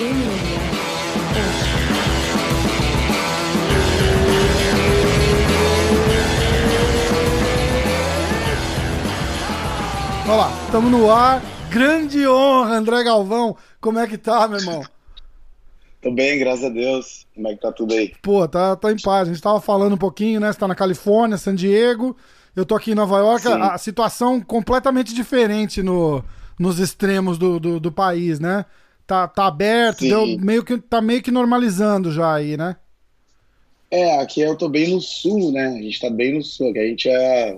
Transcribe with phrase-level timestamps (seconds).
[0.00, 0.08] Olha
[10.34, 11.42] lá, estamos no ar.
[11.68, 13.54] Grande honra, André Galvão.
[13.78, 14.82] Como é que tá, meu irmão?
[16.00, 17.26] Tô bem, graças a Deus.
[17.34, 18.14] Como é que tá tudo aí?
[18.22, 19.28] Pô, tá, tá em paz.
[19.28, 20.50] A gente tava falando um pouquinho, né?
[20.50, 22.16] Você tá na Califórnia, San Diego.
[22.56, 23.42] Eu tô aqui em Nova York.
[23.42, 23.52] Sim.
[23.52, 26.24] A, a situação completamente diferente no,
[26.58, 28.64] nos extremos do, do, do país, né?
[29.10, 32.76] Tá, tá aberto, deu meio que, tá meio que normalizando já aí, né?
[33.90, 35.66] É, aqui eu tô bem no sul, né?
[35.66, 37.56] A gente tá bem no sul, que a gente é,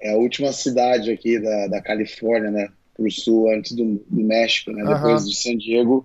[0.00, 2.68] é a última cidade aqui da, da Califórnia, né?
[2.92, 4.82] Pro sul, antes do, do México, né?
[4.82, 4.94] Aham.
[4.94, 6.04] Depois de San Diego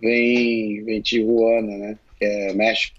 [0.00, 1.98] vem, vem Tijuana, né?
[2.16, 2.94] Que é México.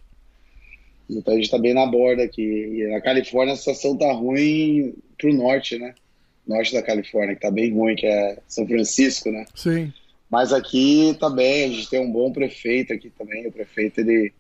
[1.10, 2.42] Então a gente tá bem na borda aqui.
[2.42, 5.96] E na Califórnia a situação tá ruim pro norte, né?
[6.46, 9.46] Norte da Califórnia, que tá bem ruim, que é São Francisco, né?
[9.56, 9.94] Sim.
[10.30, 13.48] Mas aqui bem, a gente tem um bom prefeito aqui também.
[13.48, 14.34] O prefeito ele,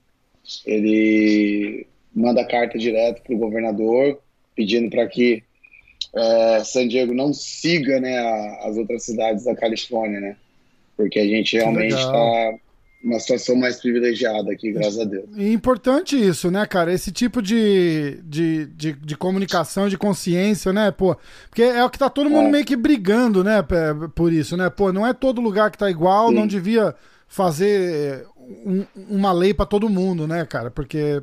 [0.65, 4.19] ele manda carta direto para o governador
[4.55, 5.43] pedindo para que
[6.15, 10.35] é, San Diego não siga né, a- as outras cidades da Califórnia, né?
[10.95, 12.55] Porque a gente realmente está
[13.07, 15.25] numa situação mais privilegiada aqui, graças a Deus.
[15.35, 16.91] E importante isso, né, cara?
[16.91, 21.15] Esse tipo de, de, de, de comunicação, de consciência, né, pô?
[21.49, 22.51] Porque é o que tá todo mundo É.
[22.51, 23.63] meio que brigando, né,
[24.13, 24.69] por isso, né?
[24.69, 26.35] Pô, não é todo lugar que tá igual, Sim.
[26.35, 26.93] não devia
[27.27, 28.25] fazer
[28.65, 30.69] um- uma lei pra todo mundo, né, cara?
[30.69, 31.21] Porque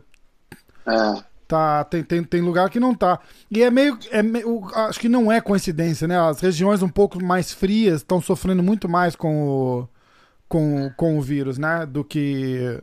[0.86, 3.18] É, tá, tem, tem, tem lugar que não tá.
[3.50, 4.64] E é meio, é meio.
[4.74, 6.18] Acho que não é coincidência, né?
[6.18, 9.88] As regiões um pouco mais frias estão sofrendo muito mais com o,
[10.54, 11.84] com, com o vírus, né?
[11.84, 12.80] Do que.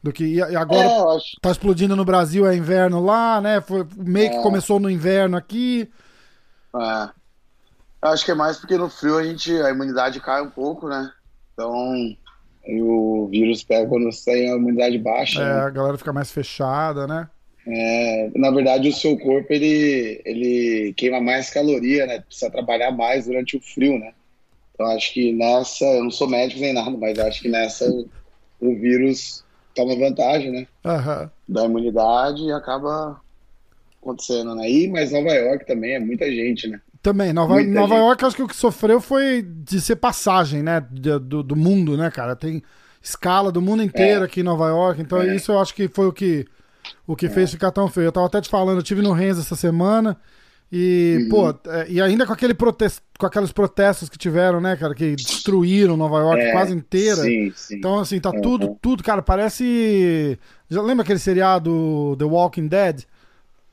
[0.00, 0.24] Do que.
[0.36, 1.36] E agora é, acho.
[1.42, 3.60] tá explodindo no Brasil, é inverno lá, né?
[3.60, 4.42] Foi, meio que É.
[4.42, 5.90] começou no inverno aqui.
[6.76, 7.08] É.
[8.00, 11.10] Acho que é mais porque no frio a gente a imunidade cai um pouco, né?
[11.52, 12.14] Então
[12.68, 15.42] o vírus pega quando você tem a imunidade baixa.
[15.42, 15.60] É, né?
[15.62, 17.28] a galera fica mais fechada, né?
[17.66, 22.20] É, na verdade, o seu corpo ele, ele queima mais caloria, né?
[22.20, 24.12] Precisa trabalhar mais durante o frio, né?
[24.78, 28.08] Então, acho que nessa, eu não sou médico nem nada, mas acho que nessa o,
[28.60, 29.42] o vírus
[29.74, 30.68] toma vantagem, né?
[30.84, 31.28] Aham.
[31.48, 33.20] Da imunidade e acaba
[34.00, 34.70] acontecendo, né?
[34.70, 36.80] E, mas Nova York também é muita gente, né?
[37.02, 38.04] Também, Nova, Muita Nova gente.
[38.04, 40.80] York, acho que o que sofreu foi de ser passagem, né?
[40.80, 42.36] do, do mundo, né, cara?
[42.36, 42.62] Tem
[43.02, 44.26] escala do mundo inteiro É.
[44.26, 45.34] aqui em Nova York, então É.
[45.34, 46.46] isso eu acho que foi o que,
[47.04, 48.06] o que fez ficar tão feio.
[48.06, 50.16] Eu tava até te falando, eu tive no Rennes essa semana
[50.70, 51.28] e, Uhum.
[51.28, 55.16] pô, é, e ainda com aquele protesto, com aqueles protestos que tiveram, né, cara, que
[55.16, 57.22] destruíram Nova York É, quase inteira.
[57.22, 57.76] Sim, sim.
[57.76, 58.40] Então, assim, tá Uhum.
[58.40, 60.38] tudo, tudo, cara, parece.
[60.68, 63.04] Já lembra aquele seriado The Walking Dead?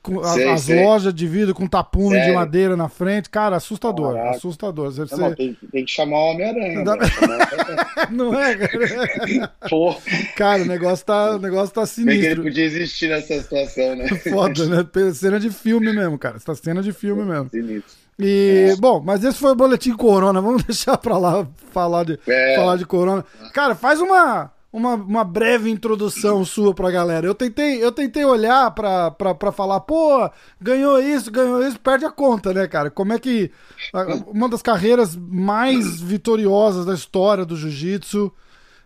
[0.06, 0.84] Com Sei, as sei.
[0.84, 2.34] lojas de vidro com tapume de Sério?
[2.36, 4.36] madeira na frente, cara, assustador, Caraca.
[4.36, 4.92] assustador.
[4.92, 6.84] Você- Não, tem, tem que chamar o Homem-Aranha.
[6.84, 7.06] Dá- né?
[8.12, 9.52] Não é, cara?
[9.68, 9.96] Pô,
[10.36, 12.42] Cara, o negócio tá, o negócio tá bem que ele sinistro.
[12.44, 14.06] podia existir nessa situação, né?
[14.30, 15.12] Foda, né?
[15.12, 16.36] Cena de filme mesmo, cara.
[16.36, 17.50] Essa cena de filme mesmo.
[17.50, 17.92] Sinistro.
[18.18, 18.76] E, É.
[18.76, 20.40] bom, mas esse foi o boletim Corona.
[20.40, 22.54] Vamos deixar pra lá falar de, É.
[22.56, 23.24] falar de Corona.
[23.52, 27.26] Cara, faz uma, uma, uma breve introdução sua pra galera.
[27.26, 32.04] Eu tentei, eu tentei olhar pra, pra, pra falar, pô, ganhou isso, ganhou isso, perde
[32.04, 32.90] a conta, né, cara?
[32.90, 33.50] Como é que.
[34.26, 38.30] Uma das carreiras mais vitoriosas da história do jiu-jitsu.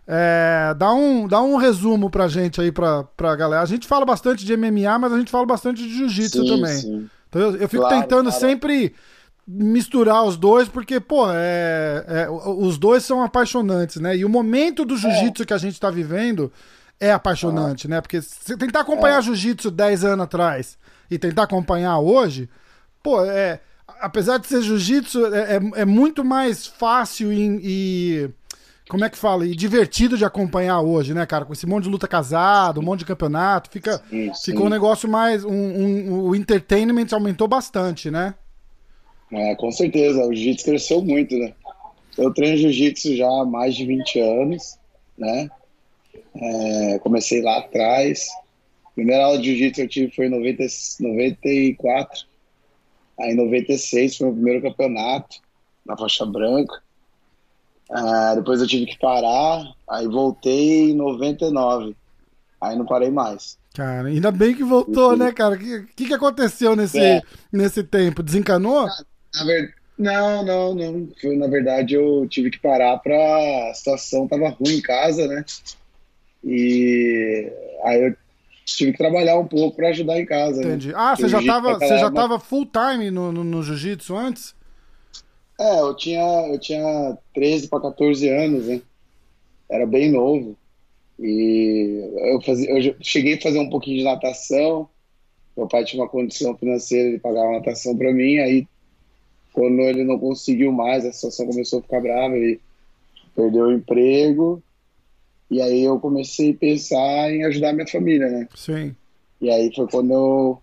[0.07, 3.61] É, dá, um, dá um resumo pra gente aí, pra, pra galera.
[3.61, 6.77] A gente fala bastante de MMA, mas a gente fala bastante de jiu-jitsu também.
[6.77, 7.09] sim.
[7.29, 8.93] Então eu, eu fico Claro, tentando sempre
[9.47, 14.15] misturar os dois, porque, pô, é, é, os dois são apaixonantes, né?
[14.15, 16.51] E o momento do jiu-jitsu que a gente tá vivendo
[16.99, 17.99] é apaixonante, né?
[18.01, 19.21] Porque você tentar acompanhar É.
[19.23, 20.77] jiu-jitsu 10 anos atrás
[21.09, 22.49] e tentar acompanhar hoje,
[23.03, 23.59] pô, é.
[23.99, 28.29] Apesar de ser jiu-jitsu, é, é, é muito mais fácil e, e-
[28.89, 29.45] Como é que fala?
[29.45, 31.45] E divertido de acompanhar hoje, né, cara?
[31.45, 34.51] Com esse monte de luta casada, um monte de campeonato, fica, Sim, sim.
[34.51, 35.45] ficou um negócio mais.
[35.45, 38.33] Um, um- o entertainment aumentou bastante, né?
[39.31, 41.53] É, com certeza, o jiu-jitsu cresceu muito, né?
[42.17, 44.77] Eu treino jiu-jitsu já há mais de 20 anos,
[45.17, 45.49] né?
[46.35, 48.27] É, comecei lá atrás.
[48.93, 50.63] Primeira aula de jiu-jitsu eu tive foi em 90,
[50.99, 52.25] 94.
[53.19, 55.37] Aí em 96 foi o primeiro campeonato
[55.85, 56.81] na faixa branca.
[57.89, 61.95] Ah, depois eu tive que parar, aí voltei em 99.
[62.59, 63.57] Aí não parei mais.
[63.73, 65.55] Cara, ainda bem que voltou, né, cara?
[65.55, 67.21] O que, que, que aconteceu nesse, É.
[67.51, 68.21] nesse tempo?
[68.21, 68.87] Desencanou?
[69.35, 69.73] Na ver...
[69.97, 71.09] Não, não, não.
[71.21, 73.69] Foi, na verdade, eu tive que parar pra.
[73.69, 75.45] A situação tava ruim em casa, né?
[76.43, 77.51] E
[77.83, 78.15] aí eu
[78.65, 80.61] tive que trabalhar um pouco pra ajudar em casa.
[80.61, 80.69] né?
[80.69, 80.91] Entendi.
[80.95, 84.55] Ah, você já tava, você já tava full time no, no, no jiu-jitsu antes?
[85.59, 88.81] É, eu tinha, eu tinha 13 para 14 anos, né?
[89.71, 90.57] era bem novo.
[91.17, 94.89] E eu, fazia, eu cheguei a fazer um pouquinho de natação.
[95.55, 98.37] Meu pai tinha uma condição financeira, ele pagava natação para mim.
[98.39, 98.67] Aí,
[99.53, 102.59] quando ele não conseguiu mais, a situação começou a ficar brava, ele
[103.35, 104.61] perdeu o emprego.
[105.49, 108.47] E aí eu comecei a pensar em ajudar minha família, né?
[108.55, 108.95] Sim.
[109.41, 110.61] E aí foi quando eu,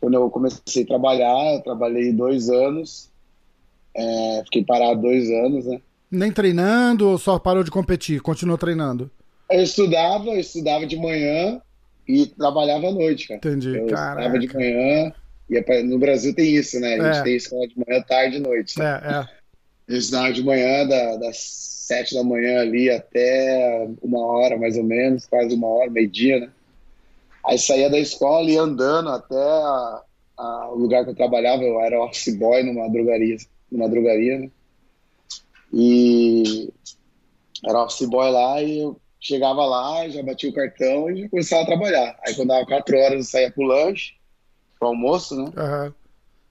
[0.00, 1.54] quando eu comecei a trabalhar.
[1.54, 3.08] Eu trabalhei dois anos.
[3.94, 5.80] É, fiquei parado dois anos, né?
[6.10, 8.20] Nem treinando ou só parou de competir?
[8.20, 9.10] Continuou treinando?
[9.48, 11.60] Eu estudava, eu estudava de manhã
[12.08, 13.38] e trabalhava à noite, cara.
[13.38, 13.72] Entendi.
[13.86, 14.20] Caraca.
[14.20, 15.12] estudava de manhã.
[15.50, 16.94] Ia pra, no Brasil tem isso, né?
[16.94, 17.22] A gente É.
[17.22, 18.78] tem escola de manhã, tarde e noite.
[18.78, 18.84] né?
[19.04, 19.42] É, é.
[19.88, 24.84] Eu estudava de manhã, da- das sete da manhã ali até uma hora, mais ou
[24.84, 26.50] menos, quase uma hora, meio-dia, né?
[27.44, 30.02] Aí saía da escola e ia andando até a-
[30.38, 33.36] a- o lugar que eu trabalhava, eu era office boy numa drogaria,
[33.70, 34.50] numa drogaria, né?
[35.72, 36.70] E
[37.66, 41.62] era office boy lá e eu chegava lá, já batia o cartão e já começava
[41.62, 42.18] a trabalhar.
[42.26, 44.12] Aí quando dava quatro horas eu saía pro lanche,
[44.82, 45.52] pro almoço, né?
[45.56, 45.94] Aham.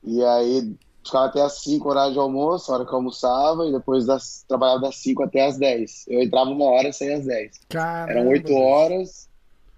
[0.04, 0.74] E aí
[1.04, 4.46] ficava até as 5 horário de almoço, a hora que eu almoçava, e depois das,
[4.48, 6.06] trabalhava das 5 até as 10.
[6.08, 7.60] Eu entrava uma hora e saía às 10.
[7.68, 8.12] Caramba.
[8.12, 9.28] Eram 8 horas,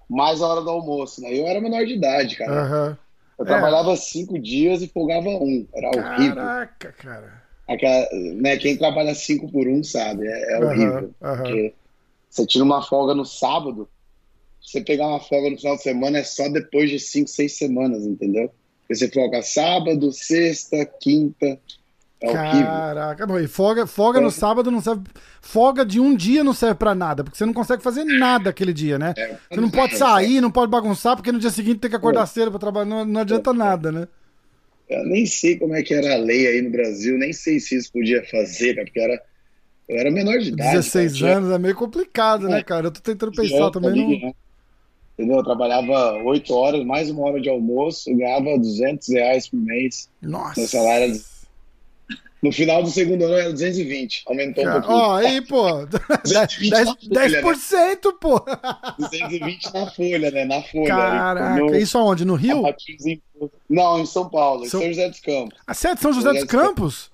[0.07, 1.33] mais a hora do almoço, né?
[1.33, 2.61] Eu era menor de idade, cara.
[2.61, 2.97] Aham.
[3.39, 3.47] Eu É.
[3.47, 5.67] trabalhava 5 dias e folgava um.
[5.73, 6.35] Era horrível.
[6.35, 7.43] Caraca, cara.
[7.67, 11.11] Aquela, né, quem trabalha 5 por 1 um sabe, é, é Aham, horrível.
[11.23, 11.37] aham.
[11.37, 11.73] Porque
[12.29, 13.89] você tira uma folga no sábado,
[14.63, 18.05] você pegar uma folga no final de semana é só depois de 5, 6 semanas,
[18.05, 18.51] entendeu?
[18.81, 21.59] Porque você folga sábado, sexta, quinta.
[22.21, 22.31] É.
[22.31, 24.31] Caraca, e folga, folga no É.
[24.31, 25.01] sábado não serve.
[25.41, 28.71] Folga de um dia não serve pra nada, porque você não consegue fazer nada aquele
[28.71, 29.13] dia, né?
[29.17, 29.35] É.
[29.51, 32.49] Você não pode sair, não pode bagunçar, porque no dia seguinte tem que acordar cedo
[32.49, 32.85] pra trabalhar.
[32.85, 34.07] Não, não adianta nada, né?
[34.89, 37.75] Eu nem sei como é que era a lei aí no Brasil, nem sei se
[37.75, 39.21] isso podia fazer, cara, porque era,
[39.89, 40.71] eu era menor de idade.
[40.77, 42.63] 16 cara, anos é meio complicado, né, É.
[42.63, 42.87] cara?
[42.87, 44.21] Eu tô tentando pensar também.
[44.21, 44.35] Não...
[45.17, 45.23] né?
[45.25, 45.37] Entendeu?
[45.37, 50.09] Eu trabalhava 8 horas, mais uma hora de almoço, eu ganhava 200 reais por mês.
[50.21, 50.59] Nossa.
[50.59, 51.33] Meu salário era-
[52.41, 54.99] No final do segundo ano era 220, aumentou um Cara, pouquinho.
[55.01, 55.85] Ó, aí, pô.
[56.25, 57.41] 220 na 10%, folha, né?
[57.41, 58.39] 10%, pô.
[58.99, 60.45] 220 na folha, né?
[60.45, 60.87] Na folha.
[60.87, 62.25] Caraca, quando isso aonde?
[62.25, 62.63] No Rio?
[63.69, 65.59] Não, em São Paulo, em São- São José dos Campos.
[65.65, 67.11] A sede de São José dos Campos?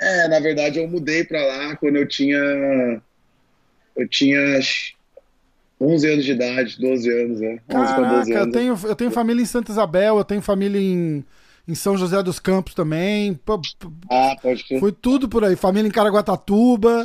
[0.00, 2.38] É, na verdade eu mudei pra lá quando eu tinha
[3.96, 4.58] eu tinha
[5.80, 7.52] 11 anos de idade, 12 anos, né?
[7.52, 8.54] 11 pra 12 Caraca, eu anos.
[8.54, 11.24] tenho, eu tenho família em Santa Isabel, eu tenho família em,
[11.66, 13.38] em São José dos Campos também.
[14.10, 14.78] Ah, pode crer.
[14.80, 15.56] Foi tudo por aí.
[15.56, 17.02] Família em Caraguatatuba.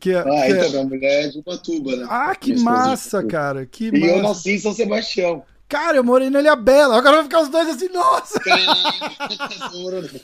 [0.00, 2.06] Que, é- Ah, que é- então, minha mulher é de Ubatuba, né?
[2.10, 3.64] Ah, que é massa, cara.
[3.64, 4.22] Que E eu massa.
[4.28, 5.42] nasci em São Sebastião.
[5.68, 6.96] Cara, eu morei na Ilha Bela.
[6.96, 8.40] Agora vai ficar os dois assim, nossa.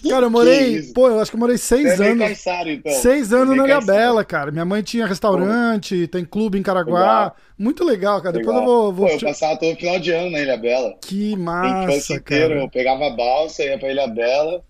[0.08, 0.82] Cara, eu morei.
[0.94, 2.24] Pô, eu acho que eu morei seis Você é anos.
[2.24, 2.92] Caiçara, então.
[2.92, 3.80] Seis é anos meio na Ilha.
[3.80, 4.50] Bela, cara.
[4.50, 6.98] Minha mãe tinha restaurante, tem clube em Caraguá.
[7.00, 7.36] Legal.
[7.58, 8.32] Muito legal, cara.
[8.32, 8.62] Depois Legal.
[8.62, 8.92] eu vou.
[8.92, 10.94] vou Pô, eu passava todo final de ano na Ilha Bela.
[11.02, 12.54] Que massa, cara.
[12.62, 14.62] eu pegava a balsa, ia pra Ilha Bela,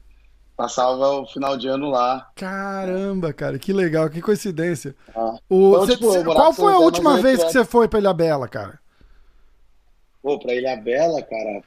[0.57, 2.29] passava o final de ano lá.
[2.35, 4.95] Caramba, cara, que legal, que coincidência.
[5.15, 5.35] Ah.
[5.49, 8.13] O, Então, cê- tipo, cê- qual foi a última vez que você foi pra Ilha
[8.13, 8.83] Bela, cara?
[10.25, 11.63] Pô, pra Ilha Bela, cara,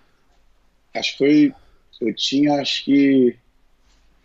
[0.95, 1.53] acho que foi.
[2.01, 3.37] Eu tinha, acho que.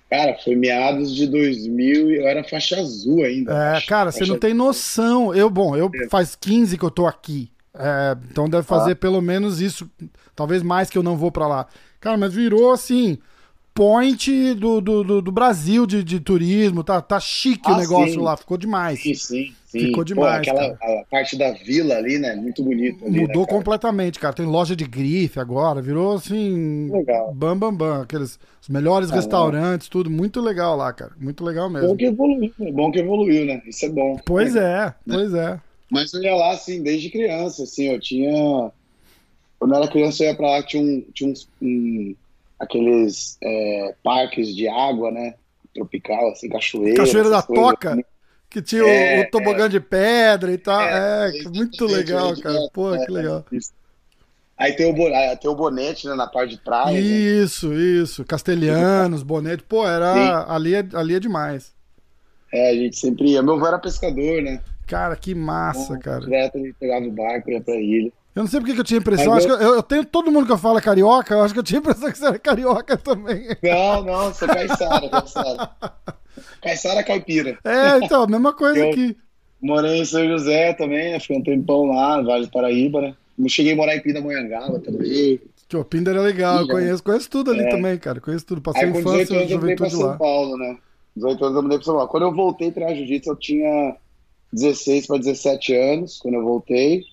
[0.09, 3.53] Cara, foi meados de 2000 e eu era faixa azul ainda.
[3.53, 3.87] É, acho.
[3.87, 5.35] cara, você Faixa não tem noção.
[5.35, 7.51] Eu, bom, eu faz 15 que eu tô aqui.
[7.75, 9.91] É, então deve fazer pelo menos isso,
[10.35, 11.67] talvez mais que eu não vou pra lá.
[12.01, 13.19] Cara, mas virou assim,
[13.75, 16.85] point do, do, do, do Brasil de, de turismo.
[16.85, 18.25] Tá, tá chique o Ah, negócio sim.
[18.25, 19.01] lá, ficou demais.
[19.01, 19.79] Sim, sim, sim.
[19.79, 22.35] Ficou Pô, demais, aquela a parte da vila ali, né?
[22.35, 23.59] Muito bonito ali, Mudou né, cara?
[23.59, 24.35] completamente, cara.
[24.35, 26.89] Tem loja de grife agora, virou assim.
[26.91, 27.33] Legal.
[27.33, 28.03] Bam, bam, bam.
[28.03, 30.11] Aqueles os melhores Ah, restaurantes, tudo.
[30.11, 31.13] Muito legal lá, cara.
[31.19, 31.97] Muito legal Bom mesmo.
[31.97, 33.63] que evoluiu, é bom que evoluiu, né?
[33.67, 34.17] Isso é bom.
[34.25, 35.61] Pois é, pois é.
[35.91, 38.71] Mas eu ia lá, assim, desde criança, assim, eu tinha...
[39.59, 42.15] Quando eu era criança, eu ia pra lá, tinha, um, tinha uns, um,
[42.63, 45.35] aqueles é, parques de água, né?
[45.75, 46.97] Tropical, assim, cachoeira.
[46.99, 48.05] Cachoeira da coisas, Toca, assim.
[48.51, 50.81] que tinha o- É, o, tobogã de pedra e tal.
[50.81, 52.69] É, É, muito legal, cara.
[52.73, 53.45] Pô, é, que legal.
[53.53, 53.73] isso.
[54.57, 54.95] Aí tem o,
[55.39, 56.93] tem o bonete, né, na parte de praia.
[56.93, 57.01] né?
[57.01, 58.25] Isso, isso.
[58.25, 59.63] Castelhanos, bonete.
[59.65, 60.45] Pô, era.
[60.55, 61.75] Ali é, ali é demais.
[62.53, 63.43] É, a gente sempre ia.
[63.43, 64.63] Meu avô era pescador, né?
[64.87, 66.21] Cara, que massa, Então, cara.
[66.21, 68.13] Direto ele pegava o barco, ia pra ilha.
[68.35, 69.27] Eu não sei porque que eu tinha impressão.
[69.35, 71.35] Mas Acho que eu, eu tenho todo mundo que eu falo é carioca.
[71.35, 73.47] Eu acho que eu tinha impressão que você era carioca também.
[73.63, 75.71] Não, não, sou caiçara, caiçara.
[76.63, 77.59] Caiçara caipira.
[77.65, 79.17] É, então, mesma coisa Eu- aqui.
[79.61, 81.21] Morei em São José também, né?
[81.21, 83.15] Fiquei um tempão lá, Vale do Paraíba, né?
[83.39, 85.41] Eu cheguei a morar em Pindamonhangaba também.
[85.69, 86.73] Tio, Pinder é legal, eu já.
[86.73, 87.69] conheço, conheço tudo ali É.
[87.71, 88.21] também, cara.
[88.21, 88.61] Conheço tudo.
[88.61, 90.17] Passei Aí 18 infância e eu juventude São lá.
[90.17, 90.77] Paulo, né?
[91.15, 92.09] 18 anos eu mudei pra São Paulo.
[92.09, 93.97] Quando eu voltei a treinar jiu-jitsu, eu tinha
[94.53, 97.05] 16 para 17 anos, quando eu voltei.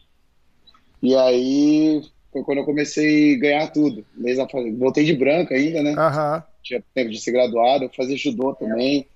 [1.02, 2.02] E aí
[2.32, 4.06] foi quando eu comecei a ganhar tudo.
[4.78, 5.94] Voltei de branco ainda, né?
[5.98, 6.44] Aham.
[6.62, 9.08] Tinha tempo de ser graduado, eu fazia judô também.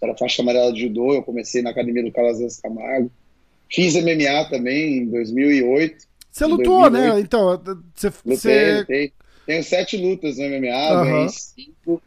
[0.00, 3.10] Era faixa amarela de judô, eu comecei na academia do Calazans Camargo.
[3.70, 6.04] Fiz MMA também em 2008.
[6.30, 7.14] Você lutou, 2008.
[7.14, 7.20] né?
[7.20, 7.62] Então,
[7.94, 8.06] você.
[8.08, 8.78] Lutei, você...
[8.78, 9.12] lutei.
[9.46, 11.04] Tenho sete lutas no MMA, uhum.
[11.04, 12.02] ganhei cinco.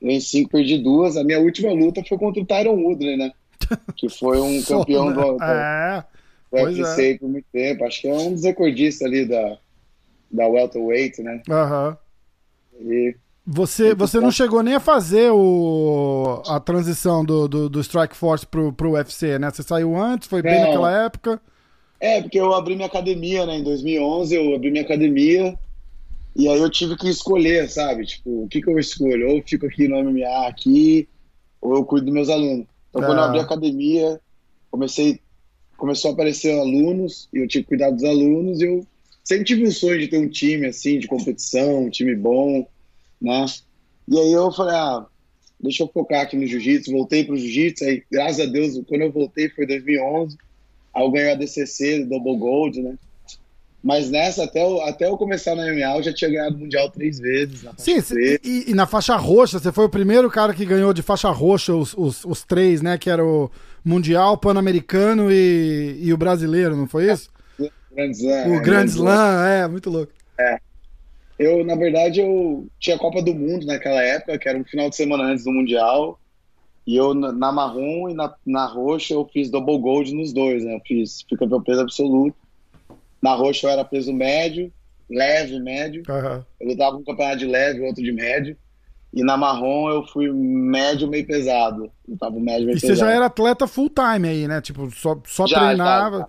[0.00, 1.16] Ganhei cinco, perdi duas.
[1.16, 3.32] A minha última luta foi contra o Tyron Woodley, né?
[3.96, 6.04] Que foi um campeão do, do, é,
[6.52, 7.18] do UFC é.
[7.18, 7.84] por muito tempo.
[7.84, 9.58] Acho que é um dos recordistas ali da,
[10.30, 11.42] da welterweight, né?
[11.48, 11.96] Aham.
[12.74, 12.92] Uhum.
[12.92, 18.16] E você, você não chegou nem a fazer o, a transição do, do, do Strike
[18.16, 19.50] Force pro, pro UFC, né?
[19.50, 20.66] Você saiu antes, foi bem não.
[20.66, 21.40] naquela época?
[21.98, 23.56] É, porque eu abri minha academia, né?
[23.56, 25.58] Em 2011 eu abri minha academia
[26.36, 28.06] e aí eu tive que escolher, sabe?
[28.06, 29.28] Tipo, o que que eu escolho?
[29.28, 31.08] Ou eu fico aqui no MMA aqui,
[31.60, 32.66] ou eu cuido dos meus alunos.
[32.90, 34.20] Então, quando eu abri a academia,
[34.70, 35.20] comecei,
[35.82, 38.86] começou a aparecer alunos e eu tive que cuidar dos alunos e eu
[39.24, 42.64] sempre tive o sonho de ter um time, assim, de competição, um time bom,
[43.20, 43.46] né?
[44.06, 45.04] E aí eu falei, ah,
[45.60, 49.10] deixa eu focar aqui no jiu-jitsu, voltei pro jiu-jitsu, aí graças a Deus, quando eu
[49.10, 50.38] voltei foi 2011,
[50.94, 52.96] aí eu ganhei a DCC, Double Gold, né?
[53.82, 56.88] Mas nessa, até eu, até eu começar na MMA, eu já tinha ganhado o Mundial
[56.90, 57.64] três vezes.
[57.76, 57.98] Sim,
[58.44, 61.74] e, e, na faixa roxa, você foi o primeiro cara que ganhou de faixa roxa
[61.74, 62.96] os, os, os três, né?
[62.96, 63.50] Que era o
[63.84, 67.30] Mundial, Pan-Americano e, e o Brasileiro, não foi isso?
[67.58, 68.48] O Grand Slam.
[68.48, 70.12] O é, Grand Slam, é, muito louco.
[70.38, 70.58] É.
[71.38, 74.88] Eu, na verdade, eu tinha a Copa do Mundo naquela época, que era um final
[74.88, 76.18] de semana antes do Mundial.
[76.86, 80.74] E eu, na marrom e na, na roxa, eu fiz double gold nos dois, né?
[80.74, 82.36] Eu fiz, fui campeão peso absoluto.
[83.20, 84.72] Na roxa eu era peso médio,
[85.08, 86.02] leve, médio.
[86.08, 86.42] Uhum.
[86.60, 88.56] Eu lutava um campeonato de leve, outro de médio.
[89.12, 91.90] E na marrom eu fui médio, meio pesado.
[92.08, 92.94] Lutava médio, meio e pesado.
[92.94, 94.60] Você já era atleta full time aí, né?
[94.60, 96.18] Tipo, só, só já, treinava.
[96.18, 96.28] Já, já.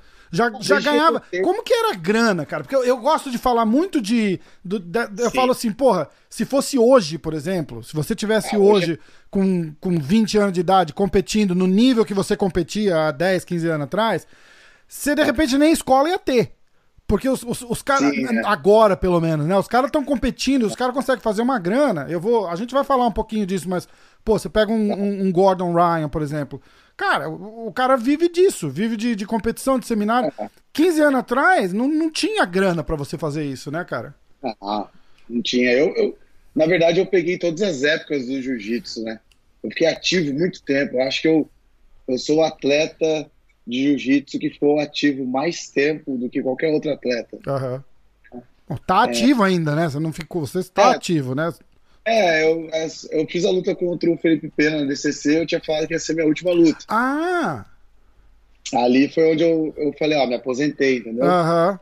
[0.59, 1.21] Já, já ganhava.
[1.43, 2.63] Como que era a grana, cara?
[2.63, 4.39] Porque eu, eu gosto de falar muito de.
[4.65, 4.83] Do,
[5.17, 8.99] eu falo assim, porra, se fosse hoje, por exemplo, se você tivesse ah, hoje, hoje
[9.29, 13.67] com, com 20 anos de idade competindo no nível que você competia há 10, 15
[13.69, 14.27] anos atrás,
[14.87, 16.55] você de repente nem escola ia ter.
[17.07, 18.41] Porque os, os, os caras, é.
[18.45, 19.57] agora pelo menos, né?
[19.57, 22.05] Os caras estão competindo, os caras conseguem fazer uma grana.
[22.09, 22.47] Eu vou.
[22.47, 23.87] A gente vai falar um pouquinho disso, mas,
[24.23, 26.61] pô, você pega um, um, um Gordon Ryan, por exemplo.
[26.95, 30.31] Cara, o, o cara vive disso, vive de, de competição, de seminário.
[30.71, 34.15] 15 anos atrás, não, não tinha grana para você fazer isso, né, cara?
[34.61, 34.87] Ah,
[35.29, 35.71] não tinha.
[35.73, 36.17] Eu, eu,
[36.55, 39.19] na verdade, eu peguei todas as épocas do jiu-jitsu, né?
[39.63, 40.95] Eu fiquei ativo muito tempo.
[40.95, 41.49] Eu acho que eu,
[42.07, 43.29] eu sou atleta
[43.65, 47.37] de jiu-jitsu que foi ativo mais tempo do que qualquer outro atleta.
[47.47, 48.77] Uhum.
[48.85, 49.89] Tá ativo é, ainda, né?
[49.89, 50.45] Você não ficou.
[50.45, 51.53] Você está é, ativo, né?
[52.05, 52.69] É, eu,
[53.11, 55.99] eu fiz a luta contra o Felipe Pena no DCC, eu tinha falado que ia
[55.99, 56.83] ser minha última luta.
[56.89, 57.65] Ah!
[58.73, 61.25] Ali foi onde eu, eu falei, ó, me aposentei, entendeu?
[61.25, 61.71] Aham.
[61.71, 61.79] Uhum.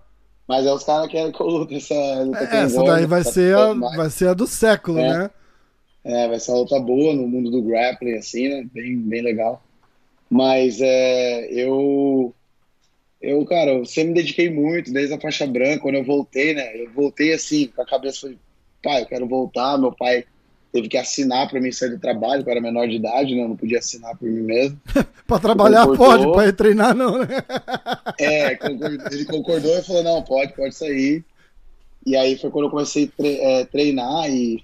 [0.47, 3.55] Mas é os caras querem que eu lute essa luta é, Essa daí vai ser,
[3.55, 5.17] a, vai ser a do século, é.
[5.17, 5.29] né?
[6.03, 8.67] É, vai ser uma luta boa no mundo do grappling, assim, né?
[8.73, 9.63] Bem, bem legal.
[10.31, 12.33] Mas é, eu,
[13.21, 16.71] eu, cara, eu sempre me dediquei muito, desde a faixa branca, quando eu voltei, né?
[16.81, 18.33] Eu voltei assim, com a cabeça
[18.81, 19.77] pai, eu quero voltar.
[19.77, 20.23] Meu pai
[20.71, 23.43] teve que assinar para mim sair do trabalho, eu era menor de idade, né?
[23.43, 24.79] Eu não podia assinar por mim mesmo.
[25.27, 27.27] para trabalhar pode, para treinar não, né?
[28.17, 28.57] é,
[29.11, 31.25] ele concordou e falou, não, pode, pode sair.
[32.05, 34.63] E aí foi quando eu comecei a é, treinar e,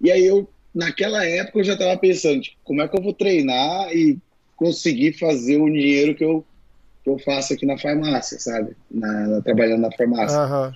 [0.00, 3.14] e aí eu, naquela época eu já tava pensando, tipo, como é que eu vou
[3.14, 4.18] treinar e
[4.64, 6.42] conseguir fazer o dinheiro que eu,
[7.02, 8.74] que eu faço aqui na farmácia, sabe?
[8.90, 10.40] Na, trabalhando na farmácia.
[10.40, 10.72] Uhum.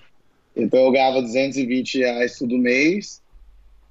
[0.54, 3.22] Então eu ganhava 220 reais todo mês.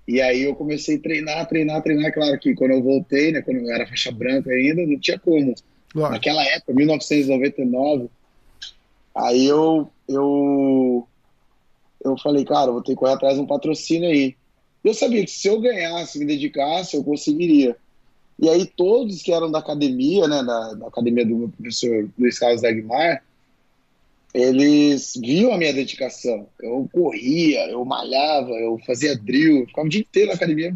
[0.08, 2.14] E aí eu comecei a treinar, treinar, treinar.
[2.14, 5.56] Claro que quando eu voltei, né, quando eu era faixa branca ainda, não tinha como.
[5.90, 6.14] Claro.
[6.14, 8.08] Naquela época, 1999,
[9.16, 11.08] aí eu, eu,
[12.04, 14.36] eu falei, cara, vou ter que correr atrás de um patrocínio aí.
[14.84, 17.76] Eu sabia que se eu ganhasse, me dedicasse, eu conseguiria.
[18.40, 22.38] E aí todos que eram da academia, né, da, da academia do meu professor Luiz
[22.38, 23.24] Carlos Dagmar,
[24.34, 26.48] eles viam a minha dedicação.
[26.62, 30.76] Eu corria, eu malhava, eu fazia drill, ficava o dia inteiro na academia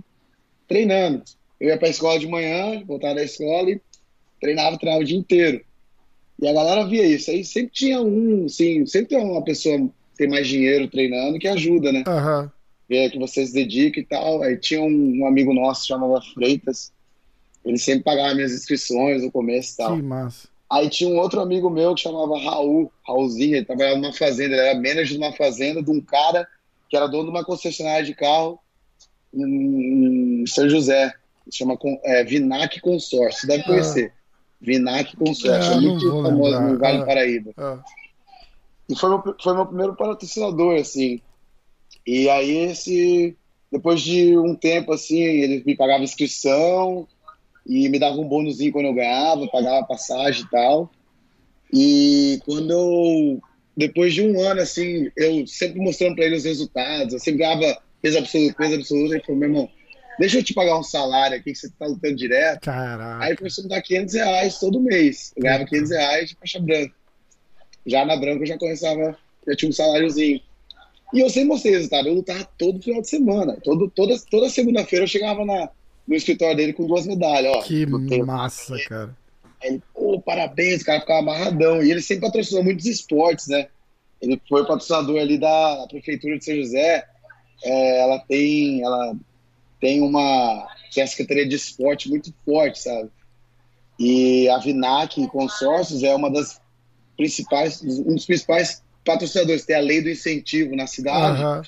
[0.67, 1.23] treinando.
[1.59, 3.81] Eu ia para a escola de manhã, voltava da escola e
[4.39, 5.61] treinava, treinava o dia inteiro.
[6.41, 7.29] E a galera via isso.
[7.29, 11.47] Aí sempre tinha um, assim, sempre tem uma pessoa que tem mais dinheiro treinando que
[11.47, 12.03] ajuda, né?
[12.07, 12.49] Uhum.
[12.89, 14.41] Vê que você se dedica e tal.
[14.41, 16.91] Aí tinha um, um amigo nosso chamava Freitas.
[17.65, 19.95] Ele sempre pagava minhas inscrições no começo e tal.
[19.95, 20.47] Que massa.
[20.69, 24.61] Aí tinha um outro amigo meu que chamava Raul, Raulzinho, ele trabalhava numa fazenda, ele
[24.67, 26.47] era manager de uma fazenda de um cara
[26.89, 28.57] que era dono de uma concessionária de carro
[29.33, 31.13] em São José,
[31.51, 34.13] chama é, Vinac Consórcio, você deve conhecer.
[34.59, 36.61] Vinac Consórcio, É, muito famoso lembrar.
[36.71, 37.05] no Vale do Ah.
[37.05, 37.51] Paraíba.
[37.57, 37.79] Ah,
[38.89, 41.21] E foi meu, foi meu primeiro patrocinador, assim.
[42.05, 43.35] E aí, esse,
[43.71, 47.07] depois de um tempo, assim, ele me pagava inscrição
[47.65, 50.91] e me dava um bônusinho quando eu ganhava, pagava passagem e tal.
[51.73, 53.41] E quando eu,
[53.75, 57.81] depois de um ano, assim, eu sempre mostrando pra ele os resultados, eu sempre ganhava
[58.01, 59.69] peso absoluto, peso absoluto, ele falou, meu irmão,
[60.19, 62.61] deixa eu te pagar um salário aqui que você tá lutando direto.
[62.61, 63.23] Caraca.
[63.23, 65.31] Aí começou a me dar 500 reais todo mês.
[65.35, 66.93] Eu ganhava 500 reais de faixa branca.
[67.85, 70.41] Já na branca eu já começava, já tinha um saláriozinho.
[71.13, 72.07] E eu sempre mostrei resultado.
[72.07, 73.57] Eu lutava todo final de semana.
[73.63, 75.69] Todo, toda toda segunda-feira eu chegava na,
[76.07, 77.55] no escritório dele com duas medalhas.
[77.55, 79.15] Ó, Que massa, cara.
[79.61, 81.83] Aí ele, pô, parabéns, o cara ficava amarradão.
[81.83, 83.67] E ele sempre patrocinou muitos esportes, né?
[84.21, 87.05] Ele foi patrocinador ali da, prefeitura de São José.
[87.63, 89.15] É, ela tem, ela
[89.79, 93.09] tem uma, tem a secretaria de esporte muito forte, sabe?
[93.99, 96.59] E a Vinac Consórcios é uma das
[97.15, 99.65] principais, um dos principais patrocinadores.
[99.65, 101.61] Tem a lei do incentivo na cidade Aham.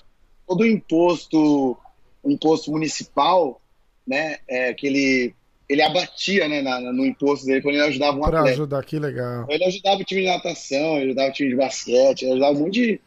[0.48, 1.78] todo o imposto,
[2.24, 3.62] o imposto municipal,
[4.08, 5.36] né, é, que ele,
[5.70, 8.64] ele abatia, né, na- no imposto dele quando ele ajudava um Pra atleta.
[8.64, 9.50] ajudar, que legal.
[9.50, 12.62] Ele ajudava o time de natação, ele ajudava o time de basquete, ele ajudava um
[12.62, 13.02] monte de,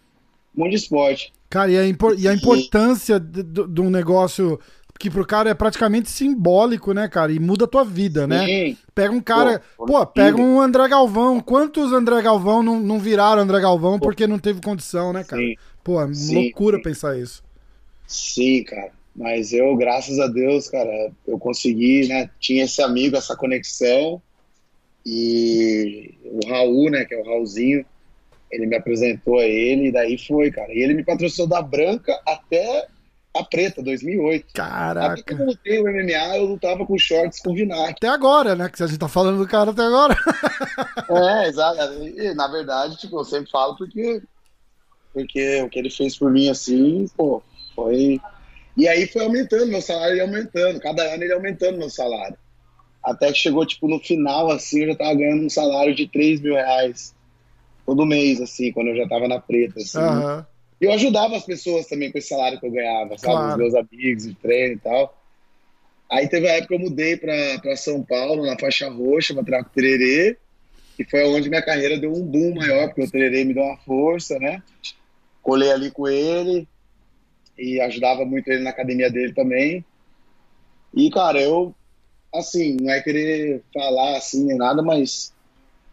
[0.57, 1.33] um monte de esporte.
[1.49, 4.59] Cara, e a, impor- e a importância de, um negócio
[4.99, 7.33] que pro cara é praticamente simbólico, né, cara?
[7.33, 8.51] E muda a tua vida, né?
[8.51, 9.63] Sim, Pega um cara.
[9.77, 11.41] Pô, Pô, pega um André Galvão.
[11.41, 15.45] Quantos André Galvão não, não viraram André Galvão porque não teve condição, né, cara?
[15.45, 17.43] sim, Pô, é Sim, loucura pensar isso.
[18.07, 18.96] sim, cara.
[19.17, 24.21] Mas eu, graças a Deus, cara, eu consegui, né, tinha esse amigo, essa conexão,
[25.05, 27.85] e o Raul, né, que é o Raulzinho,
[28.51, 30.73] ele me apresentou a ele, e daí foi, cara.
[30.73, 32.87] E ele me patrocinou da branca até
[33.35, 34.47] a preta, 2008.
[34.49, 35.35] Até quando Caraca.
[35.35, 37.93] eu lutei o MMA, eu lutava com shorts com Vinac.
[37.93, 38.69] Até agora, né?
[38.69, 40.17] Que a gente tá falando do cara até agora.
[41.09, 41.93] É, exato.
[42.03, 44.23] E, na verdade, tipo, eu sempre falo porque,
[45.13, 47.43] porque o que ele fez por mim, assim, pô,
[47.75, 48.21] foi...
[48.77, 50.79] E aí foi aumentando, meu salário ia aumentando.
[50.81, 52.37] Cada ano ele aumentando meu salário.
[53.03, 56.41] Até que chegou, tipo, no final, assim, eu já tava ganhando um salário de 3
[56.41, 57.15] mil reais
[57.87, 59.99] todo mês, assim, quando eu já tava na preta, assim.
[60.81, 63.33] E eu ajudava as pessoas também com esse salário que eu ganhava, sabe?
[63.33, 63.51] Claro.
[63.53, 65.17] Os meus amigos de treino e tal.
[66.11, 69.43] Aí teve a época que eu mudei pra, pra São Paulo, na faixa roxa, pra
[69.43, 70.37] treinar com o Tererê.
[70.99, 73.77] E foi onde minha carreira deu um boom maior, porque o Tererê me deu uma
[73.79, 74.63] força, né?
[75.43, 76.69] Colei ali com ele
[77.59, 79.85] e ajudava muito ele na academia dele também.
[80.95, 81.75] E, cara, eu,
[82.35, 85.33] assim, não é querer falar assim nem nada, mas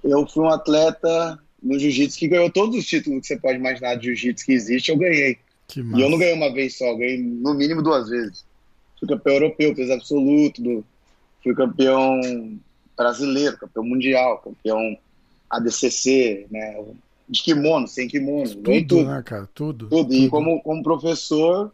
[0.04, 3.95] eu fui um atleta no jiu-jitsu que ganhou todos os títulos que você pode imaginar
[3.95, 5.38] de jiu-jitsu que existe, eu ganhei.
[5.67, 8.45] Que E eu não ganhei uma vez só, ganhei no mínimo duas vezes.
[8.99, 10.86] Fui campeão europeu, peso absoluto, do-
[11.41, 12.19] fui campeão
[12.95, 14.97] brasileiro, campeão mundial, campeão
[15.49, 16.78] ADCC, né?
[17.27, 19.05] De kimono, sem kimono, Tudo, tudo.
[19.05, 19.49] né, cara?
[19.53, 19.88] Tudo.
[19.88, 20.13] Tudo.
[20.13, 21.73] E como, como professor,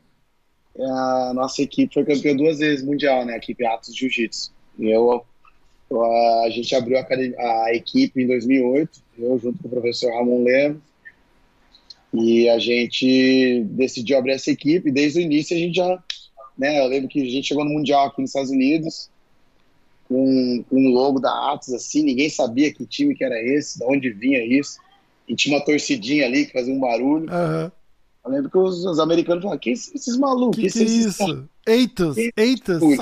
[0.77, 3.33] a nossa equipe foi campeã duas vezes mundial, né?
[3.33, 4.51] A equipe Atos Jiu-Jitsu.
[4.77, 5.25] E eu,
[5.91, 10.81] a gente abriu a, a equipe em 2008, eu junto com o professor Ramon Lemos.
[12.13, 14.91] E a gente decidiu abrir essa equipe.
[14.91, 16.03] Desde o início a gente já,
[16.57, 16.79] né?
[16.79, 19.09] Eu lembro que a gente chegou no mundial aqui nos Estados Unidos
[20.09, 23.85] com, com o logo da Atos assim, ninguém sabia que time que era esse, de
[23.85, 24.79] onde vinha isso.
[25.29, 27.29] E tinha uma torcidinha ali que fazia um barulho.
[27.31, 27.71] Aham.
[28.25, 30.55] Eu lembro que os, os americanos falavam, que esses, malucos?
[30.57, 31.49] Que que é esses- esses isso?
[31.65, 32.81] Eitos, Que- eitos.
[32.81, 32.97] Ui.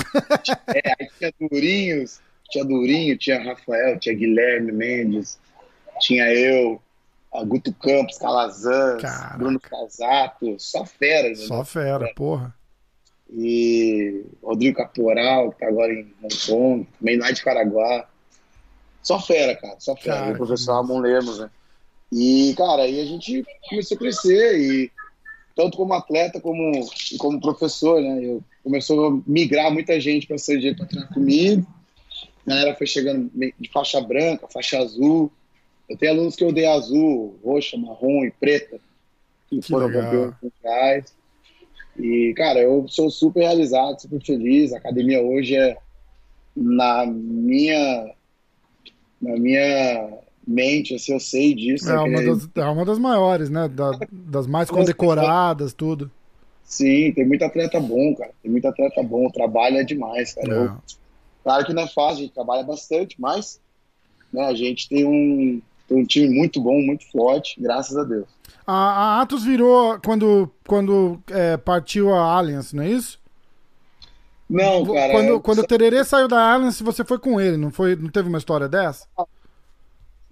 [0.76, 2.20] É, aí tinha Durinhos,
[2.52, 5.40] tinha Durinho, tinha Rafael, tinha Guilherme Mendes,
[6.02, 6.80] tinha eu,
[7.34, 9.38] a Guto Campos, Calazans, Caraca.
[9.38, 11.36] Bruno Casato, só fera, né?
[11.36, 12.54] Só fera, porra.
[13.34, 18.08] E Rodrigo Caporal, que tá agora em Hong Kong, também lá de Caraguá.
[19.02, 20.16] Só fera, cara, só fera.
[20.18, 20.88] Cara, e o professor que.
[20.88, 21.50] Ramon Lemos, né?
[22.12, 24.92] E, cara, aí a gente começou a crescer e
[25.56, 26.72] tanto como atleta como
[27.18, 28.24] como professor, né?
[28.24, 31.68] Eu começou a migrar muita gente para ser para treinar comigo.
[32.46, 35.32] A galera foi chegando de faixa branca, faixa azul.
[35.90, 38.80] Eu tenho alunos que eu dei azul, roxa, marrom e preta,
[39.50, 41.14] que, Que foram campeões mundiais.
[41.98, 44.72] E, cara, eu sou super realizado, super feliz.
[44.72, 45.78] A academia hoje é
[46.56, 48.14] na minha
[49.20, 51.90] na minha mente, assim, eu sei disso.
[51.92, 53.68] É eu uma das, é uma das maiores, né?
[53.68, 56.10] Da- das mais condecoradas, tudo.
[56.64, 58.32] Sim, tem muito atleta bom, cara.
[58.42, 59.28] Tem muito atleta bom.
[59.28, 60.48] O trabalho é demais, cara.
[60.50, 60.72] Eu- É.
[61.44, 63.60] claro que não é fácil, a gente trabalha bastante, mas
[64.34, 68.28] né, a gente tem um, tem um time muito bom, muito forte, graças a Deus.
[68.66, 73.18] A, a Atos virou quando, quando é, partiu a Allianz, não é isso?
[74.50, 75.12] Não, cara.
[75.14, 77.96] Quando, eu- quando o Tererê saiu da Alliance, você foi com ele, não foi?
[77.96, 79.06] Não teve uma história dessa?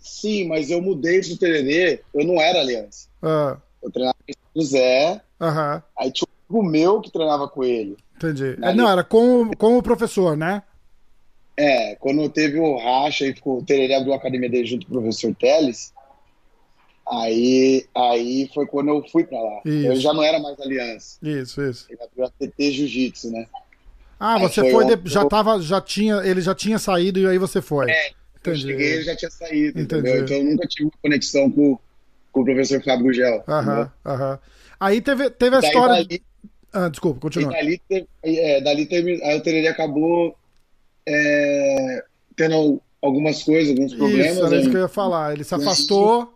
[0.08, 3.08] Sim, mas eu mudei pro Tererê, eu não era aliança.
[3.22, 4.15] Ah, Eu treinava
[4.54, 7.98] com o Zé, Aham, aí tinha um amigo meu que treinava com ele.
[8.15, 8.56] entendi.
[8.62, 10.62] É, Ali- não, era com, o- com o professor, né?
[11.58, 14.91] É, quando teve o racha e ficou, o Tererê abriu a academia dele junto com
[14.98, 15.94] o professor Teles,
[17.08, 19.62] aí, aí foi quando eu fui pra lá.
[19.65, 19.88] Isso.
[19.88, 21.18] Eu já não era mais aliança.
[21.22, 21.86] Isso, isso.
[21.89, 23.48] Ele abriu a TT Jiu-Jitsu, né?
[24.20, 27.28] Ah, Aí você foi foi, de- já tava, já tinha, ele já tinha saído e
[27.28, 27.89] aí você foi.
[27.91, 28.12] É,
[28.49, 28.71] Eu Entendi.
[28.71, 30.01] cheguei ele já tinha saído, Entendi.
[30.10, 30.23] entendeu?
[30.23, 31.77] Então eu nunca tive uma conexão com,
[32.31, 33.43] com o professor Fábio Gel.
[33.47, 34.39] Aham, aham.
[34.79, 35.95] Aí teve, teve a Daí história.
[36.05, 36.21] dali,
[36.73, 37.51] Ah, desculpa, continua.
[37.51, 37.81] dali,
[38.23, 40.36] é, dali teve, o Tererê acabou
[41.08, 42.03] é,
[42.36, 44.36] tendo algumas coisas, alguns problemas.
[44.36, 45.34] Isso, era isso que eu ia falar.
[45.34, 46.34] Ele se afastou.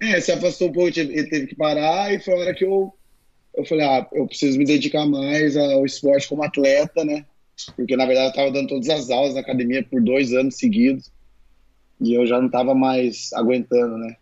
[0.00, 2.92] É, se afastou um pouco, ele teve que parar e foi a hora que eu,
[3.54, 7.24] eu falei, ah, eu preciso me dedicar mais ao esporte como atleta, né?
[7.76, 11.10] Porque na verdade eu estava dando todas as aulas na academia por dois anos seguidos
[12.00, 14.16] e eu já não estava mais aguentando, né?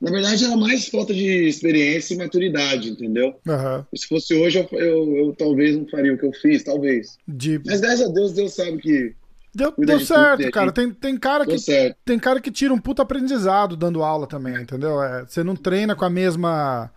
[0.00, 3.36] Na verdade era mais falta de experiência e maturidade, entendeu?
[3.46, 3.86] Aham.
[3.94, 7.16] Se fosse hoje eu, eu, eu talvez não faria o que eu fiz, talvez.
[7.26, 7.60] De...
[7.64, 9.14] Mas graças a Deus, Deus sabe que
[9.54, 10.72] Deu, deu certo, cara.
[10.72, 11.96] Tem, tem, cara que, deu certo.
[12.06, 15.02] tem cara que tira um puta aprendizado dando aula também, entendeu?
[15.02, 16.90] É, você não treina com a mesma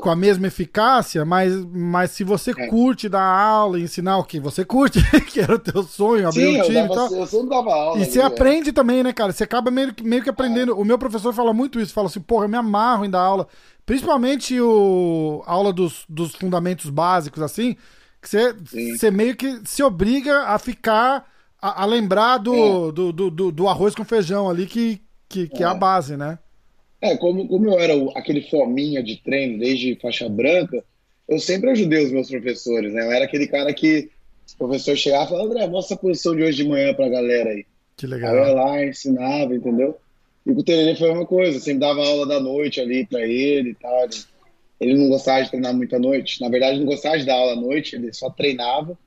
[0.00, 2.66] com a mesma eficácia, mas, mas se você É.
[2.68, 4.98] curte dar aula e ensinar o que você curte,
[5.30, 7.12] que era o teu sonho, abrir Sim, um time e dava, tal.
[7.12, 7.98] eu sempre dava aula.
[8.00, 8.24] E você é.
[8.24, 9.32] aprende também, né, cara?
[9.32, 10.76] Você acaba meio, que- meio que aprendendo.
[10.78, 13.46] O meu professor fala muito isso, fala assim, porra, eu me amarro em dar aula.
[13.84, 17.76] Principalmente o a aula dos, dos fundamentos básicos, assim,
[18.22, 18.96] que você, Sim.
[18.96, 21.24] você meio que se obriga a ficar,
[21.60, 22.92] a, a lembrar do, É.
[22.92, 25.66] do, do, do- do arroz com feijão ali, que, que, que é.
[25.66, 25.74] a É.
[25.74, 26.38] base, né?
[27.00, 30.84] É, como, como eu era o- aquele fominha de treino desde faixa branca,
[31.28, 33.02] eu sempre ajudei os meus professores, né?
[33.06, 34.10] Eu era aquele cara que
[34.54, 37.50] o professor chegava e falava, André, mostra a posição de hoje de manhã pra galera
[37.50, 37.64] aí.
[37.96, 38.34] Que Aí eu legal.
[38.46, 39.96] ia lá, ensinava, entendeu?
[40.46, 43.06] E com o Tererê foi a mesma coisa, eu sempre dava aula da noite ali
[43.06, 44.08] pra ele e tal.
[44.80, 46.40] Ele, não gostava de treinar muito à noite.
[46.40, 48.98] Na verdade, ele não gostava de dar aula à noite, ele só treinava.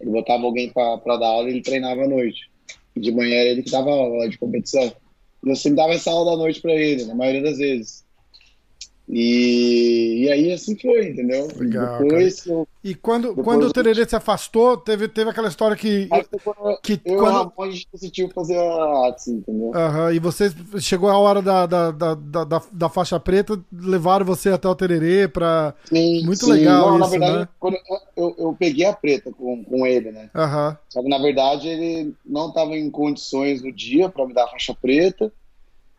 [0.00, 2.50] Ele botava alguém pra, pra dar aula e ele treinava à noite.
[2.96, 4.92] E de manhã era ele que dava aula de competição.
[5.44, 8.01] Eu sempre dava essa aula da noite pra ele, na maioria das vezes.
[9.08, 11.48] E, e aí assim foi, entendeu?
[11.48, 15.76] Legal, Depois eu, E quando, Depois quando o Tererê se afastou, teve, teve aquela história
[15.76, 16.08] que.
[16.42, 19.72] quando que eu quando, a gente decidiu fazer a Atsi, entendeu?
[19.74, 24.50] Aham, e você chegou a hora da, da, da, da, da- faixa preta, levaram você
[24.50, 25.74] até o Tererê pra.
[25.84, 26.52] Sim, Muito sim.
[26.52, 27.48] legal Não, na isso, verdade, né?
[27.58, 30.30] quando eu, eu, eu peguei a preta com, com ele, né?
[30.34, 34.44] Aham, Só que na verdade ele não estava em condições no dia para me dar
[34.44, 35.32] a faixa preta.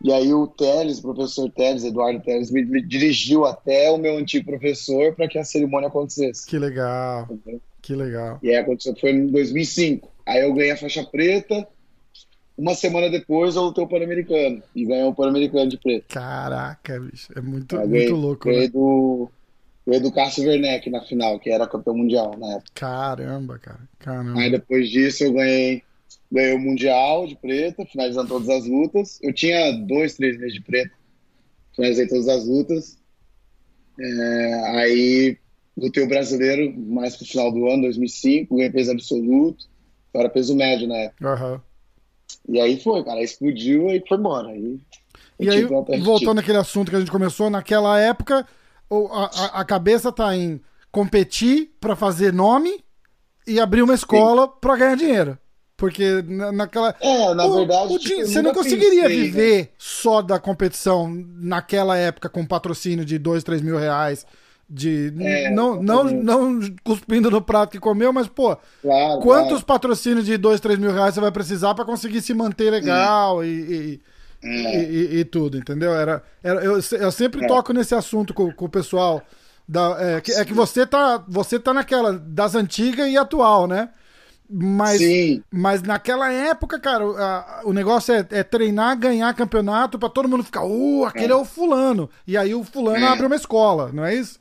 [0.03, 4.17] E aí o Teles, o professor Teles, Eduardo Teles, me me dirigiu até o meu
[4.17, 6.45] antigo professor para que a cerimônia acontecesse.
[6.45, 7.61] que legal, entendeu?
[7.81, 8.39] que legal.
[8.41, 10.09] E aí aconteceu, foi em 2005.
[10.25, 11.67] Aí eu ganhei a faixa preta.
[12.57, 14.61] Uma semana depois eu lutei o Pan-Americano.
[14.75, 16.05] E ganhei o Pan-Americano de preto.
[16.07, 18.67] Caraca, bicho, é muito, Aí muito louco, ganhei né?
[18.69, 19.29] do,
[19.85, 22.71] ganhei do Cássio Werneck na final, que era campeão mundial na época.
[22.73, 24.39] Caramba, cara, caramba.
[24.39, 25.83] Aí depois disso eu ganhei,
[26.33, 29.19] ganhei o Mundial de preta, finalizando todas as lutas.
[29.21, 30.91] Eu tinha dois, três meses de preta,
[31.75, 32.97] finalizei todas as lutas.
[33.99, 35.37] É, aí
[35.77, 39.65] lutei o brasileiro mais pro final do ano, 2005, ganhei peso absoluto,
[40.13, 41.27] eu era peso médio na época.
[41.33, 41.61] Aham.
[42.49, 44.49] E aí foi, cara, explodiu e foi embora.
[44.49, 44.79] Aí,
[45.39, 45.65] E aí,
[46.01, 48.45] voltando àquele assunto que a gente começou, naquela época,
[48.89, 50.59] a, a- a cabeça tá em
[50.91, 52.83] competir pra fazer nome
[53.47, 55.37] e abrir uma escola pra ganhar dinheiro.
[55.83, 56.95] Porque na- naquela.
[57.01, 59.23] É, na O- verdade, o tipo, você não conseguiria pensei, né?
[59.25, 64.25] viver só da competição naquela época com patrocínio de dois, três mil reais.
[64.69, 69.65] De, É, não, não, não cuspindo no prato que comeu, mas, pô, Claro, quantos claro.
[69.65, 73.49] patrocínios de dois, três mil reais você vai precisar pra conseguir se manter legal e,
[73.49, 74.01] e,
[74.41, 74.83] É.
[74.83, 75.93] e- e- e tudo, entendeu?
[75.93, 77.47] Era, era, eu, eu sempre É.
[77.47, 79.21] toco nesse assunto com, com o pessoal.
[79.67, 83.89] Da, é, que, é que você tá, você tá naquela das antigas e atual, né?
[84.55, 85.41] Mas, Sim.
[85.51, 90.29] mas naquela época, cara, o- a- o negócio é, é treinar, ganhar campeonato pra todo
[90.29, 92.07] mundo ficar, uh, aquele é, o fulano.
[92.27, 93.07] E aí o fulano É.
[93.07, 94.39] abre uma escola, não é isso?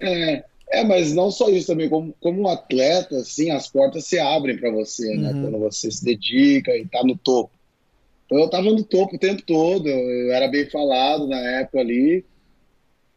[0.00, 4.18] É, é, mas não só isso também, como, como um atleta, assim, as portas se
[4.18, 5.32] abrem para você, né?
[5.32, 5.42] Uhum.
[5.42, 7.50] Quando você se dedica e tá no topo.
[8.26, 12.24] Então eu tava no topo o tempo todo, eu era bem falado na época ali,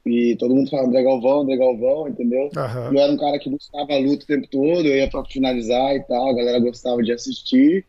[0.07, 2.49] e todo mundo falava André Galvão, André Galvão, entendeu?
[2.55, 2.91] Aham.
[2.93, 5.95] Eu era um cara que buscava a luta o tempo todo, eu ia pra finalizar
[5.95, 7.85] e tal, a galera gostava de assistir.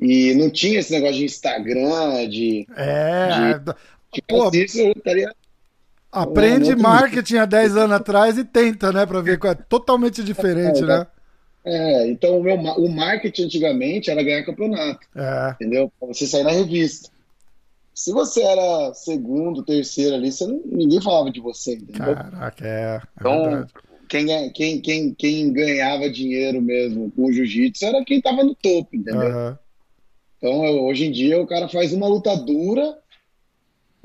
[0.00, 2.66] E não tinha esse negócio de Instagram, de.
[2.76, 3.58] É.
[3.58, 3.74] De-
[4.26, 5.30] Pô, Pô, isso eu estaria.
[6.10, 9.06] aprende outro marketing há 10 anos atrás e tenta, né?
[9.06, 11.06] Pra ver qual é totalmente diferente, É, né?
[11.64, 15.06] É, então o, meu, o marketing antigamente era ganhar campeonato.
[15.14, 15.50] É.
[15.52, 15.92] Entendeu?
[16.00, 17.10] Pra você sair na revista.
[18.00, 22.14] Se você era segundo, terceiro ali, você não, ninguém falava de você, entendeu?
[22.14, 22.96] Caraca, é.
[22.96, 23.66] é então,
[24.08, 28.96] quem, quem, quem, quem ganhava dinheiro mesmo com o jiu-jitsu era quem tava no topo,
[28.96, 29.28] entendeu?
[29.28, 29.56] Uhum.
[30.38, 32.96] Então, hoje em dia, o cara faz uma luta dura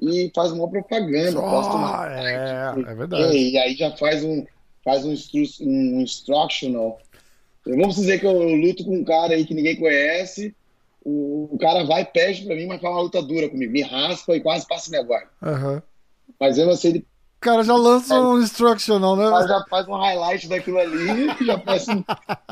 [0.02, 1.40] e faz uma propaganda.
[1.40, 2.20] Oh, uma...
[2.20, 3.38] é, é verdade.
[3.38, 4.46] E, e, aí já faz um,
[4.84, 7.00] faz um, instru um instructional.
[7.66, 10.54] Vamos dizer que eu, eu, luto com um cara aí que ninguém conhece.
[11.06, 13.72] O, o cara vai, pede pra mim, mas faz uma luta dura comigo.
[13.72, 15.30] Me raspa e quase passa minha guarda.
[15.42, 15.82] Uhum.
[16.40, 17.08] Mas mesmo assim, ele
[17.46, 19.26] cara já lança um instructional, né?
[19.48, 22.04] Já faz um highlight daquilo ali, já faz um,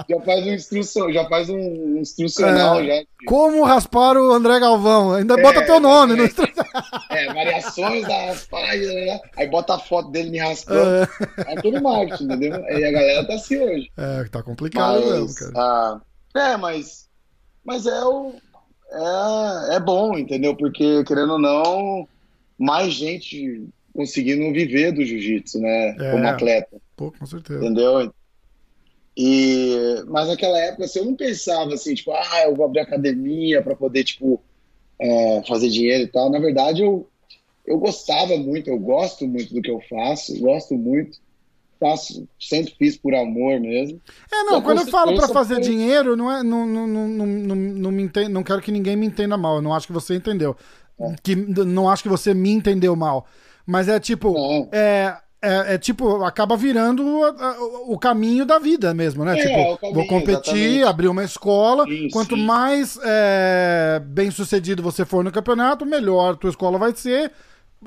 [0.07, 3.03] já faz um instrução, já faz um instrucional é, já.
[3.25, 5.13] Como raspar o André Galvão?
[5.13, 6.23] Ainda é, bota teu nome é, no
[7.09, 9.19] É, variações da raspagem, né?
[9.35, 11.09] Aí bota a foto dele me raspando.
[11.47, 12.63] É, é tudo marketing, entendeu?
[12.63, 13.91] E a galera tá assim hoje.
[13.97, 15.51] É, tá complicado mas, mesmo, cara.
[15.55, 16.01] Ah,
[16.35, 17.02] é, mas
[17.63, 18.34] mas é o
[18.91, 20.56] é, é bom, entendeu?
[20.56, 22.08] Porque querendo ou não,
[22.58, 25.95] mais gente conseguindo viver do jiu-jitsu, né?
[25.99, 26.82] É, como atleta.
[26.95, 27.63] Pô, com certeza.
[27.63, 28.13] Entendeu?
[29.15, 33.62] E, mas naquela época, assim, eu não pensava assim, tipo, ah, eu vou abrir academia
[33.62, 34.41] para poder, tipo,
[34.99, 36.32] é, fazer dinheiro e tal.
[36.32, 37.08] Na verdade, eu,
[37.65, 41.19] eu gostava muito, eu gosto muito do que eu faço, gosto muito.
[41.84, 44.00] Faço, sempre fiz por amor mesmo.
[44.32, 47.91] É, não, quando eu falo para fazer dinheiro, não é, não, não, não, não, não,
[47.91, 50.56] me entendo, não quero que ninguém me entenda mal, eu não acho que você entendeu.
[50.98, 51.13] É.
[51.22, 53.28] Que, não acho que você me entendeu mal.
[53.65, 54.34] Mas é tipo.
[54.72, 59.38] É, é, é, tipo, acaba virando o, o, caminho da vida mesmo, né?
[59.38, 60.84] É, tipo, caminho, vou competir, exatamente.
[60.86, 61.86] abrir uma escola.
[61.86, 62.46] Sim, quanto sim.
[62.46, 67.30] mais é, bem sucedido você for no campeonato, melhor tua escola vai ser.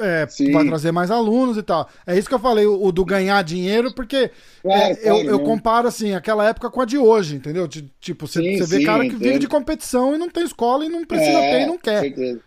[0.00, 1.88] É, vai trazer mais alunos e tal.
[2.06, 4.30] É isso que eu falei, o, o do ganhar dinheiro, porque
[4.62, 7.68] claro, é, claro, eu, eu, comparo assim, aquela época com a de hoje, entendeu?
[8.00, 9.20] Tipo, você vê cara que entendo.
[9.20, 12.00] vive de competição e não tem escola e não precisa é, ter e não quer.
[12.00, 12.40] Certeza.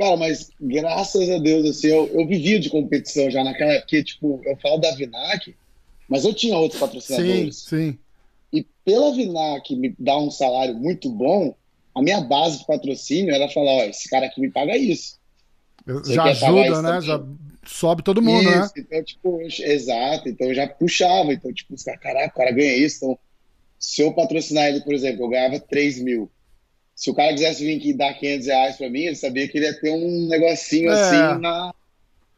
[0.00, 4.40] Cara, mas graças a Deus, assim, eu, eu vivia de competição já naquela época, tipo,
[4.46, 5.54] eu falo da Vinac,
[6.08, 7.56] mas eu tinha outros patrocinadores.
[7.56, 7.98] Sim, sim.
[8.50, 11.54] E pela Vinac me dar um salário muito bom,
[11.94, 15.19] a minha base de patrocínio era falar, ó, esse cara aqui me paga isso.
[15.92, 17.00] Você já ajuda, né?
[17.00, 17.22] Já
[17.64, 18.64] sobe todo mundo, né?
[18.64, 18.84] isso, né?
[18.86, 22.76] Então, tipo, exato, então eu já puxava, então, tipo, os caras, caraca, o cara ganha
[22.76, 23.18] isso, então,
[23.78, 26.30] se eu patrocinar ele, por exemplo, eu ganhava 3 mil
[27.00, 29.64] se o cara quisesse vir aqui dar 500 reais pra mim, ele sabia que ele
[29.64, 30.92] ia ter um negocinho é.
[30.92, 31.72] assim na,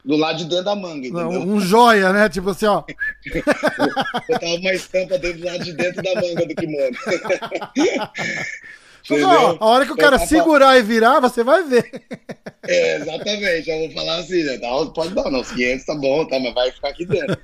[0.04, 1.40] do lado de dentro da manga, entendeu?
[1.40, 2.28] Um joia, né?
[2.28, 2.84] Tipo assim, ó.
[4.28, 6.96] Botava uma estampa dentro do lado de dentro da manga do kimono.
[9.08, 10.28] Mas, ó, a hora que o cara tava...
[10.28, 11.90] segurar e virar, você vai ver.
[12.66, 13.68] É, exatamente.
[13.68, 14.58] Eu vou falar assim, né?
[14.94, 15.40] Pode dar, não.
[15.40, 17.36] Os 500 tá bom, tá, mas vai ficar aqui dentro.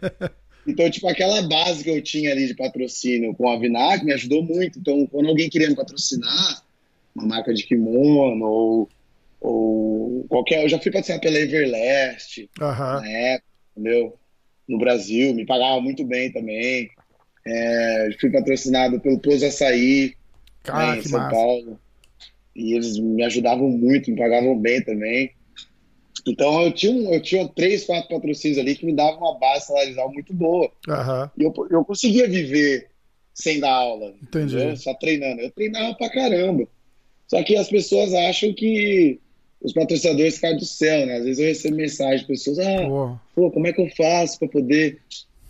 [0.66, 4.42] Então, tipo, aquela base que eu tinha ali de patrocínio com a Vinac me ajudou
[4.42, 4.78] muito.
[4.78, 6.62] Então, quando alguém queria me patrocinar,
[7.16, 8.88] uma marca de kimono ou,
[9.40, 10.62] ou qualquer.
[10.62, 13.00] Eu já fui patrocinado pela Everlast uhum.
[13.00, 14.18] na época, entendeu?
[14.68, 16.90] No Brasil, me pagava muito bem também.
[17.46, 20.14] É, fui patrocinado pelo Pouso Açaí
[20.72, 21.34] ah, né, em São massa.
[21.34, 21.80] Paulo.
[22.54, 25.30] E eles me ajudavam muito, me pagavam bem também.
[26.26, 30.12] Então eu tinha, eu tinha três, quatro patrocínios ali que me davam uma base salarial
[30.12, 30.70] muito boa.
[30.88, 31.30] Uhum.
[31.38, 32.88] E eu, eu conseguia viver
[33.32, 34.14] sem dar aula.
[34.22, 34.56] Entendi.
[34.56, 34.76] Entendeu?
[34.76, 35.40] Só treinando.
[35.40, 36.66] Eu treinava pra caramba.
[37.28, 39.20] Só que as pessoas acham que
[39.60, 41.16] os patrocinadores caem do céu, né?
[41.16, 44.48] Às vezes eu recebo mensagem de pessoas, ah, pô, como é que eu faço para
[44.48, 45.00] poder.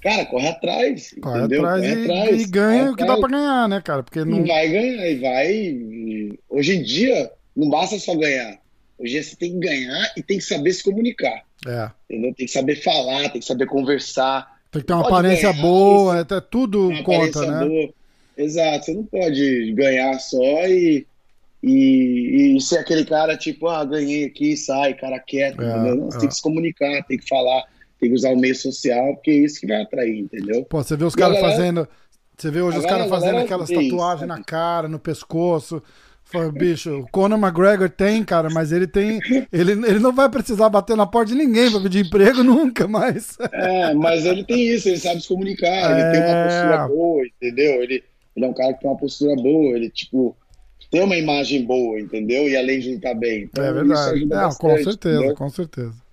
[0.00, 1.14] Cara, corre atrás.
[1.20, 1.66] Corre entendeu?
[1.66, 4.02] atrás, corre e, atrás, e ganha o que dá para ganhar, né, cara?
[4.02, 4.44] Porque não...
[4.44, 5.52] E vai ganhar, e vai.
[5.52, 6.40] E...
[6.48, 8.58] Hoje em dia, não basta só ganhar.
[8.98, 11.42] Hoje em dia você tem que ganhar e tem que saber se comunicar.
[11.66, 11.90] É.
[12.08, 12.34] Entendeu?
[12.34, 14.58] Tem que saber falar, tem que saber conversar.
[14.70, 17.66] Tem que ter uma aparência ganhar, boa, até tudo conta, né?
[17.66, 17.90] Boa.
[18.36, 21.04] Exato, você não pode ganhar só e
[21.62, 25.94] e, e ser aquele cara tipo, ah, ganhei aqui, sai, cara quieto, é?
[25.94, 26.18] Não, é.
[26.18, 27.64] tem que se comunicar, tem que falar,
[27.98, 30.64] tem que usar o meio social, porque é isso que vai atrair, entendeu?
[30.64, 31.88] Pô, você vê os caras fazendo.
[32.36, 35.82] Você vê hoje os caras fazendo aquelas tatuagens isso, na cara, no pescoço.
[36.52, 39.18] Bicho, o Conor McGregor tem, cara, mas ele tem.
[39.50, 43.36] Ele, ele não vai precisar bater na porta de ninguém para pedir emprego nunca mais.
[43.50, 46.12] É, mas ele tem isso, ele sabe se comunicar, ele é...
[46.12, 46.44] tem uma é.
[46.44, 47.82] postura boa, entendeu?
[47.82, 48.04] Ele,
[48.36, 50.36] ele é um cara que tem uma postura boa, ele, tipo,
[50.90, 52.46] ter uma imagem boa, entendeu?
[52.46, 53.44] E além de lutar bem.
[53.44, 54.20] Então, é verdade.
[54.20, 55.34] Não, bastante, com certeza, entendeu?
[55.34, 56.07] com certeza.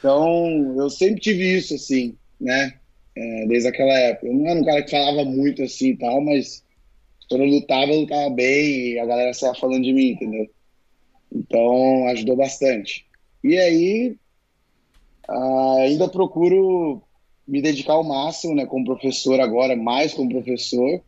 [0.00, 2.74] Então, eu sempre tive isso, assim, né?
[3.16, 4.26] É, desde aquela época.
[4.26, 6.64] Eu não era um cara que falava muito assim e tal, mas
[7.28, 10.50] quando eu lutava, eu lutava bem e a galera saia falando de mim, entendeu?
[11.32, 13.06] Então, ajudou bastante.
[13.44, 14.16] E aí,
[15.84, 17.02] ainda procuro
[17.46, 21.02] me dedicar ao máximo, né, como professor agora, mais como professor,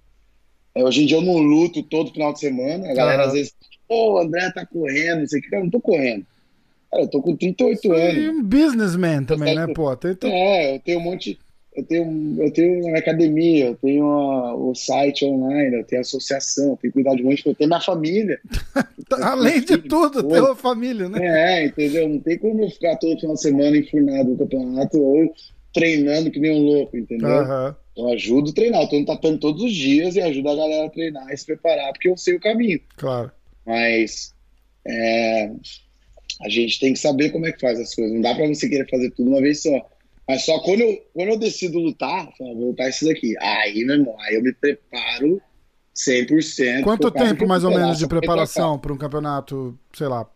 [0.74, 2.90] É, hoje em dia eu não luto todo final de semana.
[2.90, 3.28] A galera uhum.
[3.28, 3.54] às vezes,
[3.86, 5.54] pô, o André tá correndo, não sei o que.
[5.54, 6.26] Eu não tô correndo.
[6.92, 8.22] Cara, eu tô com 38 Isso anos.
[8.22, 9.96] E um businessman também, né, pô?
[9.96, 10.30] Tem, tem...
[10.30, 11.38] É, eu tenho um monte.
[11.74, 16.76] Eu tenho, eu tenho uma academia, eu tenho o site online, eu tenho associação, eu
[16.76, 18.38] tenho que cuidar de um monte de coisa, eu tenho minha família.
[19.22, 21.18] Além de tudo, tem uma família, né?
[21.22, 22.10] É, entendeu?
[22.10, 25.32] Não tem como eu ficar todo final de semana enfurnado no campeonato ou
[25.72, 27.30] treinando que nem um louco, entendeu?
[27.30, 27.74] Uhum.
[27.96, 30.86] Eu ajudo a treinar, eu tô no tapando todos os dias e ajudo a galera
[30.86, 32.80] a treinar e se preparar, porque eu sei o caminho.
[32.98, 33.32] Claro.
[33.64, 34.34] Mas
[34.86, 35.50] é,
[36.44, 38.12] a gente tem que saber como é que faz as coisas.
[38.12, 39.88] Não dá pra você querer fazer tudo uma vez só.
[40.28, 43.34] Mas só quando eu, quando eu decido lutar, falo, vou lutar isso daqui.
[43.38, 45.40] Aí, meu irmão, aí eu me preparo
[45.94, 46.82] 100%.
[46.82, 50.26] Quanto tempo, mais ou menos, de preparação para um campeonato, sei lá?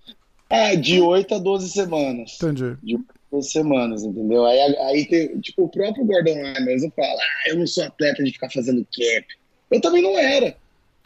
[0.50, 2.36] Ah, de 8 a 12 semanas.
[2.40, 2.76] Entendi.
[2.82, 4.44] De 8 a 12 semanas, entendeu?
[4.44, 8.22] Aí, aí tem, tipo, o próprio Gordon Ryan mesmo fala, ah, eu não sou atleta
[8.22, 9.24] de ficar fazendo camp.
[9.70, 10.56] Eu também não era,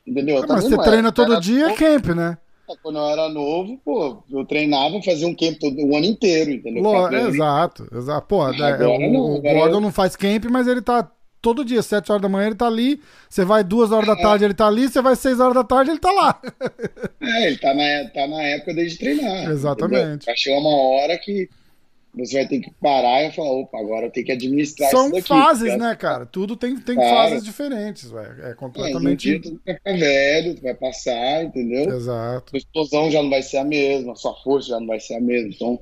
[0.06, 0.42] entendeu?
[0.42, 1.12] Ah, mas você treina era.
[1.12, 2.36] todo era dia, é camp, né?
[2.82, 6.82] Quando eu era novo, pô, eu treinava, fazia um camp todo, o ano inteiro, entendeu?
[6.82, 8.26] Lô, exato, exato.
[8.26, 12.12] Pô, é, o, não, o Gordon não faz camp, mas ele tá todo dia, 7
[12.12, 14.14] horas da manhã ele tá ali, você vai 2 horas é.
[14.14, 16.40] da tarde ele tá ali, você vai 6 horas da tarde ele tá lá.
[17.20, 19.50] É, ele tá na, tá na época desde treinar.
[19.50, 20.28] Exatamente.
[20.30, 21.48] Achei uma hora que
[22.14, 25.14] você vai ter que parar e falar, opa, agora eu tenho que administrar São isso
[25.14, 25.28] daqui.
[25.28, 26.26] São fases, né, cara?
[26.26, 27.10] Tudo tem, tem claro.
[27.10, 28.46] fases diferentes, velho.
[28.46, 29.30] É completamente...
[29.30, 31.88] É, um dia tu vai ficar velho, tu vai passar, entendeu?
[31.94, 32.54] Exato.
[32.54, 35.14] A explosão já não vai ser a mesma, a sua força já não vai ser
[35.14, 35.78] a mesma, então,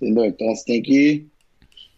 [0.00, 0.24] entendeu?
[0.24, 1.26] Então você tem que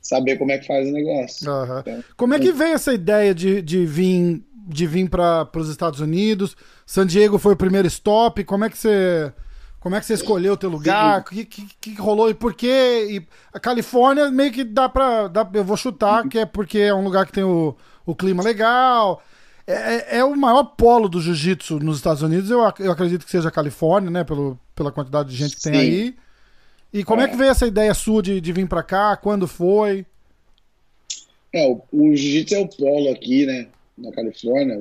[0.02, 1.50] saber como é que faz o negócio.
[1.50, 1.78] Uhum.
[1.80, 6.00] Então, como é que veio essa ideia de, de vir de vir para os Estados
[6.00, 6.56] Unidos?
[6.86, 9.32] San Diego foi o primeiro stop, como é que você...
[9.80, 11.20] Como é que você escolheu o teu lugar?
[11.20, 13.06] O que, que, que, rolou e por quê?
[13.10, 15.26] E a Califórnia meio que dá pra.
[15.26, 18.42] Dá, eu vou chutar que é porque é um lugar que tem o, o clima
[18.42, 19.22] legal.
[19.66, 23.30] É, é, é o maior polo do jiu-jitsu nos Estados Unidos, eu, eu acredito que
[23.30, 24.22] seja a Califórnia, né?
[24.22, 25.78] Pelo, pela quantidade de gente que tem Sim.
[25.78, 26.16] aí.
[26.92, 27.24] E como é.
[27.24, 27.28] é.
[27.28, 29.16] que veio essa ideia sua de, de vir para cá?
[29.16, 30.04] Quando foi?
[31.54, 33.68] É, o, o jiu-jitsu é o polo aqui, né?
[34.00, 34.78] Na Califórnia.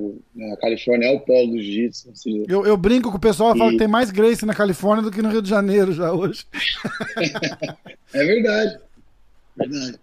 [0.52, 2.10] A Califórnia é o polo do jiu-jitsu.
[2.10, 2.44] Assim.
[2.48, 3.58] Eu, eu brinco com o pessoal, e...
[3.58, 6.44] falo que tem mais Grace na Califórnia do que no Rio de Janeiro já hoje.
[8.12, 8.78] é verdade.
[9.56, 9.98] Verdade.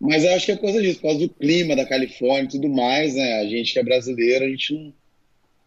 [0.00, 2.48] Mas eu acho que é por causa disso, por causa do clima da Califórnia e
[2.48, 3.40] tudo mais, né?
[3.40, 4.92] A gente que é brasileiro, a gente não.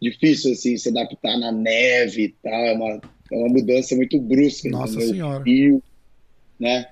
[0.02, 2.52] Difícil, assim, se adaptar na neve e tal.
[2.52, 3.00] É uma,
[3.32, 4.68] é uma mudança muito brusca.
[4.70, 4.98] Nossa?
[4.98, 5.44] Senhora.
[5.44, 5.82] Rio,
[6.58, 6.86] né?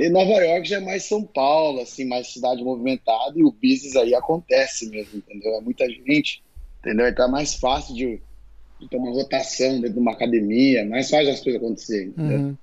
[0.00, 3.96] E Nova York já é mais São Paulo, assim, mais cidade movimentada, e o business
[3.96, 5.54] aí acontece mesmo, entendeu?
[5.56, 6.42] É muita gente,
[6.80, 7.06] entendeu?
[7.06, 8.18] Então é mais fácil de,
[8.80, 12.38] de ter uma rotação dentro de uma academia, mais fácil as coisas acontecerem, entendeu?
[12.38, 12.56] Uhum.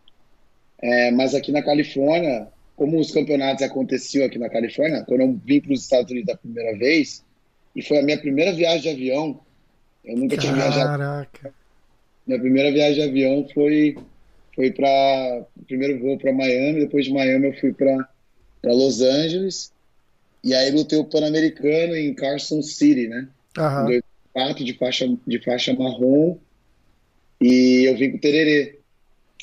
[0.82, 5.62] É, mas aqui na Califórnia, como os campeonatos aconteciam aqui na Califórnia, quando eu vim
[5.62, 7.24] para os Estados Unidos da primeira vez,
[7.76, 9.40] e foi a minha primeira viagem de avião,
[10.04, 10.90] eu nunca tinha viajado.
[10.90, 11.54] Caraca!
[12.26, 13.96] Minha primeira viagem de avião foi
[14.58, 18.10] foi para primeiro voo para Miami, depois de Miami eu fui para
[18.64, 19.72] Los Angeles
[20.44, 23.28] e aí lutei o Pan-Americano em Carson City, né?
[23.56, 23.92] Uhum.
[23.92, 24.02] Em
[24.34, 26.38] 2004 de faixa de faixa marrom
[27.40, 28.80] e eu vim com o Tererê.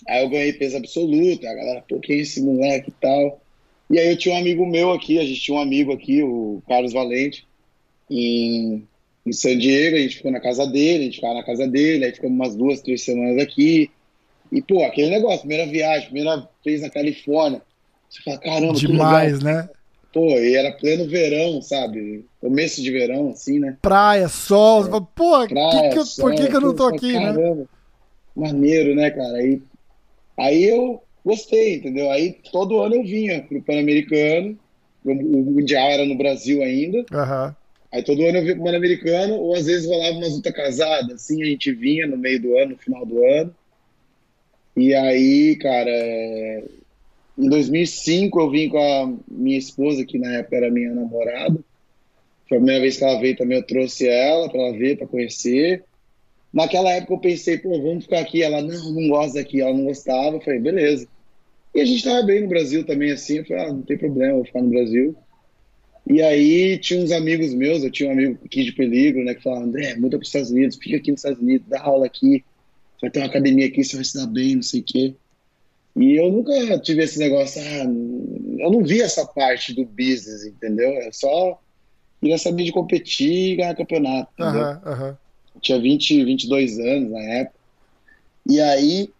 [0.08, 3.40] Aí eu ganhei peso absoluto, a galera, pô, que é esse moleque e tal.
[3.88, 6.60] E aí eu tinha um amigo meu aqui, a gente tinha um amigo aqui, o
[6.66, 7.46] Carlos Valente,
[8.10, 8.84] em,
[9.24, 12.04] em San Diego, a gente ficou na casa dele, a gente ficava na casa dele,
[12.04, 13.90] aí ficamos umas duas, três semanas aqui.
[14.54, 17.60] E, pô, aquele negócio, primeira viagem, primeira vez na Califórnia.
[18.08, 19.68] Você fala, caramba, Demais, né?
[20.12, 22.24] Pô, e era pleno verão, sabe?
[22.40, 23.76] Começo de verão, assim, né?
[23.82, 24.86] Praia, sol.
[24.86, 24.90] É.
[25.12, 27.34] Pô, Praia, que que eu, sol, por que, que eu não tô aqui, né?
[27.34, 27.68] caramba?
[28.36, 29.38] Maneiro, né, cara?
[29.38, 29.60] Aí,
[30.38, 32.08] aí eu gostei, entendeu?
[32.12, 34.56] Aí todo ano eu vinha pro Pan-Americano.
[35.04, 36.98] O, o Mundial era no Brasil ainda.
[36.98, 37.54] Uhum.
[37.90, 41.42] Aí todo ano eu vinha pro Pan-Americano, ou às vezes rolava umas luta casada, assim,
[41.42, 43.52] a gente vinha no meio do ano, no final do ano.
[44.76, 46.64] E aí, cara, é...
[47.38, 51.58] em 2005 eu vim com a minha esposa, que na época era minha namorada.
[52.48, 55.06] Foi a primeira vez que ela veio também, eu trouxe ela para ela ver, para
[55.06, 55.84] conhecer.
[56.52, 58.42] Naquela época eu pensei, pô, vamos ficar aqui.
[58.42, 59.60] Ela, não, não gosta daqui.
[59.60, 60.36] Ela não gostava.
[60.36, 61.08] Eu falei, beleza.
[61.74, 63.38] E a gente tava bem no Brasil também, assim.
[63.38, 65.16] Eu falei, ah, não tem problema, vou ficar no Brasil.
[66.06, 69.42] E aí tinha uns amigos meus, eu tinha um amigo aqui de Peligro, né, que
[69.42, 72.44] falava, André, muda para os Estados Unidos, fica aqui nos Estados Unidos, dá aula aqui
[73.04, 75.14] vai ter uma academia aqui, você vai se dar bem, não sei o quê.
[75.96, 77.84] E eu nunca tive esse negócio, ah,
[78.58, 80.90] eu não vi essa parte do business, entendeu?
[80.90, 81.60] É só
[82.20, 84.32] queria saber de competir e ganhar campeonato.
[84.32, 84.62] Entendeu?
[84.62, 85.16] Uhum, uhum.
[85.60, 87.58] Tinha 20, 22 anos na época.
[88.48, 89.10] E aí,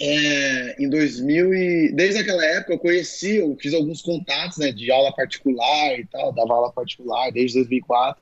[0.00, 4.90] é, em 2000 e desde aquela época eu conheci, eu fiz alguns contatos, né, de
[4.90, 8.20] aula particular e tal, dava aula particular desde 2004.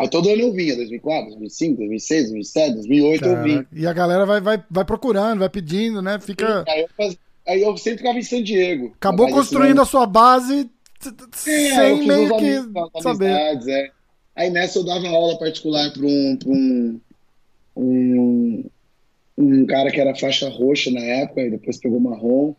[0.00, 3.66] Aí todo ano eu vinha, 2004, 2005, 2006, 2007, 2008 eu vim.
[3.70, 6.18] E a galera vai, vai, vai procurando, vai pedindo, né?
[6.18, 6.64] Fica.
[6.66, 7.18] Aí eu, faz...
[7.46, 8.94] aí eu sempre ficava em San Diego.
[8.96, 10.70] Acabou construindo a sua base
[11.04, 13.30] é, sem meio que saber.
[13.68, 13.90] É.
[14.36, 17.00] Aí nessa eu dava aula particular para um, um,
[17.76, 18.64] um,
[19.36, 22.54] um cara que era faixa roxa na época, e depois pegou marrom.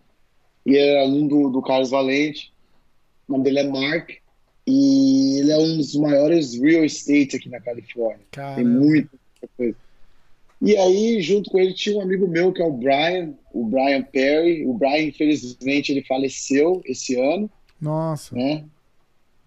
[0.63, 2.53] E era aluno do, do Carlos Valente.
[3.27, 4.11] O nome dele é Mark.
[4.67, 8.25] E ele é um dos maiores real estate aqui na Califórnia.
[8.31, 8.55] Caramba.
[8.55, 9.09] Tem muita
[9.57, 9.75] coisa.
[10.61, 14.03] E aí, junto com ele, tinha um amigo meu que é o Brian, o Brian
[14.03, 14.65] Perry.
[14.65, 17.49] O Brian, infelizmente, ele faleceu esse ano.
[17.81, 18.35] Nossa.
[18.35, 18.63] Né?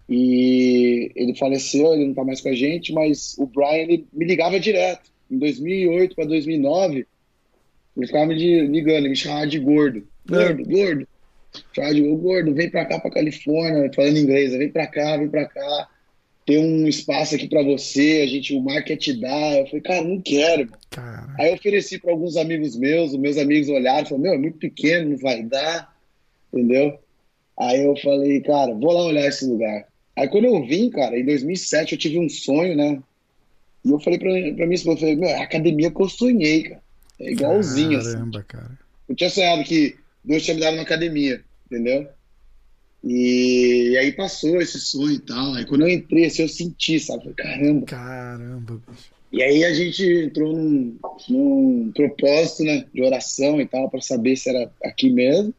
[0.09, 4.25] E ele faleceu, ele não tá mais com a gente, mas o Brian ele me
[4.25, 5.09] ligava direto.
[5.31, 7.07] Em 2008 para 2009,
[7.97, 8.35] ele ficava me
[8.67, 10.05] ligando, ele me chamava de gordo.
[10.27, 10.65] Gordo, é.
[10.65, 11.07] gordo.
[11.73, 15.89] De gordo, vem pra cá, pra Califórnia, falando inglês, vem pra cá, vem pra cá.
[16.45, 19.57] Tem um espaço aqui pra você, a gente, o market te dá.
[19.57, 20.69] Eu falei, cara, não quero.
[21.39, 24.37] Aí eu ofereci para alguns amigos meus, os meus amigos olharam e falaram, meu, é
[24.37, 25.93] muito pequeno, não vai dar,
[26.53, 26.99] entendeu?
[27.57, 29.85] Aí eu falei, cara, vou lá olhar esse lugar.
[30.15, 33.01] Aí quando eu vim, cara, em 2007 eu tive um sonho, né?
[33.83, 36.63] E eu falei pra, pra mim, eu falei, meu, é a academia que eu sonhei,
[36.63, 36.81] cara.
[37.19, 38.13] É igualzinho, assim.
[38.13, 38.47] Caramba, assim.
[38.47, 38.79] cara.
[39.07, 39.95] Eu tinha sonhado que
[40.25, 42.07] Deus tinha me dado uma academia, entendeu?
[43.03, 45.53] E, e aí passou esse sonho e tal.
[45.53, 47.33] Aí quando eu entrei, assim, eu senti, sabe?
[47.33, 47.85] Caramba.
[47.85, 49.15] Caramba, bicho.
[49.31, 50.97] E aí a gente entrou num,
[51.27, 55.53] num propósito, né, de oração e tal, para saber se era aqui mesmo.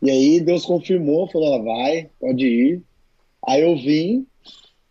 [0.00, 2.82] E aí Deus confirmou, falou, vai, pode ir.
[3.46, 4.26] Aí eu vim,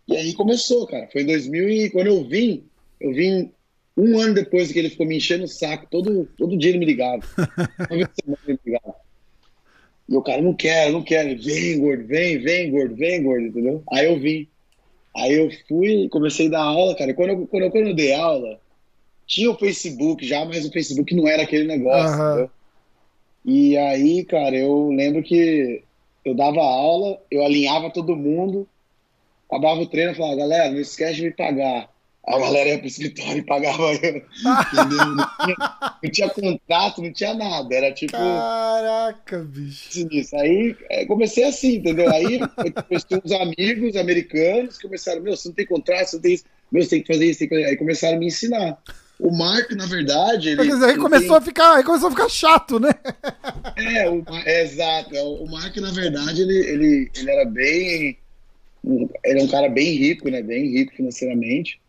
[0.06, 1.08] e aí começou, cara.
[1.10, 2.64] Foi em 2000 e quando eu vim,
[3.00, 3.50] eu vim
[3.96, 6.86] um ano depois que ele ficou me enchendo o saco, todo, todo dia ele me
[6.86, 7.22] ligava.
[7.90, 8.06] ele
[8.46, 8.94] me ligava.
[10.08, 11.40] E o cara, não quero, não quero.
[11.40, 13.82] Vem, gordo, vem, vem, gordo, vem, gordo, entendeu?
[13.90, 14.46] Aí eu vim.
[15.16, 17.12] Aí eu fui, comecei a dar aula, cara.
[17.12, 18.58] E quando eu, quando eu, quando eu dei aula,
[19.26, 22.28] tinha o Facebook já, mas o Facebook não era aquele negócio, uhum.
[22.28, 22.50] entendeu?
[23.44, 25.82] E aí, cara, eu lembro que
[26.24, 28.66] eu dava aula, eu alinhava todo mundo,
[29.48, 31.93] acabava o treino e falava, galera, não esquece de me pagar.
[32.26, 34.16] A galera ia pro escritório e pagava eu.
[34.16, 35.06] Entendeu?
[35.14, 35.56] Não tinha,
[36.02, 37.74] não tinha contrato, não tinha nada.
[37.74, 38.12] Era tipo.
[38.12, 40.08] Caraca, bicho.
[40.10, 40.34] Isso.
[40.36, 42.10] Aí é, comecei assim, entendeu?
[42.10, 46.34] Aí eu uns amigos americanos que começaram, meu, você não tem contrato, você não tem
[46.34, 46.44] isso.
[46.72, 47.66] Meu, você tem que fazer isso, tem que fazer.
[47.68, 48.78] Aí começaram a me ensinar.
[49.20, 50.56] O Mark, na verdade, ele.
[50.56, 51.36] Porque aí começou tem...
[51.36, 52.90] a ficar, aí começou a ficar chato, né?
[53.76, 55.14] É, o, é exato.
[55.14, 58.18] O Mark, na verdade, ele, ele, ele era bem.
[59.24, 60.42] Ele é um cara bem rico, né?
[60.42, 61.80] Bem rico financeiramente.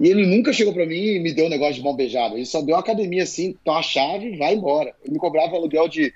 [0.00, 2.34] E ele nunca chegou para mim e me deu um negócio de mão beijada.
[2.34, 4.94] Ele só deu uma academia assim, toma a chave e vai embora.
[5.02, 6.14] Ele me cobrava aluguel de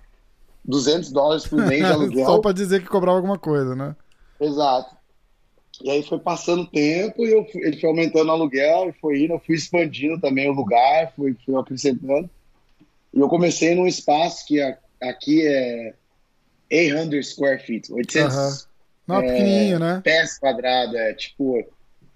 [0.64, 2.26] 200 dólares por mês de aluguel.
[2.26, 3.96] só para dizer que cobrava alguma coisa, né?
[4.40, 4.96] Exato.
[5.82, 9.24] E aí foi passando o tempo e eu, ele foi aumentando o aluguel e foi
[9.24, 12.30] indo, eu fui expandindo também o lugar, fui, fui acrescentando.
[13.12, 15.94] E eu comecei num espaço que a, aqui é
[16.70, 18.72] 800 square feet, 800 uhum.
[19.08, 20.00] Não, é, pequenininho, né?
[20.04, 21.64] Pés quadrados, é tipo,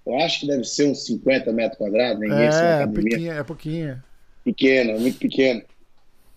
[0.06, 2.58] eu acho que deve ser uns 50 metros quadrados, nem é, isso.
[2.58, 4.02] É, pequeno, é pouquinho.
[4.44, 5.62] Pequeno, muito pequeno.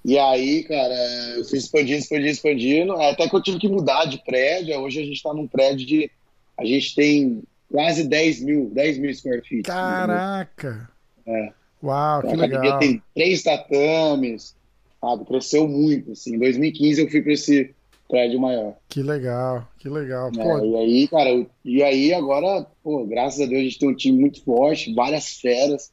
[0.03, 0.93] E aí, cara,
[1.38, 4.76] eu fui expandindo, expandindo, expandindo, até que eu tive que mudar de prédio.
[4.80, 6.09] Hoje a gente tá num prédio de
[6.57, 9.63] a gente tem quase 10 mil, 10 mil square feet.
[9.63, 10.89] Caraca!
[11.26, 11.51] É.
[11.84, 12.80] Uau, então, que legal.
[12.80, 14.55] Tem três tatames,
[14.99, 15.26] sabe?
[15.26, 16.36] Cresceu muito, assim.
[16.36, 17.74] Em 2015 eu fui para esse
[18.10, 18.76] prédio maior.
[18.89, 20.32] Que legal, que legal.
[20.36, 23.95] É, e aí, cara, e aí agora, pô, graças a Deus a gente tem um
[23.95, 25.91] time muito forte, várias feras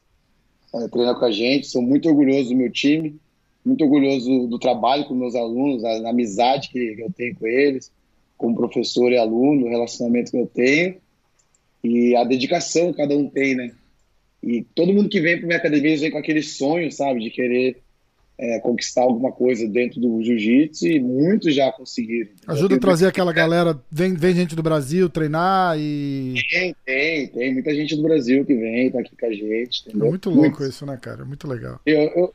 [0.73, 1.67] é, treinando com a gente.
[1.67, 3.15] Sou muito orgulhoso do meu time,
[3.63, 7.45] muito orgulhoso do, trabalho com meus alunos, a, a amizade que, que eu tenho com
[7.45, 7.91] eles
[8.35, 10.97] como professor e aluno, o relacionamento que eu tenho
[11.83, 13.71] e a dedicação que cada um tem, né?
[14.43, 17.81] E todo mundo que vem para minha academia vem com aquele sonho, sabe, de querer
[18.39, 22.29] é, conquistar alguma coisa dentro do jiu-jitsu e muitos já conseguiram.
[22.47, 26.35] Ajuda a trazer aquela galera, vem, vem gente do Brasil treinar e.
[26.49, 29.81] Tem, tem, tem muita gente do Brasil que vem, tá aqui com a gente.
[29.81, 30.07] Entendeu?
[30.07, 31.25] É muito louco isso, né, cara?
[31.25, 31.79] Muito legal.
[31.85, 32.33] Eu, eu,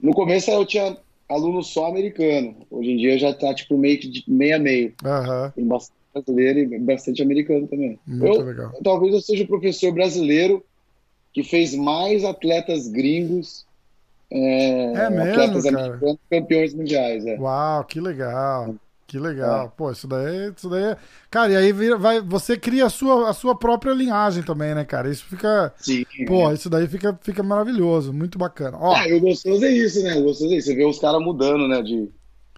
[0.00, 0.96] no começo eu tinha
[1.28, 2.54] aluno só americano.
[2.70, 4.94] Hoje em dia já tá tipo meio que de meio a meio.
[5.04, 5.50] Uhum.
[5.54, 7.98] Tem bastante brasileiro e bastante americano também.
[8.06, 8.72] Muito eu, legal.
[8.82, 10.64] Talvez eu seja o professor brasileiro
[11.32, 13.64] que fez mais atletas gringos.
[14.32, 15.84] É, é mesmo, atletas cara?
[15.86, 17.26] americanos campeões mundiais.
[17.26, 17.36] É.
[17.36, 18.76] Uau, que legal.
[19.10, 19.66] Que legal.
[19.66, 19.72] É.
[19.76, 20.84] Pô, isso daí, isso daí.
[20.84, 20.96] É...
[21.28, 24.84] Cara, e aí vira, vai, você cria a sua, a sua própria linhagem também, né,
[24.84, 25.10] cara?
[25.10, 25.74] Isso fica.
[25.78, 26.04] Sim.
[26.28, 28.78] Pô, isso daí fica, fica maravilhoso, muito bacana.
[28.80, 30.14] Ó, ah, o gostoso é isso, né?
[30.14, 30.68] O gostoso é isso.
[30.68, 31.82] Você vê os caras mudando, né?
[31.82, 32.08] De,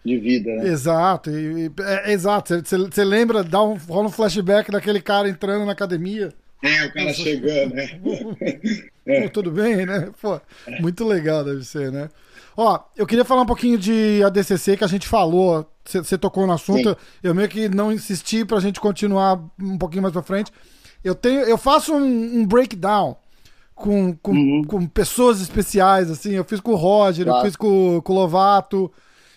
[0.05, 0.69] de vida, né?
[0.69, 2.55] Exato, e, é, exato.
[2.63, 6.35] Você, você lembra, dá um, rola um flashback daquele cara entrando na academia.
[6.63, 7.99] É, o cara chegando, né?
[9.05, 10.11] Pô, tudo bem, né?
[10.21, 10.41] Pô,
[10.81, 12.09] muito legal deve ser, né?
[12.57, 16.53] Ó, eu queria falar um pouquinho de ADCC que a gente falou, você tocou no
[16.53, 16.97] assunto, Sim.
[17.23, 20.53] eu meio que não insisti pra gente continuar um pouquinho mais pra frente.
[21.03, 23.17] Eu tenho, eu faço um, um breakdown
[23.75, 24.65] com, com, uhum.
[24.65, 27.41] com, pessoas especiais, assim, eu fiz com o Roger, claro.
[27.41, 28.93] eu fiz com, com o Lovato,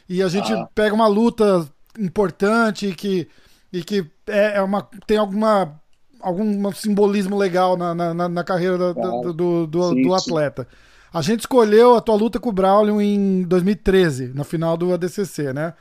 [0.07, 0.68] e a gente ah.
[0.76, 3.28] pega uma luta importante que,
[3.72, 5.80] e que é, é uma, tem alguma
[6.20, 9.34] algum simbolismo legal na, na, na carreira da, claro.
[9.34, 10.68] do, do, sim, do, atleta.
[10.70, 10.78] Sim.
[11.13, 15.53] A gente escolheu a tua luta com o Braulio em 2013, na final do ADCC,
[15.53, 15.74] né?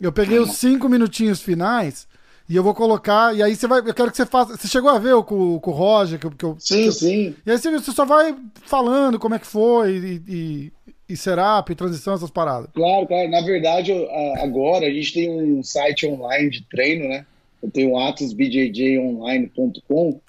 [0.00, 2.08] Eu peguei os cinco minutinhos finais
[2.48, 3.34] e eu vou colocar.
[3.34, 3.80] E aí você vai.
[3.80, 4.56] Eu quero que você faça.
[4.56, 6.18] Você chegou a ver o, com, com o Roger?
[6.18, 7.34] Que, que eu, sim, que sim.
[7.46, 10.72] E aí você, você, só vai falando como é que foi e, e,
[11.08, 12.68] e Serap, e transição, essas paradas.
[12.74, 13.30] Claro, claro.
[13.30, 13.92] Na verdade,
[14.38, 17.24] agora a gente tem um site online de treino, né?
[17.64, 20.20] Eu tenho atosbjjonline.com,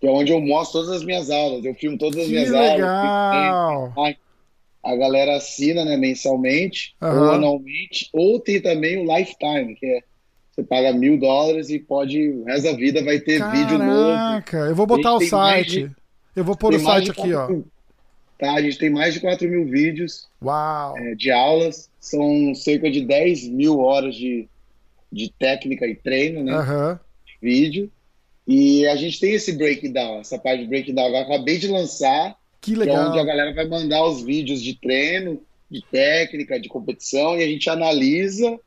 [0.00, 1.64] que é onde eu mostro todas as minhas aulas.
[1.64, 3.92] Eu filmo todas as que minhas legal.
[3.96, 4.14] aulas.
[4.84, 7.08] A galera assina né, mensalmente uhum.
[7.08, 9.98] ou anualmente, ou tem também o Lifetime, que é
[10.54, 14.12] você paga mil dólares e pode, o resto da vida vai ter Caraca, vídeo novo.
[14.12, 15.88] Caraca, eu vou botar o site.
[15.88, 15.96] De,
[16.36, 17.48] eu vou pôr o site aqui, ó.
[18.38, 20.96] Tá, a gente tem mais de 4 mil vídeos Uau.
[20.96, 21.90] É, de aulas.
[21.98, 24.48] São cerca de 10 mil horas de,
[25.16, 26.58] de técnica e treino, né?
[26.58, 26.98] Uhum.
[27.40, 27.90] Vídeo.
[28.46, 31.08] E a gente tem esse breakdown, essa parte de breakdown.
[31.08, 32.36] Eu acabei de lançar.
[32.60, 32.96] Que legal.
[32.96, 35.40] Que é onde a galera vai mandar os vídeos de treino,
[35.70, 38.58] de técnica, de competição, e a gente analisa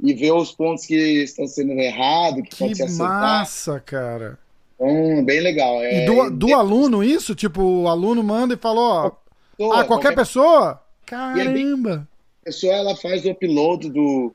[0.00, 3.10] e ver os pontos que estão sendo errados, que, que pode ser acertado.
[3.10, 4.38] massa, cara.
[4.74, 5.82] Então, bem legal.
[5.82, 7.34] É, e do, do aluno isso?
[7.34, 9.10] Tipo, o aluno manda e fala, ó...
[9.10, 10.82] Pessoa, ah, qualquer, qualquer pessoa?
[11.04, 12.08] Caramba!
[12.42, 14.32] a pessoa, ela faz o upload do...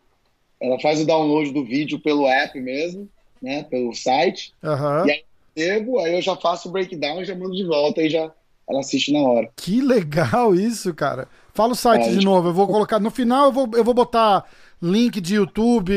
[0.64, 3.10] Ela faz o download do vídeo pelo app mesmo,
[3.42, 3.64] né?
[3.64, 4.54] Pelo site.
[4.64, 5.06] Uhum.
[5.06, 8.10] E aí eu aí eu já faço o breakdown e já mando de volta e
[8.10, 8.32] já
[8.68, 9.50] ela assiste na hora.
[9.58, 11.28] Que legal isso, cara.
[11.54, 12.24] Fala o site é, de gente...
[12.24, 12.48] novo.
[12.48, 12.98] Eu vou colocar...
[12.98, 14.46] No final eu vou, eu vou botar
[14.82, 15.94] link de YouTube,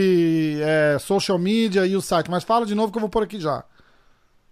[0.60, 2.28] é, social media e o site.
[2.28, 3.62] Mas fala de novo que eu vou pôr aqui já.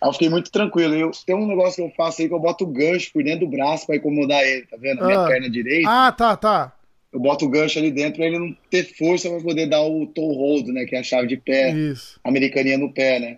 [0.02, 0.94] Aí eu fiquei muito tranquilo.
[0.94, 3.46] Eu, tem um negócio que eu faço aí que eu boto o gancho por dentro
[3.46, 5.00] do braço para incomodar ele, tá vendo?
[5.00, 5.28] A minha ah.
[5.28, 5.88] perna direita.
[5.88, 6.72] Ah, tá, tá.
[7.12, 10.04] Eu boto o gancho ali dentro para ele não ter força para poder dar o
[10.06, 10.84] toe hold, né?
[10.86, 11.70] Que é a chave de pé.
[11.72, 12.18] Isso.
[12.24, 13.36] Americaninha no pé, né?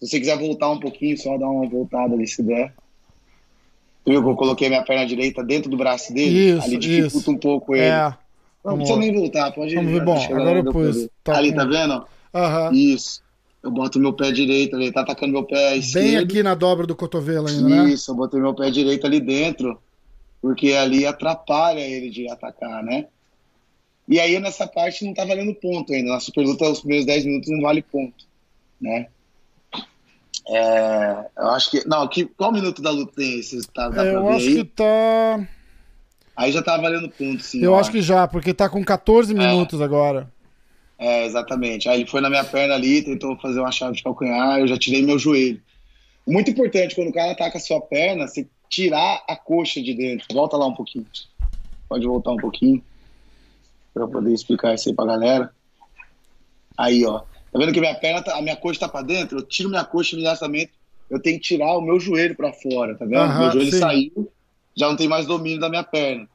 [0.00, 2.74] Se você quiser voltar um pouquinho, só dar uma voltada ali se der.
[4.04, 6.56] Eu coloquei minha perna direita dentro do braço dele.
[6.56, 7.30] Isso, ali dificulta isso.
[7.30, 7.84] um pouco ele.
[7.84, 8.12] É.
[8.64, 9.76] Não precisa nem voltar, pode ir.
[9.76, 10.04] Vamos ver.
[10.04, 11.08] Bom, agora eu pus.
[11.22, 12.04] Tá ali, tá vendo?
[12.34, 12.72] Aham.
[12.72, 13.24] Isso
[13.62, 16.04] eu boto meu pé direito, ele tá atacando meu pé esquerdo.
[16.04, 17.90] Bem aqui na dobra do cotovelo ainda, né?
[17.90, 19.80] Isso, eu botei meu pé direito ali dentro,
[20.40, 23.06] porque ali atrapalha ele de atacar, né?
[24.08, 26.12] E aí nessa parte não tá valendo ponto ainda.
[26.12, 28.24] Na super luta, os primeiros 10 minutos não vale ponto,
[28.80, 29.08] né?
[30.48, 31.88] É, eu acho que.
[31.88, 33.66] Não, que, qual minuto da luta tem esse?
[33.68, 34.54] Tá, é, eu acho aí?
[34.54, 35.48] que tá.
[36.36, 37.58] Aí já tá valendo ponto, sim.
[37.58, 39.36] Eu, eu acho, acho, que já, porque tá com 14 é.
[39.36, 40.30] minutos agora.
[40.98, 41.88] É, exatamente.
[41.88, 44.78] Aí ele foi na minha perna ali, tentou fazer uma chave de calcanhar, eu já
[44.78, 45.60] tirei meu joelho.
[46.26, 50.26] Muito importante, quando o cara ataca a sua perna, você tirar a coxa de dentro.
[50.32, 51.06] Volta lá um pouquinho.
[51.88, 52.82] Pode voltar um pouquinho.
[53.94, 55.52] Pra eu poder explicar isso aí pra galera.
[56.76, 57.20] Aí, ó.
[57.20, 59.38] Tá vendo que minha perna, tá, a minha coxa tá pra dentro?
[59.38, 60.72] Eu tiro minha coxa imediatamente,
[61.08, 63.20] eu tenho que tirar o meu joelho pra fora, tá vendo?
[63.20, 63.78] Aham, meu joelho sim.
[63.78, 64.32] saiu,
[64.76, 66.28] já não tem mais domínio da minha perna.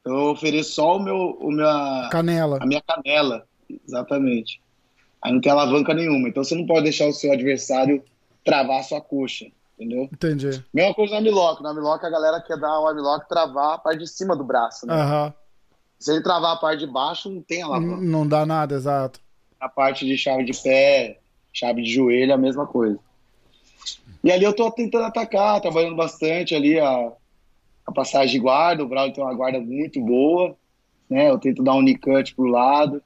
[0.00, 2.58] Então eu ofereço só o meu, o minha, Canela.
[2.60, 3.46] a minha canela,
[3.86, 4.60] exatamente.
[5.22, 6.28] Aí não tem alavanca nenhuma.
[6.28, 8.02] Então você não pode deixar o seu adversário
[8.44, 9.46] travar a sua coxa,
[9.78, 10.04] entendeu?
[10.04, 10.64] Entendi.
[10.72, 11.62] Mesma coisa no armlock.
[11.62, 14.86] No armlock a galera quer dar o armlock travar a parte de cima do braço,
[14.86, 14.94] né?
[14.94, 15.34] Aham.
[15.98, 18.02] Se ele travar a parte de baixo, não tem alavanca.
[18.02, 19.20] Não dá nada, exato.
[19.60, 21.18] A parte de chave de pé,
[21.52, 22.98] chave de joelho, é a mesma coisa.
[24.24, 27.12] E ali eu tô tentando atacar, trabalhando bastante ali a,
[27.86, 28.82] a passagem de guarda.
[28.82, 30.56] O Braulio tem uma guarda muito boa,
[31.08, 31.28] né?
[31.28, 33.02] Eu tento dar um cut pro lado.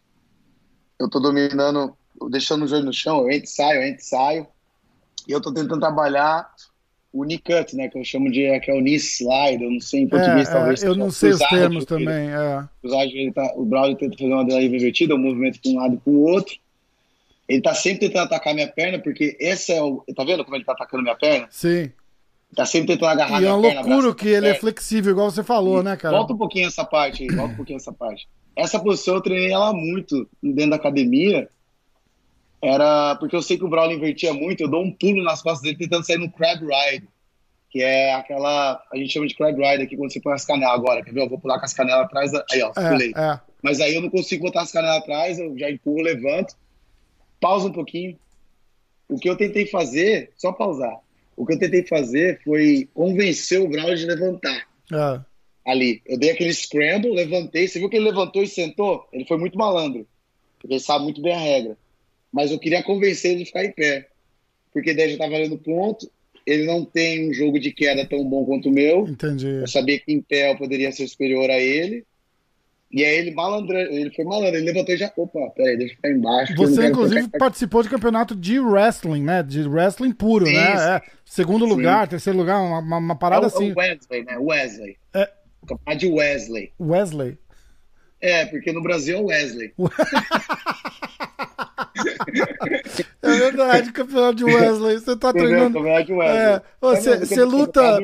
[0.98, 1.96] Eu tô dominando,
[2.30, 4.46] deixando o joelho no chão, eu entro e saio, eu entro e saio.
[5.26, 6.48] E eu tô tentando trabalhar
[7.12, 7.88] o knee cut, né?
[7.88, 10.82] Que eu chamo de que é o slide, eu não sei em português, É, talvez.
[10.82, 12.30] é, eu não sei os termos também.
[12.30, 12.64] É.
[12.82, 15.98] Joelho, tá- o Braulio tenta fazer uma deriva invertida, um movimento para um lado e
[15.98, 16.56] para o outro.
[17.48, 20.02] Ele tá sempre tentando atacar minha perna, porque esse é o.
[20.16, 21.46] Tá vendo como ele tá atacando minha perna?
[21.50, 21.92] Sim.
[22.54, 23.80] Tá sempre tentando agarrar E é uma perna.
[23.82, 26.16] loucura que ele é flexível, igual você falou, né, cara?
[26.16, 28.28] Volta um pouquinho essa parte aí, volta um pouquinho essa parte.
[28.54, 31.48] Essa posição eu treinei ela muito dentro da academia.
[32.62, 35.62] Era porque eu sei que o Braulio invertia muito, eu dou um pulo nas costas
[35.62, 37.06] dele tentando sair no crab ride,
[37.70, 38.82] que é aquela.
[38.92, 41.22] A gente chama de crab ride aqui quando você põe as canelas agora, quer ver?
[41.22, 42.32] Eu vou pular com as canelas atrás.
[42.52, 43.12] Aí, ó, pulei.
[43.16, 43.40] É, é.
[43.62, 46.54] Mas aí eu não consigo botar as canelas atrás, eu já empurro, levanto,
[47.40, 48.16] pausa um pouquinho.
[49.08, 50.98] O que eu tentei fazer, só pausar.
[51.36, 55.20] O que eu tentei fazer foi convencer o Braulio de levantar é.
[55.70, 56.02] ali.
[56.06, 57.66] Eu dei aquele scramble, levantei.
[57.66, 59.06] Você viu que ele levantou e sentou?
[59.12, 60.06] Ele foi muito malandro.
[60.58, 61.76] Porque ele sabe muito bem a regra.
[62.32, 64.08] Mas eu queria convencer ele de ficar em pé.
[64.72, 66.10] Porque daí já tá valendo ponto.
[66.46, 69.08] Ele não tem um jogo de queda tão bom quanto o meu.
[69.08, 69.46] Entendi.
[69.46, 72.04] Eu sabia que em pé eu poderia ser superior a ele.
[72.96, 75.10] E aí ele malandro, ele foi malandro, ele levantou e já.
[75.16, 76.54] Opa, peraí, deixa eu ficar embaixo.
[76.54, 79.42] Você, inclusive, participou de campeonato de wrestling, né?
[79.42, 80.52] De wrestling puro, né?
[80.96, 81.02] É.
[81.24, 81.70] Segundo Sim.
[81.72, 83.70] lugar, terceiro lugar, uma, uma- uma É parada o, assim.
[83.70, 84.38] é o Wesley, né?
[84.38, 84.96] Wesley.
[85.12, 85.28] É.
[85.66, 86.72] Campeonato de Wesley.
[86.80, 87.38] Wesley.
[88.20, 89.72] É, porque no Brasil é Wesley.
[93.22, 94.98] É verdade, campeonato de Wesley.
[94.98, 95.48] Você tá Entendeu?
[95.48, 95.74] treinando.
[95.78, 96.38] Campeonato de Wesley.
[96.38, 96.62] É.
[96.80, 97.98] Você você luta.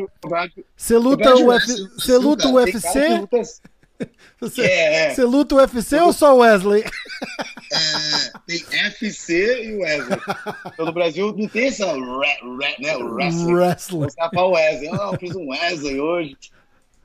[0.76, 1.88] Você luta o UFC.
[1.96, 3.00] Você luta o UFC?
[4.40, 5.14] Você É, é.
[5.14, 6.82] você luta o UFC ou só o Wesley?
[6.82, 10.18] É, tem FC e Wesley.
[10.72, 11.98] Então no Brasil não tem essa re,
[12.80, 13.52] né, o wrestling.
[13.54, 14.00] Wrestling.
[14.00, 14.88] Você falar Wesley.
[14.92, 16.36] Ah, eu fiz um Wesley hoje.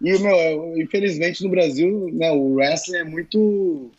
[0.01, 3.91] E, meu, eu- infelizmente no Brasil, né, o wrestling é muito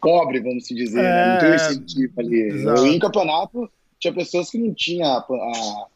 [0.00, 1.02] pobre, vamos se dizer.
[1.02, 1.32] né?
[1.34, 2.40] Não tem É, um incentivo ali.
[2.42, 2.80] exato.
[2.80, 5.86] Eu, em campeonato, tinha pessoas que não tinham a, a-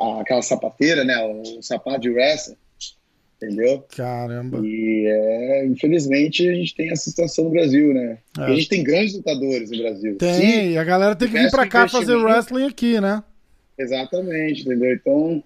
[0.00, 2.56] a- aquela sapateira, né, o sapato de wrestling.
[3.36, 3.84] Entendeu?
[3.94, 4.60] Caramba.
[4.64, 8.18] E é, infelizmente a gente tem essa situação no Brasil, né?
[8.38, 8.42] É.
[8.42, 10.16] A gente tem grandes lutadores no Brasil.
[10.16, 13.22] Tem, Sim, e a galera tem que vir pra cá fazer wrestling aqui, né?
[13.78, 14.94] exatamente, entendeu?
[14.94, 15.42] Então,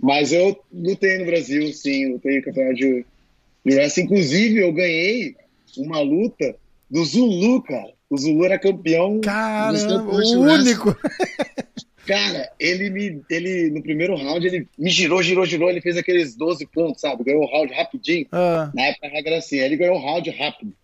[0.00, 3.04] mas eu lutei no Brasil, sim, lutei no campeonato de,
[3.64, 4.04] de wrestling.
[4.04, 5.36] Inclusive, eu ganhei
[5.78, 6.54] uma luta
[6.90, 7.92] do Zulu, cara.
[8.08, 10.96] O Zulu era campeão Caramba, o único.
[12.06, 13.22] Cara, ele me.
[13.30, 17.22] Ele, no primeiro round, ele me girou, girou, girou, ele fez aqueles 12 pontos, sabe?
[17.24, 18.26] Ganhou o round rapidinho.
[18.32, 20.74] Ah, Na época a regra assim, aí ele ganhou um round rápido.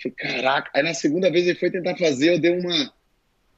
[0.00, 0.70] Falei, caraca.
[0.74, 2.92] Aí na segunda vez ele foi tentar fazer, eu dei uma,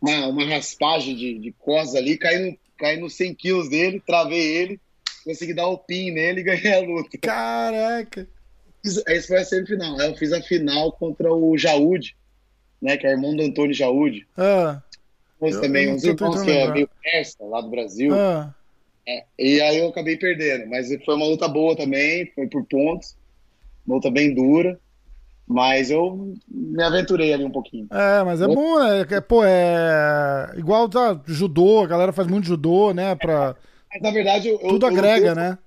[0.00, 4.40] uma, uma raspagem de, de costas ali, caí, no, caí nos 100 quilos dele, travei
[4.40, 4.80] ele,
[5.24, 7.18] consegui dar o pin nele e ganhei a luta.
[7.18, 8.26] caraca.
[8.84, 10.00] Esse foi a semifinal.
[10.00, 12.16] Aí eu fiz a final contra o Jaúde,
[12.80, 14.26] né, que é irmão do Antônio Jaúde.
[14.36, 14.82] Ah,
[15.43, 18.12] Mas Eu- também eu uns irmãos que é meio persa, lá do Brasil.
[18.14, 18.55] ah.
[19.07, 23.16] É, e aí eu acabei perdendo, mas foi uma luta boa também, foi por pontos,
[23.84, 24.78] uma luta bem dura,
[25.47, 27.88] mas eu me aventurei ali um pouquinho.
[27.90, 29.05] É, mas é bom, né?
[29.05, 30.53] Que, Pô, é.
[30.57, 33.14] Igual tá, judô, a galera faz muito judô, né?
[33.16, 33.57] Pra...
[33.93, 35.59] Mas na verdade eu, eu- Tudo eu agrega, lutei né?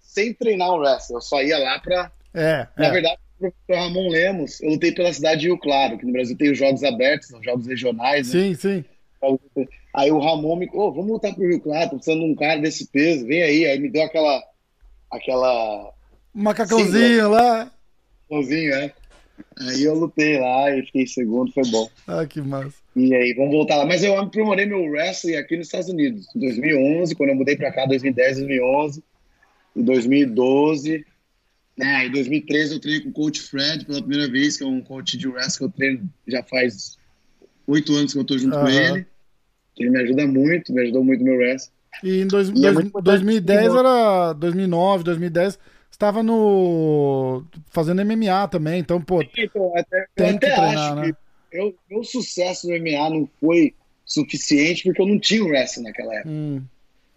[0.00, 2.12] Sem treinar o wrestling, eu só ia lá pra.
[2.34, 2.90] É, Na é.
[2.90, 6.36] verdade, o professor Ramon Lemos, eu lutei pela cidade de Rio Claro, que no Brasil
[6.36, 8.32] tem os jogos abertos, os jogos regionais, né?
[8.32, 8.84] Sim, sim.
[9.94, 12.60] Aí o Ramon me, ô, vamos lutar pro Rio Claro, tô precisando de um cara
[12.60, 13.66] desse peso, vem aí.
[13.66, 14.42] Aí me deu aquela,
[15.10, 15.92] aquela
[16.34, 17.72] Macacãozinho lá.
[18.30, 18.92] mãozinha, né?
[19.58, 21.88] Aí eu lutei lá e fiquei segundo, foi bom.
[22.06, 22.74] Ah, que massa.
[22.94, 23.86] E aí, vamos voltar lá.
[23.86, 27.72] Mas eu aprimorei meu wrestling aqui nos Estados Unidos, em 2011, quando eu mudei pra
[27.72, 29.04] cá, 2010, 2011,
[29.76, 31.06] em 2012.
[31.76, 34.80] Né, em 2013 eu treinei com o coach Fred pela primeira vez, que é um
[34.80, 36.96] coach de wrestling que eu treino já faz
[37.66, 38.70] oito anos que eu tô junto com Aham.
[38.96, 39.06] ele.
[39.78, 41.72] Ele me ajuda muito, me ajudou muito no meu wrestling.
[42.02, 44.32] E em dois, E é dois- importante 2010 que- era.
[44.34, 45.58] 2009, 2010.
[45.90, 47.44] Estava no.
[47.70, 49.22] fazendo MMA também, então, pô.
[49.36, 51.12] Então, até, Tem eu até que treinar, acho né?
[51.50, 56.14] que eu, meu sucesso no MMA não foi suficiente porque eu não tinha wrestling naquela
[56.14, 56.28] época.
[56.30, 56.62] Hum.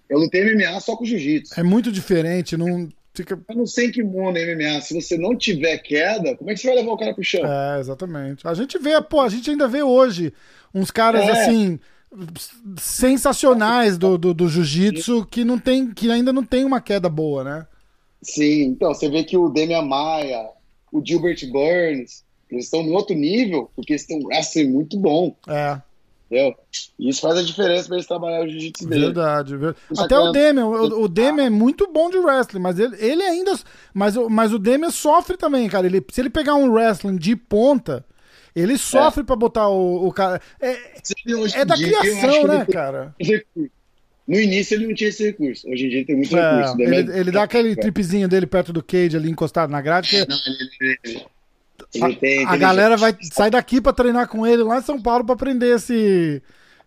[0.09, 1.59] Eu lutei MMA só com jiu-jitsu.
[1.59, 2.89] É muito diferente, não
[3.23, 3.39] fica.
[3.47, 4.81] Eu não sei que mundo é MMA.
[4.81, 7.41] Se você não tiver queda, como é que você vai levar o cara pro chão?
[7.45, 8.47] É, exatamente.
[8.47, 10.33] A gente vê, pô, a gente ainda vê hoje
[10.73, 11.31] uns caras É.
[11.31, 11.79] assim
[12.79, 17.43] sensacionais do, do, do jiu-jitsu que não tem que ainda não tem uma queda boa,
[17.43, 17.67] né?
[18.21, 20.49] Sim, então você vê que o Demian Maia,
[20.91, 25.35] o Gilbert Burns, eles estão no outro nível porque eles têm um wrestling muito bom,
[25.47, 25.79] É,
[26.31, 26.55] entendeu?
[26.99, 29.05] E isso faz a diferença para eles trabalhar o jiu-jitsu dele.
[29.05, 29.57] verdade.
[29.57, 32.77] ver- Isso Até o é- Demian, o, o Demian é muito bom de wrestling, mas
[32.79, 33.57] ele, ele ainda.
[33.93, 35.87] Mas, o- mas o Demian sofre também, cara.
[35.87, 38.05] Ele, se ele pegar um wrestling de ponta,
[38.55, 40.41] ele sofre pra botar o, o cara.
[40.61, 40.77] É,
[41.55, 43.15] é da dia, criação, né, cara?
[44.27, 45.67] No início ele não tinha esse recurso.
[45.67, 46.77] Hoje em dia ele tem muito É, recurso.
[46.77, 50.09] Demian- ele, ele dá aquele tripzinho dele perto do cage ali encostado na grade.
[50.09, 51.25] Que Não, ele, ele-
[51.93, 55.01] ele tem a, a galera vai sair daqui pra treinar com ele lá em São
[55.01, 56.41] Paulo pra aprender esse,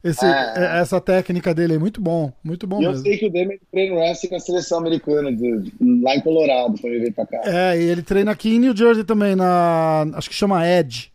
[0.05, 0.81] esse, É.
[0.81, 1.73] essa técnica dele.
[1.75, 1.79] aí.
[1.79, 3.05] Muito bom, muito bom E eu mesmo.
[3.05, 5.73] sei que o Demian treina wrestling com a seleção americana, de-
[6.03, 7.41] lá em Colorado, quando ele veio pra cá.
[7.45, 10.07] É, e ele treina aqui em New Jersey também, na.
[10.15, 11.11] Acho que chama Edge.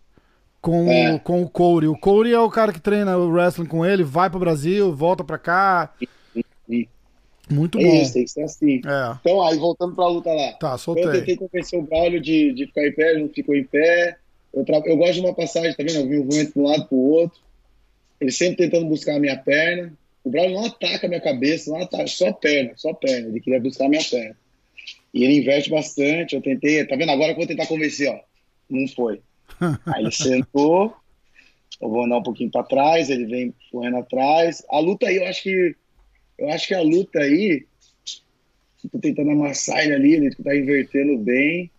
[0.60, 1.14] Com, É.
[1.14, 1.88] o, com o Corey.
[1.88, 5.24] O Corey é o cara que treina o wrestling com ele, vai pro Brasil, volta
[5.24, 5.92] pra cá.
[6.70, 6.90] E-
[7.50, 8.02] Muito é bom.
[8.02, 8.76] isso, tem que ser assim.
[8.86, 10.54] É, Então, aí voltando pra luta lá.
[10.54, 11.12] tá, Eu soltei.
[11.12, 14.18] tentei convencer o Braulio de, de ficar em pé, ele não ficou em pé.
[14.54, 15.96] Eu, tra- eu gosto de uma passagem, tá vendo?
[16.00, 17.40] Eu vi um movimento de um lado pro outro.
[18.20, 19.94] Ele sempre tentando buscar a minha perna.
[20.24, 23.30] O Braulio não ataca a minha cabeça, não ataca, só perna, só perna.
[23.30, 24.36] Ele queria buscar a minha perna.
[25.14, 26.36] E ele inverte bastante.
[26.36, 27.12] Eu tentei, tá vendo?
[27.12, 28.20] Agora que eu vou tentar convencer, ó.
[28.70, 29.22] Não foi.
[29.86, 30.94] Aí ele sentou.
[31.80, 34.64] Eu vou andar um pouquinho para trás, ele vem correndo atrás.
[34.70, 35.76] A luta aí, eu acho que.
[36.38, 37.66] Eu acho que a luta aí.
[38.92, 41.70] Tô tentando amassar ele ali, ele tá invertendo bem.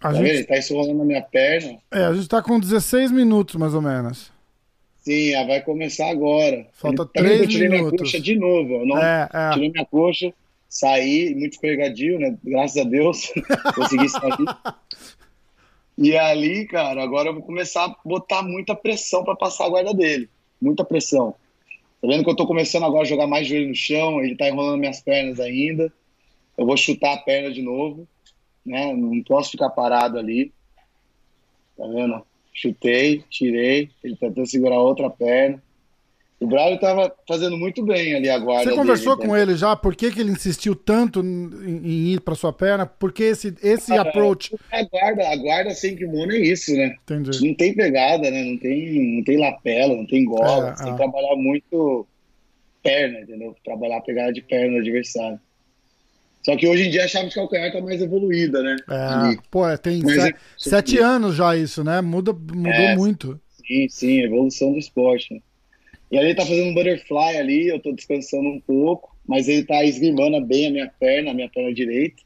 [0.00, 0.26] A Tá vendo?
[0.26, 1.78] Ele gente, tá enrolando na minha perna.
[1.90, 4.30] é, a gente tá com 16 minutos, mais ou menos.
[5.00, 6.66] Sim, ah, vai começar agora.
[6.74, 8.00] Falta Ele- tá vendo três Eu tirei minha minutos.
[8.12, 8.74] coxa de novo.
[8.74, 9.50] Eu não, É, é.
[9.54, 10.32] Tirei minha coxa,
[10.68, 12.36] saí, muito escorregadio, né?
[12.44, 13.32] Graças a Deus,
[13.74, 14.74] consegui sair.
[15.96, 19.94] E ali, cara, agora eu vou começar a botar muita pressão para passar a guarda
[19.94, 20.28] dele.
[20.60, 21.34] Muita pressão.
[22.00, 24.48] Tá vendo que eu tô começando agora a jogar mais joelho no chão, ele tá
[24.48, 25.92] enrolando minhas pernas ainda.
[26.56, 28.06] Eu vou chutar a perna de novo,
[28.64, 28.94] né?
[28.94, 30.52] Não posso ficar parado ali.
[31.76, 32.22] Tá vendo?
[32.52, 35.62] Chutei, tirei, ele tentou segurar a outra perna.
[36.40, 39.42] O Braulio tava fazendo muito bem ali a guarda Você conversou dele, com né?
[39.42, 39.74] ele já?
[39.74, 42.86] Por que, que ele insistiu tanto em, em ir pra sua perna?
[42.86, 44.54] Porque esse, esse Ah, approach.
[44.70, 46.94] A guarda, a guarda sem kimono é isso, né?
[47.02, 47.44] Entendi.
[47.44, 48.44] Não tem pegada, né?
[48.44, 50.68] Não tem, não tem lapela, não tem gola.
[50.70, 50.96] É, você tem é.
[50.96, 52.06] que trabalhar muito
[52.84, 53.56] perna, entendeu?
[53.64, 55.40] Trabalhar a pegada de perna do adversário.
[56.44, 58.76] Só que hoje em dia a chave de calcanhar tá mais evoluída, né?
[58.88, 59.38] É, Ali.
[59.50, 62.00] pô, é, tem Mas é- sete anos já isso, né?
[62.00, 63.40] Muda, mudou É, muito.
[63.66, 65.34] Sim, sim, evolução do esporte.
[65.34, 65.40] Né?
[66.10, 69.64] E ali ele tá fazendo um butterfly ali, eu tô descansando um pouco, mas ele
[69.64, 72.22] tá esgrimando bem a minha perna, a minha perna direita.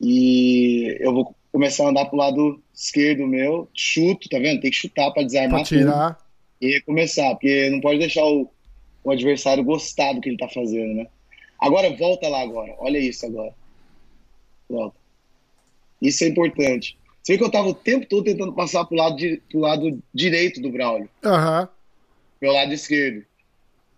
[0.00, 4.60] E eu vou começar a andar pro lado esquerdo meu, chuto, tá vendo?
[4.60, 6.14] Tem que chutar pra desarmar Pra tirar.
[6.14, 6.24] tudo
[6.60, 8.50] e começar, porque não pode deixar o,
[9.04, 11.06] o adversário gostar do que ele tá fazendo, né?
[11.60, 13.54] Agora volta lá agora, olha isso agora.
[14.68, 14.96] Volta.
[16.02, 16.96] Isso é importante.
[17.22, 20.02] Você vê que eu tava o tempo todo tentando passar pro lado, di- pro lado
[20.12, 21.68] direito do Braulio, Aham.
[22.44, 23.24] Meu lado esquerdo.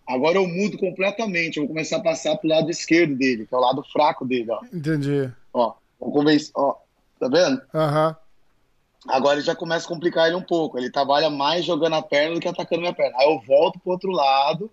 [0.07, 3.57] Agora eu mudo completamente, eu vou começar a passar pro lado esquerdo dele, que é
[3.57, 4.61] o lado fraco dele, ó.
[4.73, 5.29] Entendi.
[5.53, 6.75] Ó, vou convencer, ó,
[7.19, 7.61] tá vendo?
[7.73, 8.15] Aham.
[9.07, 10.77] Agora ele já começa a complicar ele um pouco.
[10.77, 13.17] Ele trabalha mais jogando a perna do que atacando minha perna.
[13.17, 14.69] Aí eu volto pro outro lado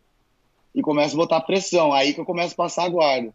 [0.75, 1.93] e começo a botar pressão.
[1.93, 3.33] Aí que eu começo a passar a guarda.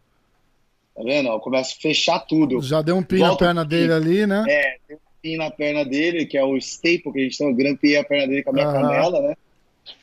[0.94, 1.28] Tá vendo?
[1.28, 2.60] Eu começo a fechar tudo.
[2.60, 4.44] Já deu um pin na perna dele ali, né?
[4.46, 7.50] É, tem um pin na perna dele, que é o staple que a gente chama.
[7.50, 8.80] Eu grampeei a perna dele com a minha Aham.
[8.80, 9.36] canela, né?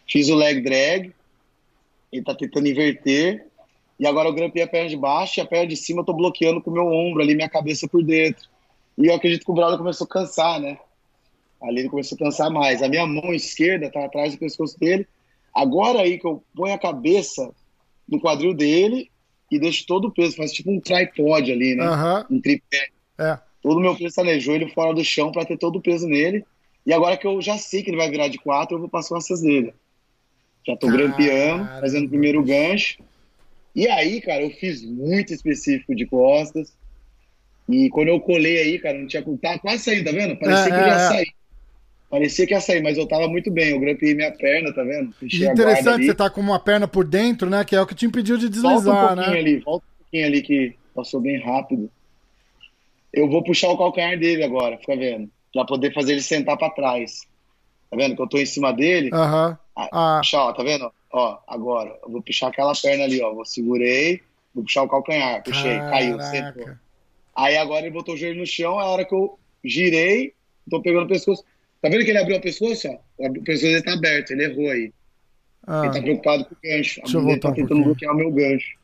[0.08, 1.14] Fiz o leg drag.
[2.12, 3.48] Ele tá tentando inverter.
[4.00, 6.14] E agora eu grampei a perna de baixo e a perna de cima eu tô
[6.14, 8.48] bloqueando com o meu ombro ali, minha cabeça por dentro.
[8.98, 10.78] E eu acredito que o Brother começou a cansar, né?
[11.62, 12.84] Ali ele começou a cansar mais.
[12.84, 15.08] A minha mão esquerda tá atrás do pescoço dele.
[15.54, 17.52] Agora aí que eu ponho a cabeça
[18.08, 19.10] no quadril dele
[19.52, 21.86] e deixo todo o peso, faz tipo um tripod ali, né?
[21.86, 22.26] Aham.
[22.30, 22.90] Um tripé.
[23.18, 23.40] É.
[23.62, 26.08] Todo o meu peso tá no joelho fora do chão para ter todo o peso
[26.08, 26.46] nele.
[26.88, 29.02] E agora que eu já sei que ele vai virar de quatro, eu vou para
[29.02, 29.74] as costas dele.
[30.66, 33.00] Já tô grampeando, fazendo o primeiro gancho.
[33.76, 36.74] E aí, cara, eu fiz muito específico de costas.
[37.68, 39.22] E quando eu colei aí, cara, não tinha.
[39.42, 40.38] Tá quase saindo, tá vendo?
[40.38, 41.08] Parecia É, que eu ia é, é.
[41.10, 41.34] sair.
[42.10, 43.72] Parecia que ia sair, mas eu tava muito bem.
[43.72, 45.12] Eu grampeei minha perna, tá vendo?
[45.12, 47.66] Fechei interessante, você tá com uma perna por dentro, né?
[47.66, 49.40] Que é o que te impediu de Volta um deslizar, pouquinho né?
[49.40, 51.92] ali, volta um pouquinho ali que passou bem rápido.
[53.12, 55.30] Eu vou puxar o calcanhar dele agora, fica vendo?
[55.58, 57.22] Pra poder fazer ele sentar pra trás.
[57.89, 59.10] Tá vendo que eu tô em cima dele?
[59.12, 59.58] Aham.
[59.76, 60.91] Ah, Puxar, ó, tá vendo?
[61.12, 63.34] ó, agora, eu vou puxar aquela perna ali, ó.
[63.34, 64.22] Vou segurei,
[64.53, 66.64] vou puxar o calcanhar, puxei, caiu, sentou.
[66.64, 66.82] Caraca.
[67.36, 70.34] Aí agora ele botou o joelho no chão, a hora que eu girei,
[70.70, 71.43] tô pegando o pescoço.
[71.82, 72.97] Tá vendo que ele abriu o pescoço, ó?
[73.18, 74.93] O pescoço dele tá aberto, ele errou aí.
[75.66, 77.01] Ah, Ele tá preocupado com o gancho.
[77.01, 77.86] Deixa eu a voltar tá um tentando pouquinho.
[77.86, 78.78] bloquear o meu gancho.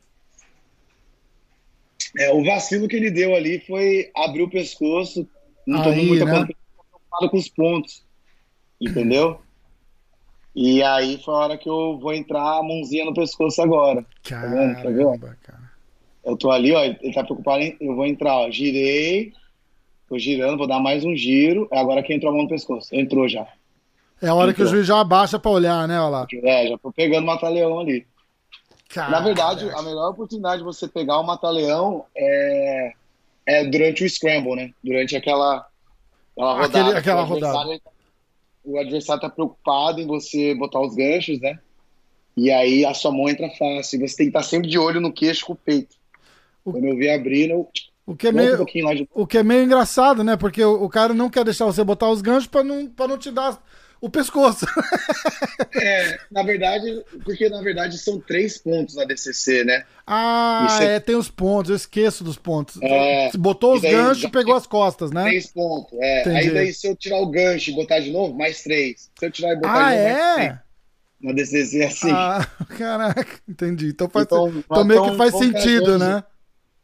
[2.18, 5.28] É, o vacilo que ele deu ali foi abrir o pescoço,
[5.66, 6.30] não tomou muita né?
[6.40, 6.54] conta,
[7.14, 8.02] preocupado com os pontos.
[8.80, 9.40] Entendeu?
[10.54, 14.04] E aí foi a hora que eu vou entrar a mãozinha no pescoço agora.
[14.22, 14.74] vendo?
[14.74, 15.04] Tá vendo?
[15.04, 15.74] caramba, cara.
[16.24, 17.76] Eu tô ali, ó, ele tá preocupado em.
[17.80, 18.50] Eu vou entrar, ó.
[18.50, 19.32] Girei,
[20.08, 21.68] tô girando, vou dar mais um giro.
[21.72, 22.88] É agora que entrou a mão no pescoço.
[22.94, 23.46] Entrou já.
[24.22, 26.00] É a hora que o juiz já abaixa pra olhar, né?
[26.00, 26.26] Olha lá.
[26.44, 28.06] É, já tô pegando o mata-leão ali.
[28.88, 32.92] Cara, Na verdade, a melhor oportunidade de você pegar o mata-leão é,
[33.44, 34.70] é durante o scramble, né?
[34.82, 35.66] Durante aquela,
[36.36, 36.98] aquela Aquele- rodada.
[36.98, 37.80] aquela O adversário-
[38.64, 41.58] O adversário tá preocupado em você botar os ganchos, né?
[42.36, 44.00] E aí a sua mão entra fácil.
[44.00, 45.94] Você tem que estar sempre de olho no queixo com o peito.
[46.64, 47.68] O- Quando eu vi abrindo, eu
[48.06, 50.36] o que é um meio, lá de o que é meio engraçado, né?
[50.36, 53.18] Porque o, o cara não quer deixar você botar os ganchos pra não, pra não
[53.18, 53.62] te dar
[54.06, 54.66] o pescoço.
[55.76, 59.84] É, na verdade, porque na verdade são três pontos na DCC, né?
[60.06, 62.80] ah, é- é, tem os pontos, eu esqueço dos pontos.
[62.80, 65.24] É, botou os daí ganchos, pegou as costas, né?
[65.24, 66.20] Três pontos, é.
[66.20, 66.36] Entendi.
[66.36, 69.10] Aí daí se eu tirar o gancho e botar de novo, mais três.
[69.18, 70.50] Se eu tirar e botar Ah, de novo, mais três.
[70.50, 70.60] é?
[71.20, 72.10] Na DCC é assim.
[72.12, 72.46] Ah,
[72.78, 73.88] caraca, entendi.
[73.88, 75.98] Então, faz, Então, então meio que então, faz vamos pra sentido, 12.
[75.98, 76.24] né?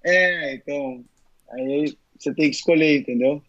[0.04, 1.04] É, então.
[1.52, 3.42] Aí você tem que escolher, entendeu?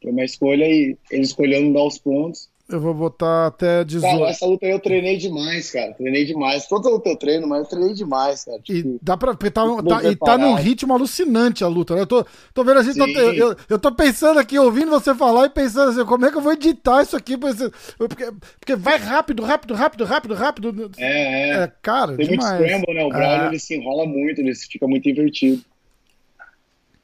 [0.00, 2.48] Foi uma escolha e ele escolheu não dar os pontos.
[2.70, 4.24] Eu vou botar até Cara, 18.
[4.26, 5.94] essa luta aí eu treinei demais, cara.
[5.94, 6.66] Treinei demais.
[6.66, 8.58] Toda luta eu treino, mas eu treinei demais, cara.
[8.58, 9.34] E Tipo, dá pra.
[9.34, 12.02] Tá, Muito tá- e tá num ritmo alucinante a luta, né?
[12.02, 15.46] Eu tô, tô vendo assim, tô- eu, eu, eu tô pensando aqui, ouvindo você falar
[15.46, 17.38] e pensando assim, como é que eu vou editar isso aqui?
[17.38, 20.90] Porque, porque vai rápido, rápido, rápido, rápido, rápido.
[20.98, 21.50] é, é.
[21.62, 22.60] É, cara, Tem muito demais.
[22.60, 23.04] scramble, né?
[23.04, 23.48] O Braulio É.
[23.48, 25.62] ele se enrola muito, ele fica muito invertido.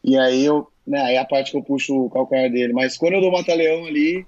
[0.03, 2.75] E aí eu, né, aí a parte que eu puxo o calcanhar dele.
[2.75, 4.27] Mas quando eu dou o mata-leão ali,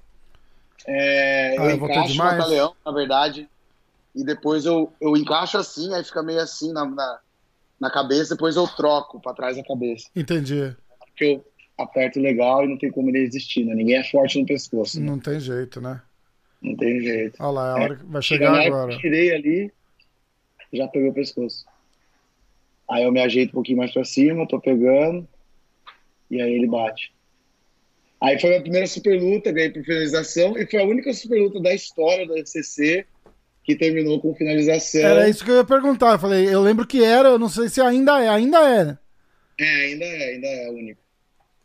[0.86, 2.38] é, Ah, eu encaixo o demais?
[2.38, 3.48] mata-leão, na verdade.
[4.14, 7.20] E depois eu, eu encaixo assim, aí fica meio assim na, na,
[7.80, 10.08] na cabeça, depois eu troco pra trás da cabeça.
[10.16, 10.74] Entendi.
[11.08, 11.44] Porque eu
[11.78, 13.74] aperto legal e não tem como ele resistir, né?
[13.74, 15.06] Ninguém é forte no pescoço, né?
[15.06, 16.00] Não tem jeito, né?
[16.62, 17.36] não tem jeito.
[17.40, 18.92] Olha lá, é a hora que vai Chega chegar agora.
[18.94, 19.72] eu tirei ali,
[20.72, 21.64] já peguei o pescoço.
[22.90, 25.28] Aí eu me ajeito um pouquinho mais pra cima, tô pegando,
[26.30, 27.12] e aí ele bate.
[28.20, 31.60] Aí foi a primeira super luta, ganhei por finalização, e foi a única super luta
[31.60, 33.04] da história da FCC
[33.62, 35.02] que terminou com finalização.
[35.02, 36.12] Era isso que eu ia perguntar.
[36.12, 38.84] Eu falei, eu lembro que era, eu não sei se ainda é, ainda é.
[38.84, 38.98] né?
[39.58, 41.00] É, ainda é, ainda é a única.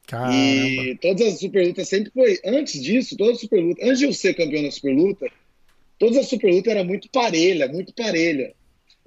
[0.08, 0.34] Caramba.
[0.34, 2.40] E todas as super lutas sempre foi.
[2.44, 5.28] Antes disso, todas as super lutas, antes de eu ser campeão da super luta,
[5.98, 8.54] todas as super lutas era muito parelha, muito parelha.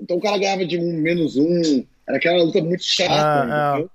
[0.00, 3.70] Então o cara ganhava de um menos um, era aquela luta muito chata, É, é.
[3.72, 3.90] entendeu?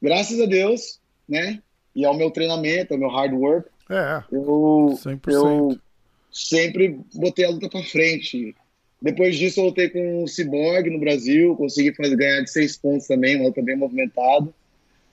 [0.00, 1.60] Graças a Deus, né?
[1.98, 5.32] E ao meu treinamento, ao meu hard work, É, eu, 100%.
[5.32, 5.76] eu
[6.30, 8.54] sempre botei a luta pra frente.
[9.02, 13.08] Depois disso, eu lutei com o Cyborg no Brasil, consegui fazer, ganhar de seis pontos
[13.08, 14.48] também, uma luta bem movimentada.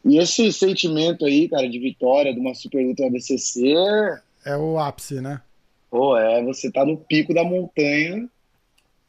[0.03, 3.73] E esse sentimento aí, cara, de vitória de uma super luta na BCC,
[4.45, 5.41] é o ápice, né?
[5.89, 8.29] pô, é você tá no pico da montanha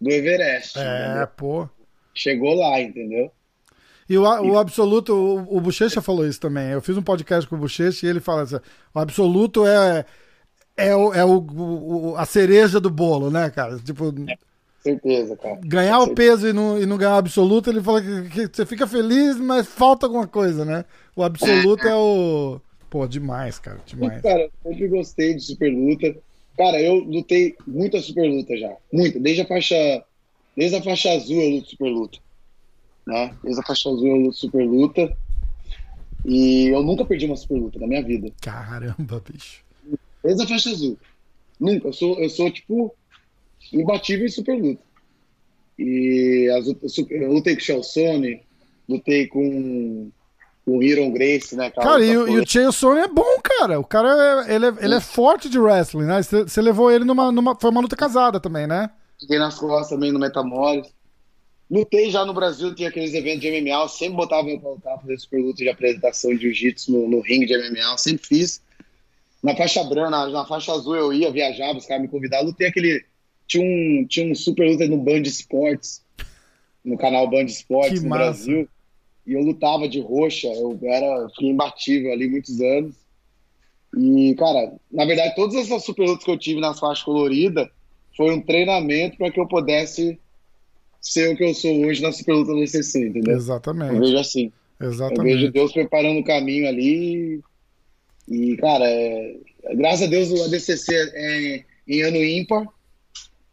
[0.00, 0.78] do Everest.
[0.78, 1.26] É, entendeu?
[1.36, 1.68] pô.
[2.14, 3.30] Chegou lá, entendeu?
[4.08, 6.68] E o, o absoluto, o, o Bochecha falou isso também.
[6.70, 8.56] Eu fiz um podcast com o Bochecha e ele fala assim:
[8.94, 10.04] o absoluto é,
[10.76, 13.76] é, o, é o, o- a cereja do bolo, né, cara?
[13.78, 14.14] Tipo,
[14.82, 15.58] Certeza, cara.
[15.64, 18.64] ganhar o peso e não, e não ganhar o absoluto, ele fala que, que você
[18.64, 20.84] fica feliz, mas falta alguma coisa, né?
[21.16, 22.60] O absoluto é o.
[22.88, 24.22] Pô, demais, cara, demais.
[24.22, 26.14] Cara, eu sempre gostei de super luta.
[26.56, 28.72] Cara, eu lutei muita super luta já.
[28.92, 29.18] Muita.
[29.18, 29.74] Desde a faixa.
[30.56, 32.18] Desde a faixa azul eu luto super luta.
[33.06, 33.34] Né?
[33.42, 35.16] Desde a faixa azul super luta.
[36.24, 38.32] E eu nunca perdi uma super luta na minha vida.
[38.40, 39.62] Caramba, bicho.
[40.24, 40.98] Desde a faixa azul.
[41.60, 41.88] Nunca.
[41.88, 42.94] Eu sou, eu sou tipo,
[43.72, 44.82] imbatível em super luta.
[45.78, 46.66] E as,
[47.10, 48.40] eu lutei com o Shelson,
[48.88, 50.10] lutei com,
[50.66, 51.66] o Hiron Grace, né?
[51.66, 53.78] aquela Cara, e, o- e Sonnen é bom, cara.
[53.78, 56.20] O cara é, ele é, ele é forte de wrestling, né?
[56.22, 57.54] Você levou ele numa, numa.
[57.54, 58.90] Foi uma luta casada também, né?
[59.20, 60.88] Fiquei nas costas também no Metamores.
[61.70, 65.00] Lutei já no Brasil, tinha aqueles eventos de MMA, eu sempre botava eu pra lutar,
[65.00, 68.62] fazer super luta de apresentação de jiu-jitsu no, no ringue de MMA, eu sempre fiz.
[69.42, 72.46] Na faixa branca, na, na faixa azul eu ia, viajava, os caras me convidavam.
[72.46, 73.04] Lutei aquele.
[73.48, 76.02] Tinha um, tinha um super luta no Band Esportes,
[76.84, 78.24] no canal Band Esportes no massa.
[78.24, 78.68] Brasil.
[79.26, 82.94] E eu lutava de roxa, eu era, fiquei imbatível ali muitos anos.
[83.96, 87.68] E, cara, na verdade, todas essas super lutas que eu tive nas faixas coloridas
[88.16, 90.18] foi um treinamento para que eu pudesse
[91.00, 93.36] ser o que eu sou hoje na Superluta do DCC, entendeu?
[93.36, 93.94] Exatamente.
[93.94, 94.52] Eu vejo assim.
[94.80, 95.18] Exatamente.
[95.18, 97.40] Eu vejo Deus preparando o caminho ali.
[98.28, 99.36] E, cara, é...
[99.74, 102.66] graças a Deus o ADCC é em ano ímpar.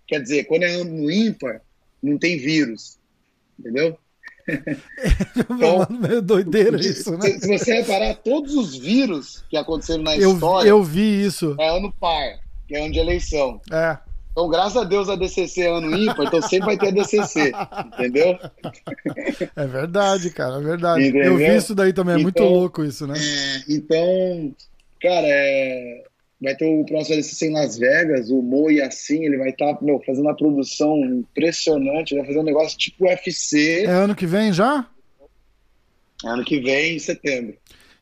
[0.07, 1.61] Quer dizer, quando é ano ímpar,
[2.01, 2.97] não tem vírus.
[3.59, 3.97] Entendeu?
[5.37, 7.29] então, meio doideira isso, né?
[7.29, 10.69] Se, se, você reparar, todos os vírus que aconteceram na eu, história.
[10.69, 11.55] Eu vi isso.
[11.57, 13.61] É ano par, que é ano de eleição.
[13.71, 13.97] É.
[14.33, 17.51] Então, graças a Deus, a DCC é ano ímpar, então sempre vai ter a DCC,
[17.93, 18.37] entendeu?
[19.55, 21.03] É verdade, cara, é verdade.
[21.03, 21.33] Entendeu?
[21.33, 23.13] Eu vi isso daí também, é então, muito louco isso, né?
[23.15, 24.55] É, então,
[24.99, 26.03] cara, é,
[26.41, 29.75] vai ter o próximo DCC em Las Vegas, o Mo e assim, ele vai estar
[29.75, 33.85] tá, fazendo uma produção impressionante, vai fazer um negócio tipo UFC.
[33.85, 34.87] É ano que vem já?
[36.25, 37.55] Ano que vem, em setembro.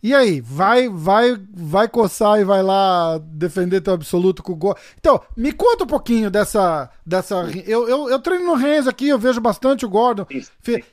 [0.04, 4.80] E aí, vai, vai, vai coçar e vai lá defender teu absoluto com o Gordon.
[5.00, 6.90] Então, me conta um pouquinho dessa.
[7.06, 7.36] dessa
[7.68, 10.26] eu, eu, eu treino no Renzo aqui, eu vejo bastante o Gordon.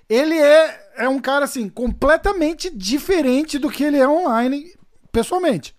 [0.08, 4.74] Ele é, é um cara assim, completamente diferente do que ele é online,
[5.10, 5.77] pessoalmente.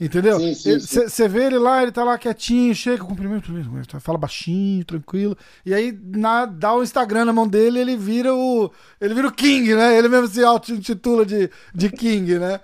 [0.00, 0.38] Entendeu?
[0.38, 3.52] Você vê ele lá, ele tá lá quietinho, chega, cumprimento,
[4.00, 5.36] fala baixinho, tranquilo.
[5.64, 8.72] E aí na, dá o Instagram na mão dele ele vira o.
[8.98, 9.98] Ele vira o King, né?
[9.98, 12.60] Ele mesmo se auto-intitula de, de King, né?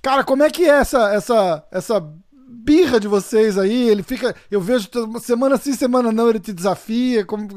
[0.00, 2.14] Cara, como é que é essa, essa, essa
[2.68, 4.34] birra de vocês aí, ele fica.
[4.50, 4.90] Eu vejo
[5.20, 7.24] semana sim, semana não, ele te desafia.
[7.24, 7.48] Como...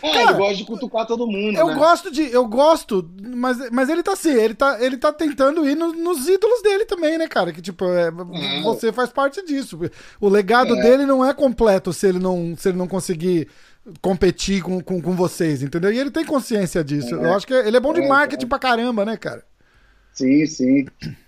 [0.00, 1.58] É, Cara, ele gosta de cutucar todo mundo.
[1.58, 1.74] Eu né?
[1.74, 2.30] gosto de.
[2.30, 6.28] Eu gosto, mas, mas ele tá assim, ele tá, ele tá tentando ir no, nos
[6.28, 7.52] ídolos dele também, né, cara?
[7.52, 8.62] Que tipo, é, é.
[8.62, 9.76] você faz parte disso.
[10.20, 10.82] O legado é.
[10.82, 13.48] dele não é completo se ele não, se ele não conseguir
[14.00, 15.92] competir com, com, com vocês, entendeu?
[15.92, 17.16] E ele tem consciência disso.
[17.16, 17.24] É.
[17.24, 19.49] Eu acho que ele é bom de é, marketing pra caramba, né, cara?
[20.12, 20.86] Sim, sim.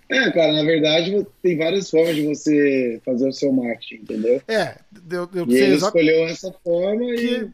[0.09, 4.41] É, cara, na verdade tem várias formas de você fazer o seu marketing, entendeu?
[4.47, 4.77] É,
[5.09, 7.25] eu, eu e ele escolheu essa forma que...
[7.25, 7.45] e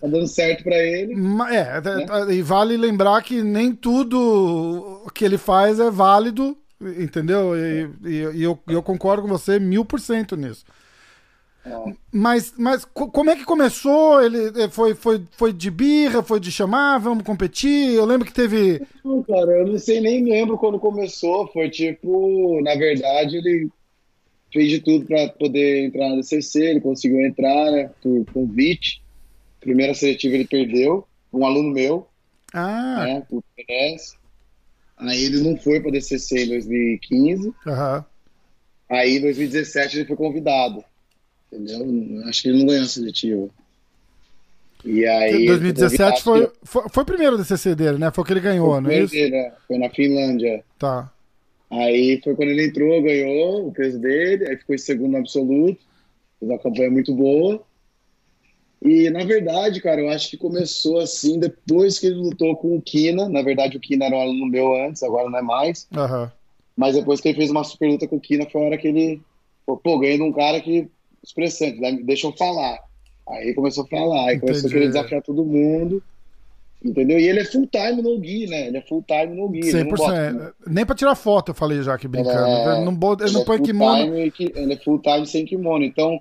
[0.00, 1.14] tá dando certo para ele.
[1.50, 2.34] É, né?
[2.34, 7.56] e vale lembrar que nem tudo que ele faz é válido, entendeu?
[7.56, 10.64] E, e, e eu, eu concordo com você mil por cento nisso.
[12.12, 14.22] Mas, mas como é que começou?
[14.22, 17.94] Ele eh, foi, foi, foi de birra, foi de chamar, vamos competir?
[17.94, 18.82] Eu lembro que teve.
[19.02, 21.48] Não, cara, eu não sei nem lembro quando começou.
[21.48, 23.70] Foi tipo, na verdade, ele
[24.52, 29.02] fez de tudo para poder entrar na DCC, ele conseguiu entrar, né, por convite.
[29.58, 32.06] Primeira seletiva ele perdeu, um aluno meu,
[32.52, 33.04] ah.
[33.04, 34.16] né, por PNS.
[34.96, 37.48] Aí ele não foi para DCC em 2015.
[37.48, 38.04] Uhum.
[38.88, 40.84] Aí em 2017 ele foi convidado.
[41.54, 42.26] Entendeu?
[42.26, 43.48] Acho que ele não ganhou a seletiva.
[44.84, 45.46] E aí.
[45.46, 48.10] 2017 foi, foi, foi o primeiro DCC dele, né?
[48.10, 49.14] Foi o que ele ganhou, foi não é isso?
[49.14, 49.52] Dele, né?
[49.66, 50.64] Foi na Finlândia.
[50.78, 51.10] Tá.
[51.70, 55.80] Aí foi quando ele entrou, ganhou o peso dele, aí ficou em segundo absoluto.
[56.38, 57.62] Fez uma campanha muito boa.
[58.82, 62.82] E na verdade, cara, eu acho que começou assim depois que ele lutou com o
[62.82, 63.28] Kina.
[63.28, 65.88] Na verdade, o Kina era um aluno meu antes, agora não é mais.
[65.96, 66.28] Uhum.
[66.76, 68.88] Mas depois que ele fez uma super luta com o Kina, foi a hora que
[68.88, 69.22] ele.
[69.64, 70.90] Pô, ganhei de um cara que
[71.24, 71.98] expressante, né?
[72.02, 72.78] deixa eu falar.
[73.28, 74.74] Aí começou a falar, aí começou Entendi.
[74.74, 76.02] a querer desafiar todo mundo.
[76.84, 77.18] Entendeu?
[77.18, 78.66] E ele é full time no Gui, né?
[78.66, 79.60] Ele é full time no Gui.
[79.60, 79.96] 100%.
[79.96, 82.46] Bota, Nem pra tirar foto, eu falei já que brincando.
[82.46, 84.14] É, ele não, bota, ele não é põe kimono.
[84.16, 85.82] Ele é full time sem kimono.
[85.82, 86.20] Então,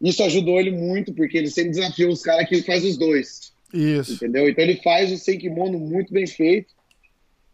[0.00, 3.52] isso ajudou ele muito, porque ele sempre desafiou os caras que ele faz os dois.
[3.72, 4.14] Isso.
[4.14, 4.48] Entendeu?
[4.48, 6.74] Então ele faz o sem kimono muito bem feito.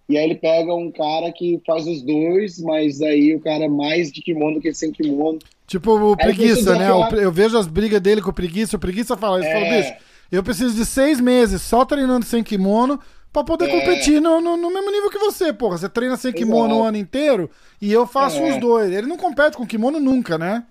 [0.08, 3.68] E aí ele pega um cara que faz os dois, mas aí o cara é
[3.68, 5.38] mais de kimono do que sem kimono.
[5.66, 6.88] Tipo o Preguiça, né?
[7.22, 8.76] Eu vejo as brigas dele com o Preguiça.
[8.76, 9.52] O Preguiça fala, ele é...
[9.52, 9.94] fala, bicho,
[10.32, 12.98] eu preciso de seis meses só treinando sem kimono
[13.30, 13.80] pra poder é...
[13.80, 15.76] competir no, no, no, mesmo nível que você, porra.
[15.76, 16.80] Você treina sem kimono Exato.
[16.80, 17.50] o ano inteiro
[17.80, 18.50] e eu faço é.
[18.50, 18.90] os dois.
[18.90, 20.64] Ele não compete com kimono nunca, né?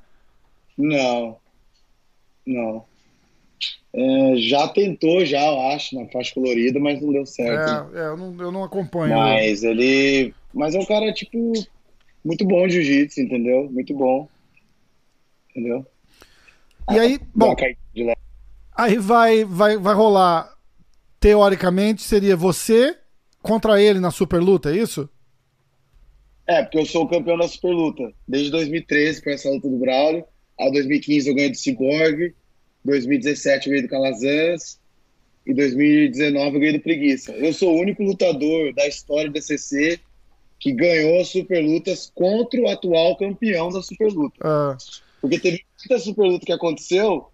[0.76, 1.38] Não.
[2.44, 2.86] Não.
[4.00, 7.96] É, já tentou, já, eu acho, na faixa colorida, mas não deu certo.
[7.96, 9.16] É, é eu, não, eu não acompanho.
[9.16, 9.72] Mas né?
[9.72, 10.36] ele.
[10.54, 11.52] Mas é um cara, tipo,
[12.24, 13.68] muito bom de jiu-jitsu, entendeu?
[13.72, 14.30] Muito bom.
[15.50, 15.84] Entendeu?
[16.92, 17.56] E aí, bom.
[18.76, 20.56] Aí vai, vai, vai rolar.
[21.20, 22.96] Teoricamente, seria você
[23.42, 25.10] contra ele na super luta, é isso?
[26.46, 28.14] É, porque eu sou o campeão da super luta.
[28.28, 30.24] Desde 2013 com essa luta do Braulio.
[30.60, 32.36] A 2015 eu ganhei do Cyborg.
[32.88, 34.80] 2017 eu ganhei do Calazans.
[35.46, 37.32] E 2019 eu ganhei do Preguiça.
[37.32, 40.00] Eu sou o único lutador da história da CC
[40.60, 44.38] que ganhou as super lutas contra o atual campeão da super luta.
[44.42, 44.78] Ah.
[45.22, 47.28] Porque teve muita super luta que aconteceu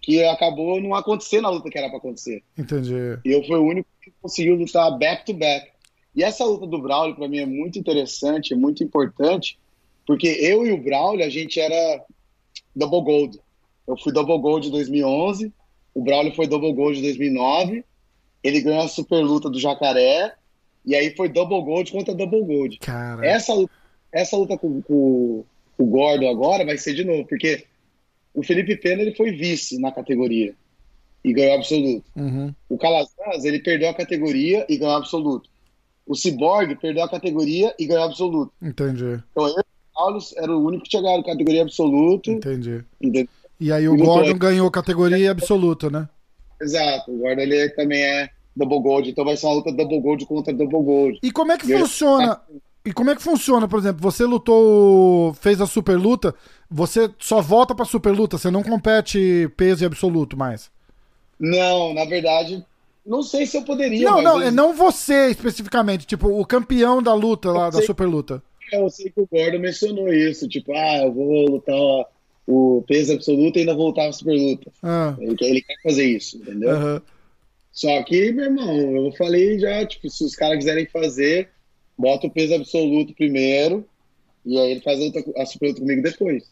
[0.00, 2.42] que acabou não acontecendo na luta que era para acontecer.
[2.58, 3.18] Entendi.
[3.24, 5.70] E eu fui o único que conseguiu lutar back to back.
[6.14, 9.58] E essa luta do Braulio para mim é muito interessante, é muito importante,
[10.06, 12.04] porque eu e o Braulio a gente era
[12.76, 13.40] double gold.
[13.86, 15.52] Eu fui double gold em 2011
[15.94, 17.84] o Braulio foi double gold em 2009,
[18.42, 20.34] ele ganhou a super luta do Jacaré,
[20.84, 22.78] e aí foi double gold contra double gold.
[22.80, 23.24] Cara.
[23.24, 23.72] Essa, luta-
[24.10, 25.44] essa luta com, com
[25.78, 27.64] o Gordon agora vai ser de novo, porque
[28.34, 30.52] o Felipe Pena ele foi vice na categoria
[31.24, 32.04] e ganhou absoluto.
[32.16, 32.52] Uhum.
[32.68, 35.48] O Calazans, ele perdeu a categoria e ganhou absoluto.
[36.04, 38.52] O Cyborg perdeu a categoria e ganhou absoluto.
[38.60, 42.32] Entendi, Então, eu e o Carlos era o único que tinha ganhado categoria absoluto.
[42.32, 42.84] entendi.
[43.00, 43.28] entendeu?
[43.60, 46.08] E aí o E Gordon ganhou categoria absoluta, né?
[46.60, 47.10] Exato.
[47.12, 50.52] O Gordon ele também é double gold, então vai ser uma luta double gold contra
[50.52, 51.18] double gold.
[51.22, 52.40] E como é que E ele- funciona?
[52.86, 56.34] E como é que funciona, por exemplo, você lutou, fez a super luta,
[56.70, 60.70] você só volta pra super luta, você não compete peso e absoluto mais.
[61.40, 62.64] Não, na verdade,
[63.04, 64.08] não sei se eu poderia.
[64.08, 68.42] Não, não, é não você especificamente, tipo, o campeão da luta lá, da super luta.
[68.72, 72.04] Eu sei que o Gordon mencionou isso, tipo, ah, eu vou lutar ó,
[72.46, 74.70] o peso absoluto e ainda voltar a super luta.
[74.82, 76.70] Ah, Ele quer, ele quer fazer isso, entendeu?
[76.70, 77.02] aham.
[77.72, 81.48] Só que, meu irmão, eu falei já, tipo, se os caras quiserem fazer,
[81.98, 83.84] bota o peso absoluto primeiro,
[84.44, 86.44] e aí ele faz a, luta- a super luta comigo depois.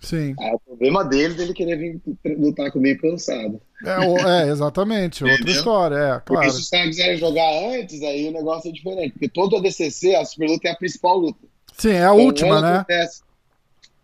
[0.00, 0.34] Sim.
[0.38, 2.00] Aí o problema dele é ele querer vir
[2.38, 3.60] lutar comigo cansado.
[3.84, 6.50] É, é, exatamente, outra história, é, Porque claro.
[6.52, 9.12] se os caras quiserem jogar antes, aí o negócio é diferente.
[9.12, 11.40] Porque todo ADCC, a super luta é a principal luta.
[11.76, 12.76] Sim, é a Então, última, né?
[12.76, 13.20] acontece-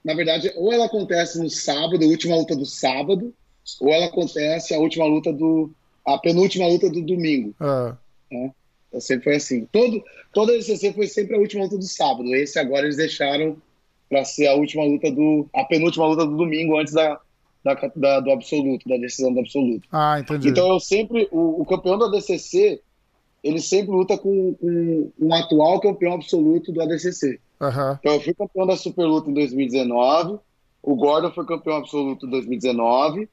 [0.07, 3.35] na verdade, ou ela acontece no sábado, a última luta do sábado,
[3.81, 5.71] ou ela acontece a última luta do.
[6.07, 7.53] a penúltima luta do domingo.
[7.61, 7.97] Ah,
[8.31, 9.67] Então, sempre foi assim.
[9.73, 10.03] Todo,
[10.33, 12.35] toda a DCC foi sempre a última luta do sábado.
[12.35, 13.57] Esse agora eles deixaram
[14.09, 15.49] para ser a última luta do.
[15.53, 17.19] a penúltima luta do domingo antes da,
[17.65, 19.89] da, da- do absoluto, da decisão do absoluto.
[19.91, 20.49] Ah, entendi.
[20.49, 21.29] Então eu sempre.
[21.33, 22.81] O, o campeão da DCC,
[23.47, 27.39] ele sempre luta com, com um atual campeão absoluto do ADCC.
[27.61, 27.99] Aham.
[28.01, 30.39] Então eu fui campeão da Super Luta em 2019,
[30.83, 33.29] o Gordon foi campeão absoluto em 2019,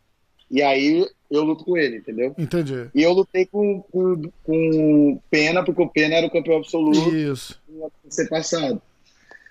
[0.50, 2.34] e aí eu luto com ele, entendeu?
[2.38, 2.90] Entendi.
[2.94, 7.16] E eu lutei com, com, com o Pena, porque o Pena era o campeão absoluto
[7.16, 8.82] Isso, no ser passado.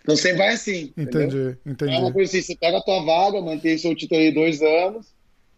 [0.02, 1.56] Então sempre vai assim, entendeu?
[1.64, 2.12] entendi, É uma entendi.
[2.12, 5.06] coisa assim, você pega a tua vaga, mantém seu título aí dois anos,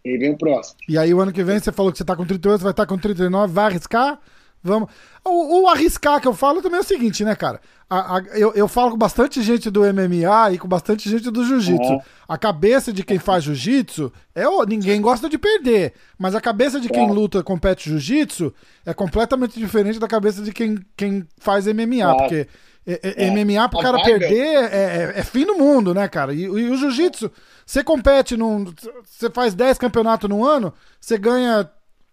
[0.05, 0.77] e vem o próximo.
[0.89, 2.87] E aí o ano que vem você falou que você tá com 38, vai estar
[2.87, 4.21] com 39, vai arriscar?
[4.65, 4.89] Vamos.
[5.23, 7.61] O, o arriscar que eu falo também é o seguinte, né, cara?
[7.89, 11.45] A- a- eu, eu falo com bastante gente do MMA e com bastante gente do
[11.45, 11.93] jiu-jitsu.
[11.93, 12.01] Uhum.
[12.27, 16.81] A cabeça de quem faz jiu-jitsu é o, ninguém gosta de perder, mas a cabeça
[16.81, 17.21] de quem Claro.
[17.21, 18.55] luta compete jiu-jitsu
[18.87, 22.49] é completamente diferente da cabeça de quem, quem faz MMA, porque
[22.87, 23.31] é- é- É.
[23.31, 26.33] MMA pro cara é- perder é, é- é fim do mundo, né, cara?
[26.33, 27.31] E, e o jiu-jitsu,
[27.67, 28.65] você compete num.
[29.05, 31.69] Você faz 10 campeonatos no ano, você ganha,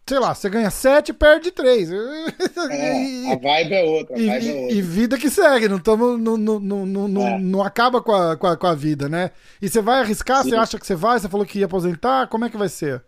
[0.08, 1.90] sei lá, você ganha 7 e perde 3.
[1.92, 4.76] É, a vibe é outra, a E, vibe é e- outra.
[4.78, 7.40] e vida que segue, não, tamo, não, não, não, não, É.
[7.40, 9.32] não acaba com a, com, a, com a vida, né?
[9.62, 10.44] E você vai arriscar?
[10.44, 11.20] Você acha que você vai?
[11.20, 12.28] Você falou que ia aposentar?
[12.28, 13.04] Como é que vai ser?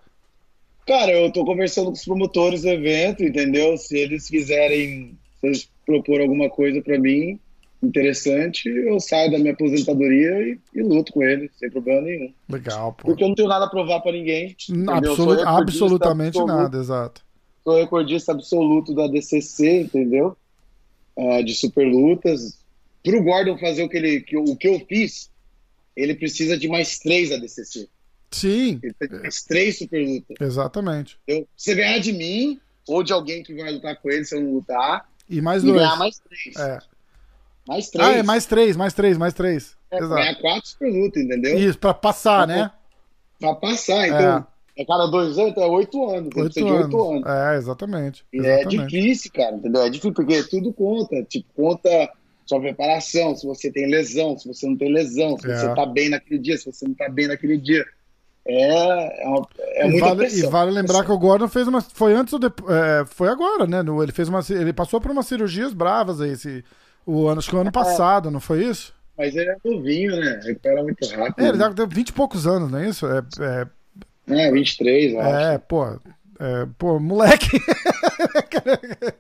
[0.86, 3.78] Cara, eu tô conversando com os promotores do evento, entendeu?
[3.78, 7.40] Se eles quiserem, se eles propor alguma coisa pra mim
[7.88, 12.34] interessante, eu saio da minha aposentadoria e, e luto com eles, sem problema nenhum.
[12.50, 13.08] Legal, pô.
[13.08, 14.56] Porque eu não tenho nada a provar pra ninguém.
[14.70, 15.12] entendeu?
[15.12, 17.22] Eu sou Absolu- recordista absolutamente absoluto, nada, exato.
[17.64, 20.36] Sou recordista absoluto da DCC, entendeu?
[21.18, 22.60] Ah, de super lutas.
[23.04, 25.30] Pro Gordon fazer o que, ele, que, eu- o que eu fiz,
[25.96, 27.88] ele precisa de mais três ADCC.
[28.32, 30.36] Sim, Ele precisa de mais três super lutas.
[30.42, 31.18] exatamente.
[31.28, 34.42] Eu, você ganhar de mim ou de alguém que vai lutar com ele se eu
[34.42, 35.78] não lutar, E mais e dois.
[35.80, 36.56] ganhar mais três.
[36.58, 36.80] É.
[37.68, 38.08] Mais três.
[38.08, 39.76] Ah, é mais três, mais três, mais três.
[39.90, 40.16] É, Exato.
[40.16, 41.58] ganhar quatro lutas, entendeu?
[41.58, 42.72] Isso, pra passar, né?
[43.40, 44.08] Pra passar.
[44.08, 44.46] Então,
[44.78, 44.86] é.
[44.86, 46.30] cada dois anos, então é oito anos.
[46.36, 47.26] Oito de oito anos.
[47.26, 47.26] anos.
[47.26, 48.26] É, exatamente.
[48.34, 48.88] E é exatamente.
[48.88, 49.82] difícil, cara, entendeu?
[49.82, 51.24] É difícil porque tudo conta.
[51.24, 52.10] Tipo, conta
[52.46, 55.56] sua preparação, se você tem lesão, se você não tem lesão, se É.
[55.56, 57.86] você tá bem naquele dia, se você não tá bem naquele dia.
[58.46, 60.50] É, é, uma, é e, muita vale, pressão.
[60.50, 61.82] e vale lembrar que o Gordon fez uma.
[61.82, 62.76] Foi antes ou depois.
[62.76, 63.80] É, foi agora, né?
[63.80, 64.42] Ele fez uma.
[64.50, 66.32] Ele passou por umas cirurgias bravas aí.
[66.32, 66.64] Esse,
[67.06, 68.94] o ano, acho que o ano passado, não foi isso?
[69.18, 70.40] Mas ele é novinho, né?
[70.44, 71.46] Recupera muito rápido.
[71.46, 73.06] É, ele deve ter 20 e poucos anos, não é isso?
[73.06, 73.68] É, é,
[74.48, 75.36] É, 23, eu acho.
[75.52, 75.86] é pô.
[76.40, 77.48] É, pô, moleque.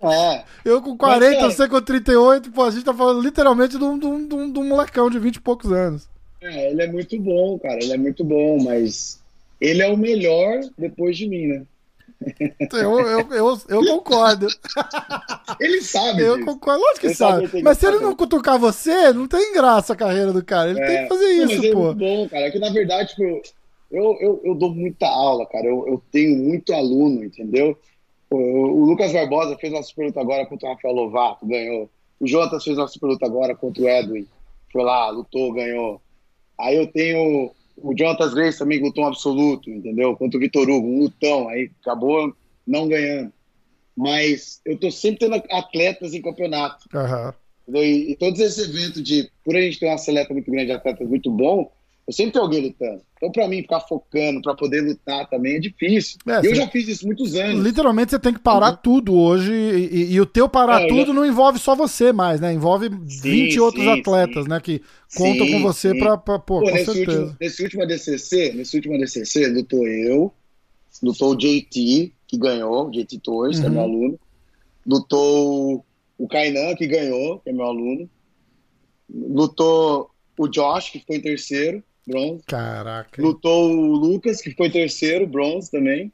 [0.01, 0.43] É.
[0.63, 3.97] Eu com 40, cara- você com 38, pô, a gente tá falando literalmente de um-
[3.99, 6.07] de um- de um molecão de 20 e poucos anos.
[6.41, 7.75] É, ele é muito bom, cara.
[7.81, 9.21] Ele é muito bom, mas
[9.59, 11.63] ele é o melhor depois de mim, né?
[12.71, 14.47] Eu, eu, eu, eu concordo.
[15.59, 16.45] Ele sabe Eu disso.
[16.45, 17.63] concordo, lógico que Ele sabe sabe.
[17.63, 20.71] Mas se ele não cutucar você, não tem graça a carreira do cara.
[20.71, 21.79] Ele tem que fazer Não, isso, é pô.
[21.85, 22.47] muito bom, cara.
[22.47, 23.23] É que na verdade, tipo,
[23.91, 25.65] eu, eu, eu dou muita aula, cara.
[25.65, 27.77] Eu, eu tenho muito aluno, entendeu?
[28.29, 31.89] O, o Lucas Barbosa fez uma super luta agora contra o Rafael Lovato, ganhou.
[32.19, 34.27] O Jotas fez uma super luta agora contra o Edwin.
[34.71, 36.01] Foi lá, lutou, ganhou.
[36.59, 40.15] Aí eu tenho o Jonathan Grace também lutou um absoluto, entendeu?
[40.15, 42.35] Contra o Vitor Hugo, um lutão, aí acabou
[42.65, 43.31] não ganhando.
[43.95, 46.85] Mas eu tô sempre tendo atletas em campeonato.
[46.93, 47.75] Uhum.
[47.75, 50.71] E, e, todos esses eventos de, por a gente ter uma seleta muito grande de
[50.73, 51.71] atletas muito bom,
[52.05, 53.01] eu sempre tenho alguém lutando.
[53.23, 56.17] Então, para mim, ficar focando para poder lutar também é difícil.
[56.27, 57.63] É, eu já fiz isso muitos anos.
[57.63, 58.77] Literalmente, você tem que parar uhum.
[58.83, 59.53] tudo hoje.
[59.53, 61.13] E, e, o teu parar é, tudo já...
[61.13, 62.51] não envolve só você mais, né?
[62.51, 64.49] Envolve sim, 20 outros sim, atletas, sim.
[64.49, 64.59] né?
[64.59, 64.81] Que
[65.15, 67.19] contam com você para pô, pô, com nesse certeza.
[67.21, 70.33] Último, nesse último ADCC, nesse último ADCC, lutou eu,
[71.01, 73.61] lutou o JT, que ganhou, o JT Torres, uhum.
[73.61, 73.85] que é meu uhum.
[73.85, 74.19] aluno.
[74.85, 75.85] Lutou
[76.17, 78.09] o Kainan, que ganhou, que é meu aluno.
[79.09, 82.43] Lutou o Josh, que foi em terceiro bronze.
[82.45, 83.21] Caraca.
[83.21, 86.11] Lutou o Lucas, que foi terceiro, bronze também.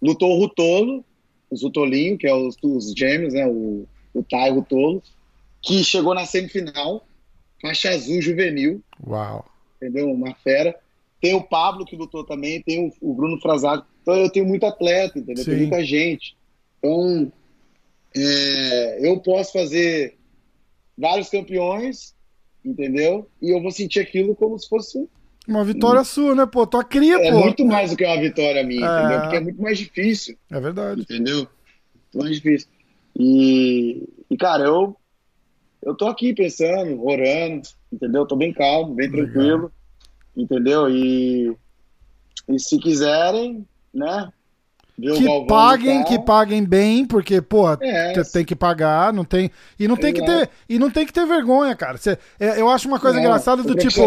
[0.00, 1.04] Lutou o Rutolo,
[1.50, 3.46] os Rutolinho, que é os, os gêmeos, né?
[3.46, 5.02] O, o Tai Rutolo,
[5.62, 7.06] que chegou na semifinal,
[7.60, 8.82] faixa azul juvenil.
[9.06, 9.44] Uau.
[9.76, 10.10] Entendeu?
[10.10, 10.78] Uma fera.
[11.20, 13.84] Tem o Pablo, que lutou também, tem o, o Bruno Frazado.
[14.02, 15.44] Então eu tenho muito atleta, entendeu?
[15.44, 15.50] Sim.
[15.50, 16.36] Tem muita gente.
[16.78, 17.30] Então,
[18.16, 20.16] é, eu posso fazer
[20.96, 22.14] vários campeões,
[22.64, 23.28] entendeu?
[23.40, 25.06] E eu vou sentir aquilo como se fosse
[25.50, 26.66] uma vitória sua, né, pô?
[26.66, 27.38] Tua cria, é pô.
[27.38, 28.98] É muito mais do que uma vitória minha, é...
[29.00, 29.20] entendeu?
[29.20, 30.36] Porque é muito mais difícil.
[30.50, 31.02] É verdade.
[31.02, 31.36] Entendeu?
[31.38, 32.68] Muito mais difícil.
[33.18, 34.96] E, e cara, eu,
[35.82, 38.26] eu tô aqui pensando, orando, entendeu?
[38.26, 39.24] Tô bem calmo, bem Legal.
[39.26, 39.72] tranquilo,
[40.36, 40.88] entendeu?
[40.88, 41.56] E,
[42.48, 44.32] e se quiserem, né?
[45.00, 49.50] Que paguem, que paguem bem, porque, pô, é, tem que pagar, não tem.
[49.78, 50.50] E não tem que ter.
[50.68, 51.96] E não tem que ter vergonha, cara.
[51.96, 54.02] Cê, é, eu acho uma coisa não, engraçada do tipo.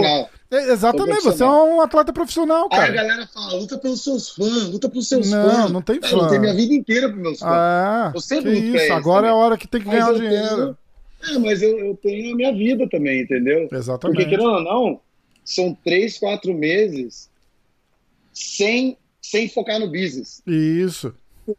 [0.51, 2.83] É, exatamente, você é um atleta profissional, cara.
[2.83, 5.57] Aí a galera fala, luta pelos seus fãs, luta pelos seus não, fãs.
[5.57, 6.15] Não, não tem fã.
[6.15, 7.51] Eu tenho minha vida inteira pros meus fãs.
[7.51, 10.77] Ah, eu sempre que isso, agora é a hora que tem que mas ganhar dinheiro.
[11.25, 13.67] Tenho, é, mas eu, eu tenho a minha vida também, entendeu?
[13.71, 14.17] Exatamente.
[14.17, 14.99] Porque, querendo ou não,
[15.43, 17.29] são três, quatro meses
[18.33, 20.43] sem, sem focar no business.
[20.45, 21.15] Isso.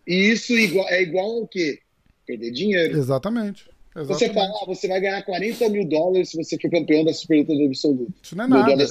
[0.07, 1.81] E isso é igual ao quê?
[2.27, 2.97] Perder dinheiro.
[2.97, 3.69] Exatamente.
[3.97, 4.19] Exatamente.
[4.19, 7.55] Você fala, ah, você vai ganhar 40 mil dólares se você for campeão da Superluta
[7.55, 8.13] do Absoluto.
[8.23, 8.87] Isso não é nada.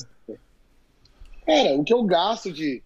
[1.45, 2.81] Cara, o que eu gasto de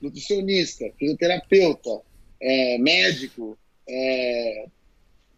[0.00, 2.00] nutricionista, fisioterapeuta,
[2.40, 3.56] é, médico,
[3.88, 4.66] é,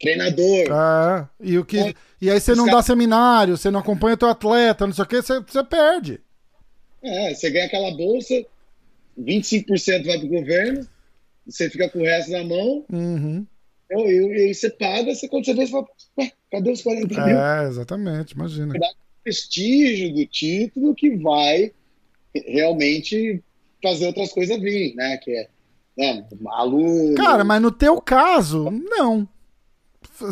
[0.01, 0.67] treinador.
[0.69, 4.19] É, e, o que, é, e aí você não dá seminário, você não acompanha o
[4.19, 6.21] teu atleta, não sei o que, você, você perde.
[7.03, 8.35] É, você ganha aquela bolsa,
[9.19, 10.87] 25% vai pro governo,
[11.47, 12.85] você fica com o resto na mão.
[12.91, 13.47] Uhum.
[13.91, 15.87] E aí você paga, você, quando você vê, você fala,
[16.51, 17.39] cadê os 40 mil?
[17.39, 18.75] É, exatamente, imagina.
[18.79, 18.89] Dá
[19.23, 21.73] prestígio do título que vai
[22.47, 23.43] realmente
[23.83, 25.17] fazer outras coisas vir, né?
[25.19, 25.49] Que é
[25.97, 27.15] né, aluno.
[27.15, 29.27] Cara, mas no teu caso, não.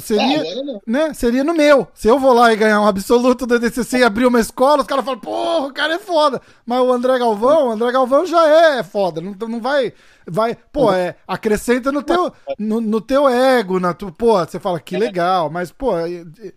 [0.01, 1.13] Seria, ah, né?
[1.13, 1.87] Seria no meu.
[1.93, 4.87] Se eu vou lá e ganhar um absoluto da DCC e abrir uma escola, os
[4.87, 6.41] caras falam, porra, o cara é foda.
[6.65, 9.21] Mas o André Galvão, o André Galvão já é foda.
[9.21, 9.93] Não, não vai.
[10.27, 13.79] vai Pô, é, acrescenta no teu, no, no teu ego.
[13.79, 15.93] Na tu, pô, você fala que legal, mas, pô.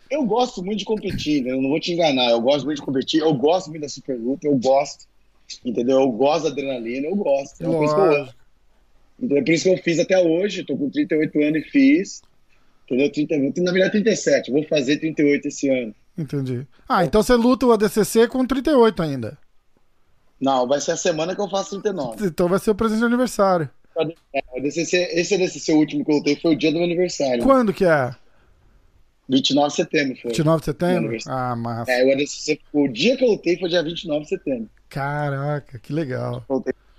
[0.10, 1.52] Eu gosto muito de competir, né?
[1.52, 2.32] Eu não vou te enganar.
[2.32, 3.20] Eu gosto muito de competir.
[3.20, 5.06] Eu gosto muito da Superluta, eu gosto.
[5.66, 6.00] Entendeu?
[6.00, 7.62] Eu gosto da adrenalina, eu gosto.
[7.62, 8.28] É por isso que eu
[9.22, 10.64] Então, é por isso que eu fiz até hoje.
[10.64, 12.22] Tô com 38 anos e fiz.
[12.90, 13.12] Entendeu?
[13.12, 14.52] 30, na verdade, 37.
[14.52, 15.94] Vou fazer 38 esse ano.
[16.18, 16.66] Entendi.
[16.88, 19.38] Ah, então você luta o ADCC com 38 ainda.
[20.40, 22.26] Não, vai ser a semana que eu faço 39.
[22.26, 23.70] Então vai ser o presente de aniversário.
[24.34, 27.44] É, ADCC, esse ADCC último que eu lutei foi o dia do meu aniversário.
[27.44, 28.16] Quando que é?
[29.28, 30.32] 29 de setembro foi.
[30.32, 31.18] 29 de setembro?
[31.28, 31.92] Ah, massa.
[31.92, 34.70] É, o ADCC, o dia que eu lutei foi dia 29 de setembro.
[34.88, 36.46] Caraca, que legal.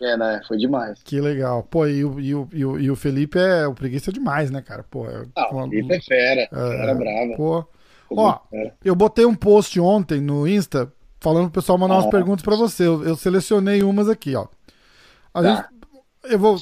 [0.01, 0.41] É, né?
[0.47, 1.03] Foi demais.
[1.03, 1.63] Que legal.
[1.65, 4.85] Pô, e o, e o, e o, Felipe é o preguiça demais, né, cara?
[4.85, 6.43] Pô, é, ah, o Felipe é fera.
[6.43, 7.37] É, fera brava.
[7.37, 7.67] Pô.
[8.11, 8.39] Ó,
[8.85, 12.57] eu botei um post ontem no Insta falando pro pessoal mandar ah, umas perguntas para
[12.57, 12.87] você.
[12.87, 14.47] Eu, eu, selecionei umas aqui, ó.
[15.35, 15.55] A tá.
[15.55, 15.69] gente,
[16.33, 16.57] eu vou,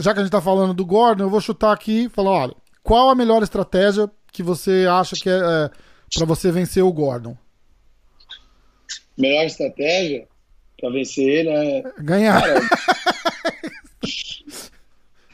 [0.00, 2.54] já que a gente tá falando do Gordon, eu vou chutar aqui e falar, olha,
[2.82, 5.70] qual a melhor estratégia que você acha que é, é
[6.16, 7.36] para você vencer o Gordon?
[9.16, 10.26] Melhor estratégia?
[10.82, 11.84] Pra vencer ele é.
[12.00, 12.42] Ganhar.
[12.42, 12.60] Cara,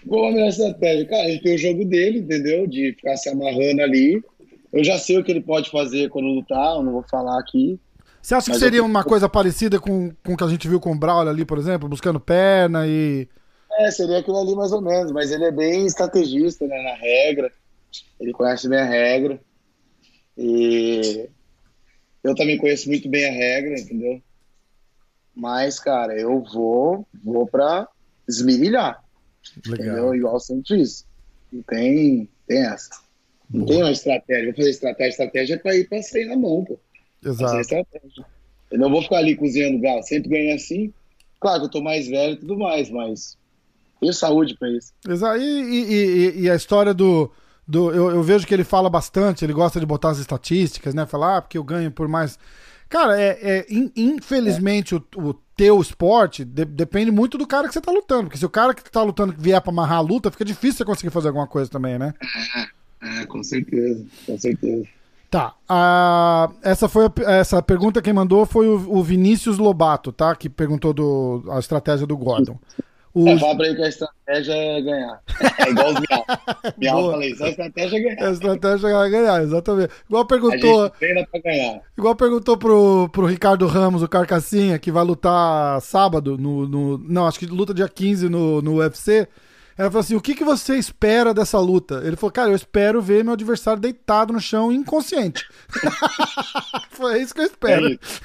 [0.06, 1.06] qual a melhor estratégia?
[1.06, 2.66] Cara, ele tem o jogo dele, entendeu?
[2.66, 4.22] De ficar se amarrando ali.
[4.70, 7.80] Eu já sei o que ele pode fazer quando lutar, eu não vou falar aqui.
[8.20, 8.84] Você acha que seria eu...
[8.84, 11.56] uma coisa parecida com, com o que a gente viu com o Braulio ali, por
[11.56, 13.26] exemplo, buscando perna e.
[13.78, 17.50] É, seria aquilo ali mais ou menos, mas ele é bem estrategista, né, na regra.
[18.20, 19.40] Ele conhece bem a regra.
[20.36, 21.26] E
[22.22, 24.20] eu também conheço muito bem a regra, entendeu?
[25.38, 27.86] Mas, cara, eu vou, vou pra
[28.28, 29.00] esmirilhar.
[29.64, 29.86] Legal.
[29.86, 30.14] Entendeu?
[30.16, 31.06] Igual sempre fiz.
[31.52, 32.90] Não tem, tem essa.
[33.48, 33.72] Não Boa.
[33.72, 34.46] tem uma estratégia.
[34.46, 35.10] Vou fazer estratégia.
[35.10, 36.76] Estratégia é pra ir pra sair na mão, pô.
[37.24, 37.86] Exato.
[38.70, 40.02] Eu não vou ficar ali cozinhando galo.
[40.02, 40.92] Sempre ganhei assim.
[41.38, 43.38] Claro que eu tô mais velho e tudo mais, mas
[44.00, 44.92] tenho saúde para isso.
[45.08, 45.38] Exato.
[45.38, 47.30] E, e, e, e, a história do.
[47.66, 51.06] do eu, eu, vejo que ele fala bastante, ele gosta de botar as estatísticas, né?
[51.06, 52.38] Falar, ah, porque eu ganho por mais.
[52.88, 53.66] Cara, é, é
[53.96, 54.98] infelizmente é.
[55.16, 58.24] O, o teu esporte de, depende muito do cara que você tá lutando.
[58.24, 60.84] Porque se o cara que tá lutando vier pra amarrar a luta, fica difícil você
[60.84, 62.14] conseguir fazer alguma coisa também, né?
[63.02, 64.86] É, é com certeza, com certeza.
[65.30, 65.54] Tá.
[65.68, 70.34] A, essa foi a, essa pergunta quem mandou foi o, o, Vinícius Lobato, tá?
[70.34, 72.58] Que perguntou do, a estratégia do Gordon.
[73.18, 73.28] O...
[73.28, 75.20] É, fala pra ele que a estratégia é ganhar.
[75.58, 76.24] É igual os Miau.
[76.78, 78.28] Miau falei, a estratégia é ganhar.
[78.28, 79.92] A estratégia é ganhar, exatamente.
[80.08, 80.82] Igual perguntou.
[80.82, 81.80] A gente treina pra ganhar.
[81.98, 86.68] Igual perguntou pro, pro Ricardo Ramos, o Carcassinha, que vai lutar sábado no.
[86.68, 89.26] no não, acho que luta dia 15 no, no UFC.
[89.78, 92.02] Ela falou assim: o que, que você espera dessa luta?
[92.04, 95.46] Ele falou, cara, eu espero ver meu adversário deitado no chão inconsciente.
[96.90, 97.86] Foi isso que eu espero.
[97.86, 98.20] É isso.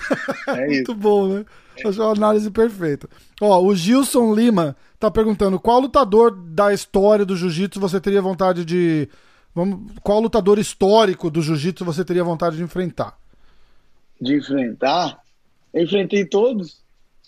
[0.47, 0.95] É Muito isso.
[0.95, 1.45] bom, né?
[1.85, 3.07] Achou uma análise perfeita.
[3.39, 8.65] Ó, o Gilson Lima tá perguntando: qual lutador da história do jiu-jitsu você teria vontade
[8.65, 9.07] de.
[9.53, 13.15] Vamos, qual lutador histórico do jiu-jitsu você teria vontade de enfrentar?
[14.19, 15.19] De enfrentar?
[15.71, 16.81] Eu enfrentei todos.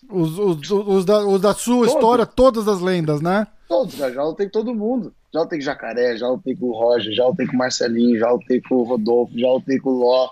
[0.09, 1.93] Os, os, os, da, os da sua todos.
[1.93, 3.45] história, todas as lendas, né?
[3.67, 3.95] Todos.
[3.95, 5.13] Já lutei com todo mundo.
[5.33, 8.29] Já lutei com Jacaré, já lutei com o Roger, já lutei com o Marcelinho, já
[8.29, 10.29] lutei com o Rodolfo, já lutei com o Ló.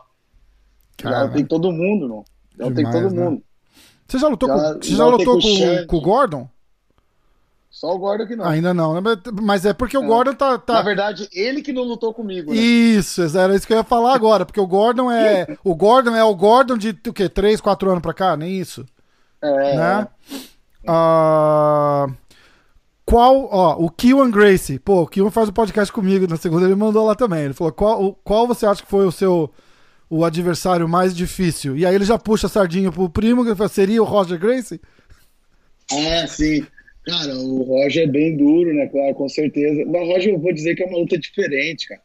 [0.97, 2.25] Cara, já lutei com todo mundo, não.
[2.57, 3.23] Já lutei com todo né?
[3.23, 3.43] mundo.
[4.07, 6.49] Você já lutou, já, com, você já lutou com, com, o Gordon?
[7.71, 8.45] Só o Gordon que não.
[8.45, 9.01] Ainda não, né?
[9.41, 10.05] Mas é porque o é.
[10.05, 12.51] Gordon tá, tá, Na verdade, ele que não lutou comigo.
[12.51, 12.57] Né?
[12.57, 14.45] Isso, era isso que eu ia falar agora.
[14.45, 15.57] Porque o Gordon é.
[15.65, 17.27] o Gordon é o Gordon de o quê?
[17.27, 18.37] 3, 4 anos pra cá?
[18.37, 18.85] Nem isso.
[19.41, 19.75] É.
[19.75, 20.07] Né?
[20.87, 22.13] Uh,
[23.05, 24.79] qual, ó, o Kiwan Gracie.
[24.79, 27.43] Pô, o Kiwan faz o podcast comigo na segunda, ele mandou lá também.
[27.43, 29.51] Ele falou: qual, qual você acha que foi o seu
[30.09, 31.75] o adversário mais difícil.
[31.75, 34.79] E aí ele já puxa a sardinha pro primo, que seria o Roger Gracie?
[35.91, 36.63] Ah, sim.
[37.03, 38.85] Cara, o Roger é bem duro, né?
[38.87, 39.83] Claro, com certeza.
[39.87, 42.01] Mas o Roger, eu vou dizer que é uma luta diferente, cara.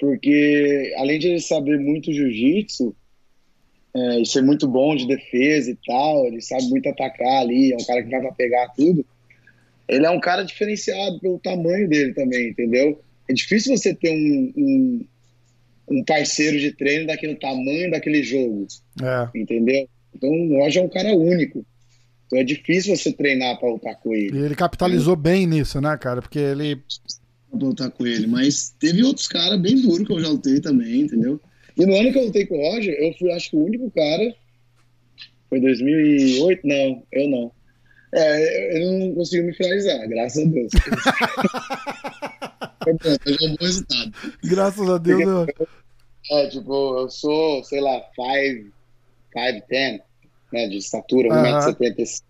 [0.00, 2.92] Porque além de ele saber muito jiu-jitsu,
[3.94, 7.76] é, e ser muito bom de defesa e tal, ele sabe muito atacar ali, é
[7.76, 9.06] um cara que vai pra pegar tudo.
[9.88, 13.00] Ele é um cara diferenciado pelo tamanho dele também, entendeu?
[13.28, 15.06] É difícil você ter um, um
[15.88, 18.66] um parceiro de treino daquele tamanho daquele jogo.
[19.02, 19.38] É.
[19.38, 19.88] Entendeu?
[20.14, 21.64] Então o Roger é um cara único.
[22.26, 24.36] Então é difícil você treinar para lutar com ele.
[24.36, 25.18] E ele capitalizou é.
[25.18, 26.22] bem nisso, né, cara?
[26.22, 26.82] Porque ele.
[27.52, 28.26] Lutar com ele.
[28.26, 31.38] Mas teve outros caras bem duros que eu já lutei também, entendeu?
[31.76, 33.90] E no ano que eu lutei com o Roger, eu fui, acho que o único
[33.90, 34.34] cara.
[35.50, 36.66] Foi 2008?
[36.66, 37.52] Não, eu não.
[38.14, 40.72] É, eu não conseguiu me finalizar, graças a Deus.
[42.84, 44.12] Bom, foi um bom resultado.
[44.44, 45.46] Graças a Deus.
[45.46, 45.68] Porque,
[46.30, 48.72] é, tipo, eu sou, sei lá, 5,
[49.36, 50.00] 5'10",
[50.52, 52.22] né, de estatura, 1,75m.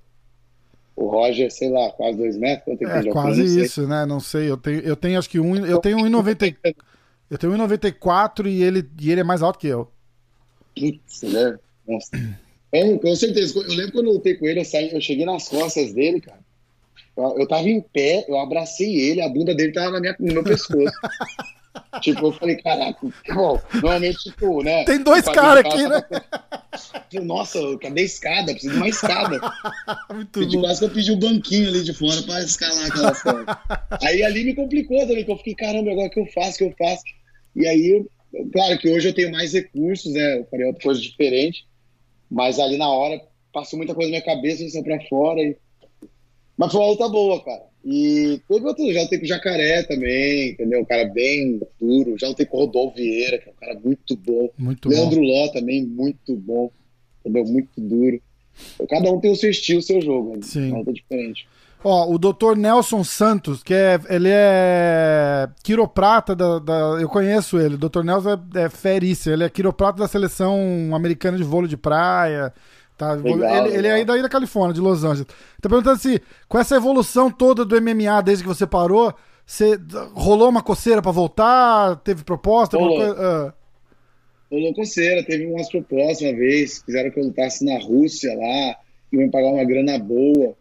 [0.94, 2.78] O Roger, sei lá, quase 2 metros.
[2.82, 4.04] É, quase isso, né?
[4.04, 4.50] Não sei.
[4.50, 5.56] Eu tenho, eu tenho acho que um.
[5.64, 6.54] Eu tenho 1,90.
[7.30, 9.90] Eu tenho 1,94 e ele, e ele é mais alto que eu.
[10.76, 11.58] Putz, né?
[11.88, 12.10] Nossa.
[12.72, 13.58] É, com certeza.
[13.58, 16.40] Eu lembro quando eu lutei com ele, eu, saí, eu cheguei nas costas dele, cara.
[17.16, 20.32] Eu, eu tava em pé, eu abracei ele, a bunda dele tava na minha, no
[20.32, 20.92] meu pescoço.
[22.00, 22.98] Tipo, eu falei, caraca,
[23.34, 24.84] bom, normalmente, tipo, né?
[24.84, 26.02] Tem dois caras aqui, né?
[27.22, 28.52] Nossa, cadê a escada?
[28.52, 29.38] Preciso de uma escada.
[30.12, 30.62] Muito pedi, bom.
[30.62, 33.58] Quase que eu pedi um banquinho ali de fora pra escalar aquela forma.
[34.02, 36.58] aí ali me complicou também, que eu fiquei, caramba, agora o que eu faço, o
[36.58, 37.02] que eu faço?
[37.56, 38.04] E aí,
[38.52, 40.38] claro que hoje eu tenho mais recursos, né?
[40.38, 41.66] Eu farei outra coisa diferente,
[42.32, 43.20] mas ali na hora
[43.52, 45.40] passou muita coisa na minha cabeça, eu saí pra fora.
[45.42, 45.54] E...
[46.56, 47.62] Mas foi uma luta boa, cara.
[47.84, 50.80] E teve outro, já lutei com o Jacaré também, entendeu?
[50.80, 52.16] Um cara bem duro.
[52.18, 54.48] Já lutei com o Rodolfo Vieira, que é um cara muito bom.
[54.56, 55.26] Muito Leandro bom.
[55.26, 56.70] Ló também, muito bom.
[57.20, 57.44] Entendeu?
[57.44, 58.22] Muito duro.
[58.88, 60.36] Cada um tem o seu estilo, o seu jogo.
[60.36, 60.42] Né?
[60.42, 60.68] Sim.
[60.68, 61.46] Uma luta diferente.
[61.84, 67.74] Ó, o doutor Nelson Santos, que é, ele é quiroprata da, da eu conheço ele,
[67.74, 71.76] o doutor Nelson é, é ferícia, ele é quiroprata da seleção americana de vôlei de
[71.76, 72.52] praia,
[72.96, 73.14] Tá?
[73.14, 75.26] Legal, ele, ele, é aí daí da Califórnia, de Los Angeles.
[75.60, 79.12] Tá perguntando se, com essa evolução toda do MMA desde que você parou,
[79.44, 79.78] você
[80.14, 81.96] rolou uma coceira para voltar?
[81.96, 82.76] Teve proposta?
[82.76, 82.98] Rolou.
[82.98, 83.52] Coisa, uh...
[84.54, 88.76] rolou coceira, teve umas propostas uma vez, quiseram que eu lutasse na Rússia lá,
[89.12, 90.54] iam pagar uma grana boa.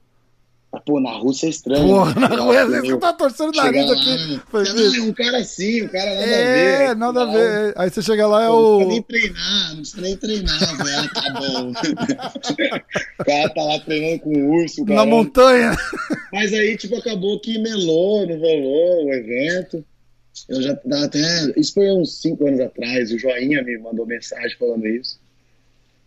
[0.72, 1.86] Mas, pô, na Rússia é estranho.
[1.86, 2.28] Porra, né?
[2.30, 4.42] na Rússia você tá torcendo o nariz aqui.
[4.50, 6.82] Foi não, um cara assim, um cara nada é, a ver.
[6.82, 7.74] É, nada a ver.
[7.76, 8.80] Aí você chega lá, é o.
[8.80, 10.98] Não precisa nem treinar, não precisa nem treinar, velho.
[10.98, 11.72] Ah, tá bom.
[13.20, 14.86] o cara tá lá treinando com o urso.
[14.86, 15.76] Na montanha.
[16.32, 19.84] Mas aí, tipo, acabou que melou, não rolou o evento.
[20.48, 20.72] Eu já
[21.04, 21.20] até.
[21.58, 23.12] Isso foi uns 5 anos atrás.
[23.12, 25.20] O Joinha me mandou mensagem falando isso.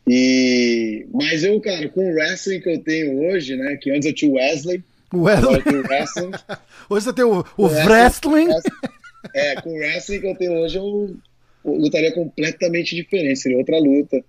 [0.07, 3.77] E, mas eu, cara, com o wrestling que eu tenho hoje, né?
[3.77, 4.83] Que antes eu tinha o Wesley.
[5.13, 5.63] Wesley.
[5.65, 6.31] Eu o wrestling.
[6.91, 8.49] Hoje você tem o, o O wrestling.
[9.35, 11.17] É, com o wrestling que eu tenho hoje, eu,
[11.65, 13.41] lutaria completamente diferente.
[13.41, 14.23] Seria outra luta.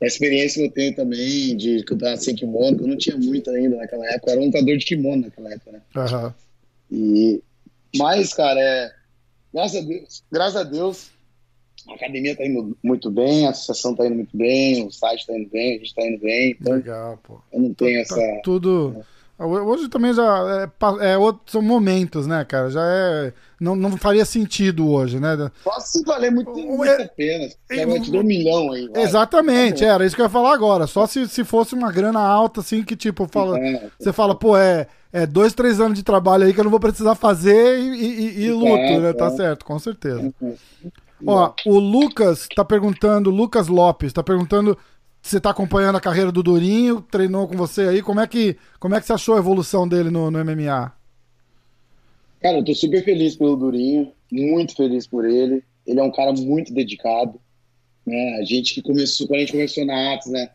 [0.00, 3.48] A experiência que eu tenho também de lutar sem kimono, que eu não tinha muito
[3.50, 4.30] ainda naquela época.
[4.30, 5.80] Eu era um lutador de kimono naquela época, né?
[5.96, 6.34] Aham.
[6.90, 7.40] E,
[7.96, 8.92] mas, cara, é,
[9.54, 11.10] graças a Deus, graças a Deus,
[11.88, 15.36] a academia tá indo muito bem, a associação tá indo muito bem, o site tá
[15.36, 17.40] indo bem, a gente tá indo bem, então Legal, pô.
[17.52, 18.40] eu não tenho Tá essa.
[18.42, 18.96] tudo.
[19.38, 22.70] Hoje também já é, é outro- são momentos, né, cara?
[22.70, 23.32] Já é.
[23.58, 25.36] Não, não faria sentido hoje, né?
[25.64, 27.44] Só se valer muito, muito é- a pena.
[27.70, 28.88] é- Eu te dou um milhão aí.
[28.88, 29.02] vai.
[29.02, 30.86] Exatamente, Tá era isso que eu ia falar agora.
[30.86, 33.88] Só se, se fosse uma grana alta, assim, que tipo, fala, É.
[33.98, 36.78] você fala, pô, é, é dois, três anos de trabalho aí que eu não vou
[36.80, 39.12] precisar fazer e, e- e luto, né?
[39.12, 39.30] Tá é.
[39.30, 40.32] certo, com certeza.
[41.26, 44.76] Ó, o Lucas tá perguntando, Lucas Lopes, tá perguntando
[45.22, 48.56] se você tá acompanhando a carreira do Durinho, treinou com você aí, como é que,
[48.80, 50.92] como é que você achou a evolução dele no, no MMA?
[52.40, 55.62] Cara, eu tô super feliz pelo Durinho, muito feliz por ele.
[55.86, 57.40] Ele é um cara muito dedicado,
[58.04, 58.38] né?
[58.40, 60.50] A gente que começou, quando a gente começou na Atos, né?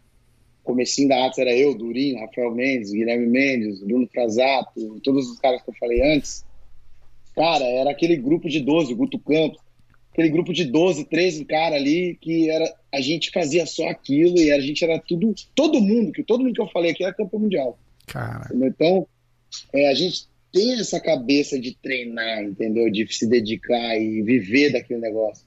[0.66, 5.62] Comecinho da Atos era eu, Durinho, Rafael Mendes, Guilherme Mendes, Bruno Frasato, todos os caras
[5.62, 6.46] que eu falei antes.
[7.34, 9.62] Cara, era aquele grupo de 12, o Guto Campos,
[10.18, 14.52] aquele grupo de 12, 13 cara ali que era a gente fazia só aquilo e
[14.52, 17.40] a gente era tudo, todo mundo, que todo mundo que eu falei aqui era campeão
[17.40, 17.78] mundial.
[18.08, 18.50] Cara?
[18.52, 19.06] Então,
[19.72, 22.90] é, a gente tem essa cabeça de treinar, entendeu?
[22.90, 25.46] De se dedicar e viver daquele negócio.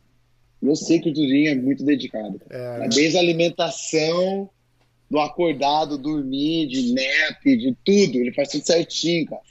[0.63, 2.39] Eu sei que o Durinho é muito dedicado.
[2.39, 2.85] cara.
[2.85, 2.89] é?
[2.89, 4.49] Desde a alimentação,
[5.11, 8.19] do acordado, dormir, de nap, de tudo.
[8.19, 9.43] Ele faz tudo certinho, cara.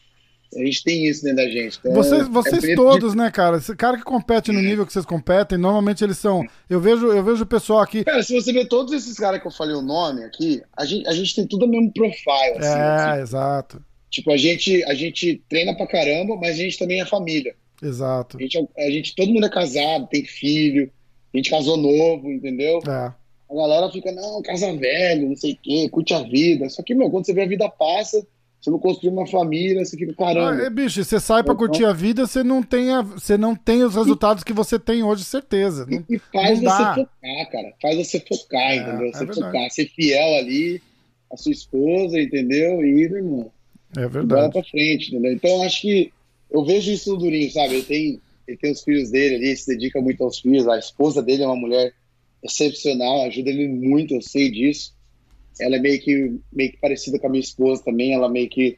[0.56, 1.78] A gente tem isso dentro da gente.
[1.80, 3.58] Então, Vocês, é vocês bonito todos, né, cara?
[3.58, 6.44] Esse cara que compete no nível que vocês competem, normalmente eles são.
[6.68, 8.04] Eu vejo, eu vejo o pessoal aqui.
[8.04, 11.08] Cara, se você ver todos esses caras que eu falei o nome aqui, a gente,
[11.08, 12.58] a gente tem tudo o mesmo profile.
[12.58, 13.20] Assim, assim.
[13.20, 13.84] É, exato.
[14.10, 17.54] Tipo, a gente, a gente treina pra caramba, mas a gente também é família.
[17.82, 18.38] Exato.
[18.38, 20.92] A gente, é- a gente, todo mundo é casado, tem filho,
[21.32, 22.80] a gente casou novo, entendeu?
[22.88, 23.14] É.
[23.52, 26.70] A galera fica, não, casa velho, não sei o quê, curte a vida.
[26.70, 28.26] Só que, meu, quando você vê a vida passa,
[28.62, 30.64] você não construiu uma família, você fica, Ah, caramba.
[30.64, 33.56] é, bicho, você sai pra Então- curtir a vida, você não tem, a- você não
[33.56, 35.86] tem os resultados que você tem hoje, certeza.
[35.90, 37.74] Não- E faz você focar, cara.
[37.82, 39.08] Faz você focar, É, entendeu?
[39.08, 39.42] é Você verdade.
[39.42, 40.82] focar, ser fiel ali,
[41.32, 42.84] a sua esposa, entendeu?
[42.84, 43.52] E, meu irmão,
[43.96, 44.54] É bola verdade.
[44.54, 45.32] pra frente, entendeu?
[45.34, 46.12] Então, acho que
[46.52, 47.76] eu vejo isso no Durinho, sabe?
[47.76, 50.68] Ele tem, ele tem os filhos dele ali, se dedica muito aos filhos.
[50.68, 51.94] A esposa dele é uma mulher
[52.44, 54.94] excepcional, ajuda ele muito, eu sei disso.
[55.60, 58.78] Ela é meio que, meio que parecida com a minha esposa também, ela meio que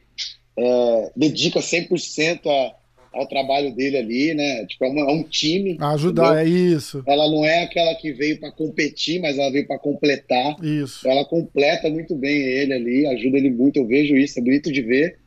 [0.56, 2.74] é, dedica 100% a,
[3.18, 4.66] ao trabalho dele ali, né?
[4.66, 5.76] Tipo, é, uma- é um time.
[5.80, 6.54] Ajudar, entendeu?
[6.72, 7.02] é isso.
[7.06, 10.56] Ela não é aquela que veio para competir, mas ela veio para completar.
[10.64, 11.06] Isso.
[11.08, 14.82] Ela completa muito bem ele ali, ajuda ele muito, eu vejo isso, é bonito de
[14.82, 15.18] ver.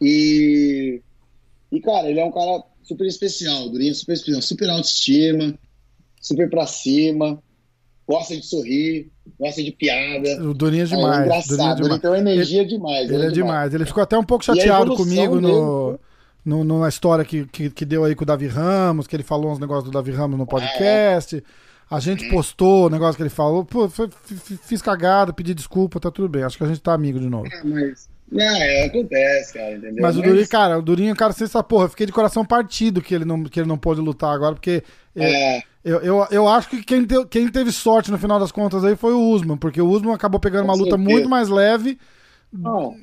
[0.00, 1.00] E,
[1.70, 5.58] e cara, ele é um cara super especial, Durinho super especial, super autoestima,
[6.20, 7.42] super pra cima,
[8.10, 10.42] gosta de sorrir, gosta de piada.
[10.42, 11.04] O Durinho é É, demais.
[11.06, 12.00] Durinho é engraçado, ele demais.
[12.00, 13.10] tem uma energia demais.
[13.10, 13.74] Ele é demais.
[13.74, 15.40] Ele ficou até um pouco chateado comigo no,
[15.92, 15.98] dele-
[16.44, 19.22] no, no- na história que, que, que deu aí com o Davi Ramos, que ele
[19.22, 21.42] falou uns negócios do Davi Ramos Ah, no podcast.
[21.90, 23.64] A gente postou o negócio que ele falou.
[23.64, 24.08] Pô, foi-
[24.62, 26.42] fiz cagada, pedi desculpa, tá tudo bem.
[26.44, 27.48] Acho que a gente tá amigo de novo.
[27.52, 30.02] Ah, mas, não, é, acontece, cara, entendeu?
[30.02, 33.02] Mas o Durinho, cara, o Durinho, cara, você sabe, porra, eu fiquei de coração partido
[33.02, 34.82] que ele não, que ele não pôde lutar agora, porque
[35.16, 38.84] é, É, eu, eu, eu acho que quem, quem teve sorte no final das contas
[38.84, 41.10] aí foi o Usman, porque o Usman acabou pegando Com uma luta certeza.
[41.10, 41.98] muito mais leve.
[42.52, 42.94] não,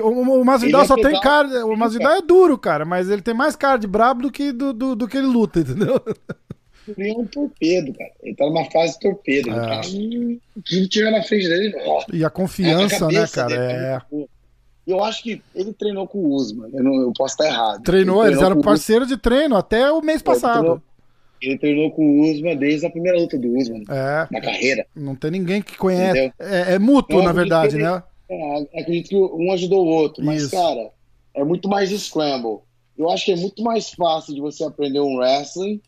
[0.00, 1.64] O, o Masvidal Ele é só tem cara.
[1.66, 4.72] O Masvidal é duro, cara, mas ele tem mais cara de brabo do que, do,
[4.72, 5.96] do, do que ele luta, entendeu?
[5.96, 8.10] o Durinho é um torpedo, cara.
[8.22, 9.48] Ele tá numa fase torpedo.
[9.48, 9.62] Ele É.
[9.62, 9.80] tá,
[10.64, 13.48] quem tiver na frente dele, ó, E a confiança, A né, cara?
[13.48, 14.00] dele É.
[14.12, 14.30] muito
[14.86, 16.70] Eu acho que ele treinou com o Usman.
[16.72, 17.82] Eu, não, eu posso estar errado.
[17.82, 20.58] Treinou, Ele eles eram parceiros de treino até o mês passado.
[20.60, 20.82] treinou-
[21.42, 24.86] Ele treinou com o Usman desde a primeira luta do Usman, É, na carreira.
[24.94, 26.32] não tem ninguém que conhece.
[26.38, 28.02] É, é mútuo, Eu na verdade, ele- né?
[28.28, 30.24] É, acredito que um ajudou o outro.
[30.24, 30.50] Mas, Isso.
[30.52, 30.90] cara,
[31.34, 32.60] é muito mais scramble.
[32.96, 35.80] Eu acho que é muito mais fácil de você aprender um wrestling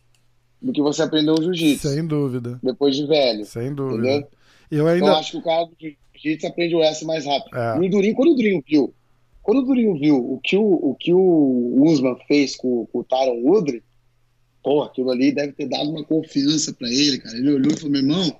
[0.61, 1.87] do que você aprender um jiu-jitsu.
[1.89, 2.59] Sem dúvida.
[2.61, 3.45] Depois de velho.
[3.45, 4.07] Sem dúvida.
[4.07, 4.27] Entendeu?
[4.71, 5.05] Eu Então, ainda.
[5.07, 5.99] eu acho que o cara do jiu-jitsu
[6.45, 7.55] aprende o wrestling mais rápido.
[7.57, 7.77] É.
[7.83, 8.93] E o Durinho, quando o Durinho viu,
[9.41, 13.03] quando o Durinho viu o que o, o, que o Usman fez com, com o
[13.03, 13.81] Tyron Woodley,
[14.63, 17.37] pô, aquilo ali deve ter dado uma confiança pra ele, cara.
[17.37, 18.35] Ele olhou e falou, meu irmão,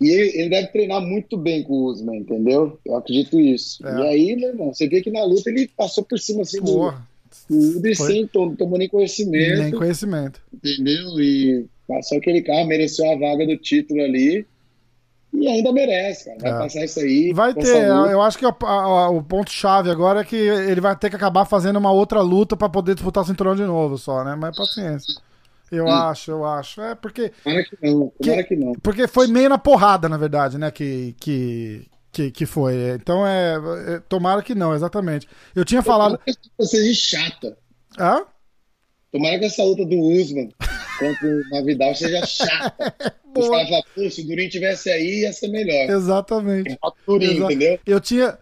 [0.00, 2.78] e ele, ele deve treinar muito bem com o Usman, entendeu?
[2.86, 3.86] Eu acredito isso.
[3.86, 3.98] É.
[3.98, 6.66] E aí, meu irmão, você vê que na luta ele passou por cima assim do,
[6.72, 7.08] Porra,
[7.48, 8.12] do Foi.
[8.12, 10.40] sem tom- tomou nem conhecimento, nem conhecimento.
[10.54, 11.20] entendeu?
[11.20, 14.46] E passou aquele carro, mereceu a vaga do título ali.
[15.32, 16.38] E ainda merece, cara.
[16.40, 16.58] Vai É.
[16.58, 17.32] passar isso aí.
[17.32, 18.12] Vai ter, saúde.
[18.12, 21.44] eu acho que a- a- o ponto-chave agora é que ele vai ter que acabar
[21.44, 24.34] fazendo uma outra luta pra poder disputar o cinturão de novo só, né?
[24.36, 25.14] Mas paciência.
[25.70, 25.90] Eu Hum.
[25.92, 26.80] acho, eu acho.
[26.80, 28.72] É porque, Tomara que não, tomara que não.
[28.82, 30.68] porque foi meio na porrada, na verdade, né?
[30.72, 32.74] Que, que, que, que foi.
[33.00, 33.54] Então é,
[33.86, 35.28] é- Tomara que não, exatamente.
[35.54, 36.18] Eu tinha falado.
[36.18, 37.56] Tomara que seja chata.
[37.96, 38.24] Hã?
[39.12, 40.48] Tomara que essa luta do Usman
[41.00, 42.94] contra o Navidal seja chata.
[43.34, 43.42] Pô,
[44.10, 45.88] se o Durinho tivesse aí, ia ser melhor.
[45.88, 46.76] Exatamente.
[46.82, 47.78] O Durinho, Exa- entendeu?
[47.86, 48.36] Eu tinha.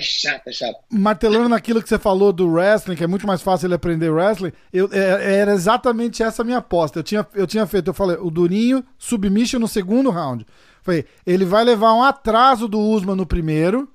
[0.00, 0.78] chata, chata.
[0.90, 4.52] martelando naquilo que você falou do wrestling, que é muito mais fácil ele aprender wrestling,
[4.72, 7.00] eu, é- era exatamente essa a minha aposta.
[7.00, 10.46] Eu tinha, eu tinha feito, eu falei, o Durinho, submission no segundo round.
[10.82, 13.88] Falei, ele vai levar um atraso do Usman no primeiro,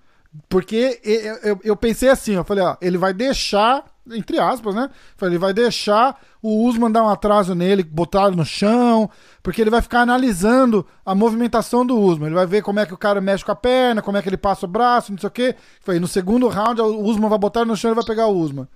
[0.49, 4.89] porque eu, eu- eu pensei assim, eu falei, ó, ele vai deixar, entre aspas, né?
[5.21, 9.09] Ele vai deixar o Usman dar um atraso nele, botar ele no chão,
[9.41, 12.27] porque ele vai ficar analisando a movimentação do Usman.
[12.27, 14.27] Ele vai ver como é que o cara mexe com a perna, como é que
[14.29, 15.55] ele passa o braço, não sei o quê.
[15.81, 18.37] Falei, no segundo round, o Usman vai botar ele no chão e vai pegar o
[18.37, 18.67] Usman.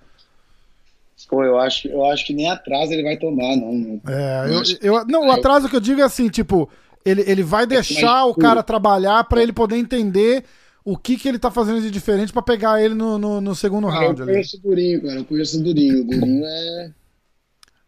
[1.28, 4.00] Pô, eu acho, eu acho que nem atrás ele vai tomar, não.
[4.06, 6.70] É, eu, eu- não, o atraso que eu digo é assim, tipo,
[7.04, 10.44] ele, ele vai deixar o cara trabalhar pra ele poder entender
[10.92, 13.88] o que, que ele tá fazendo de diferente pra pegar ele no, no, no segundo
[13.88, 14.32] Cara, eu round ali.
[14.32, 15.14] conheço o Durinho, cara.
[15.16, 16.00] Eu conheço o Durinho.
[16.00, 16.90] O Durinho é.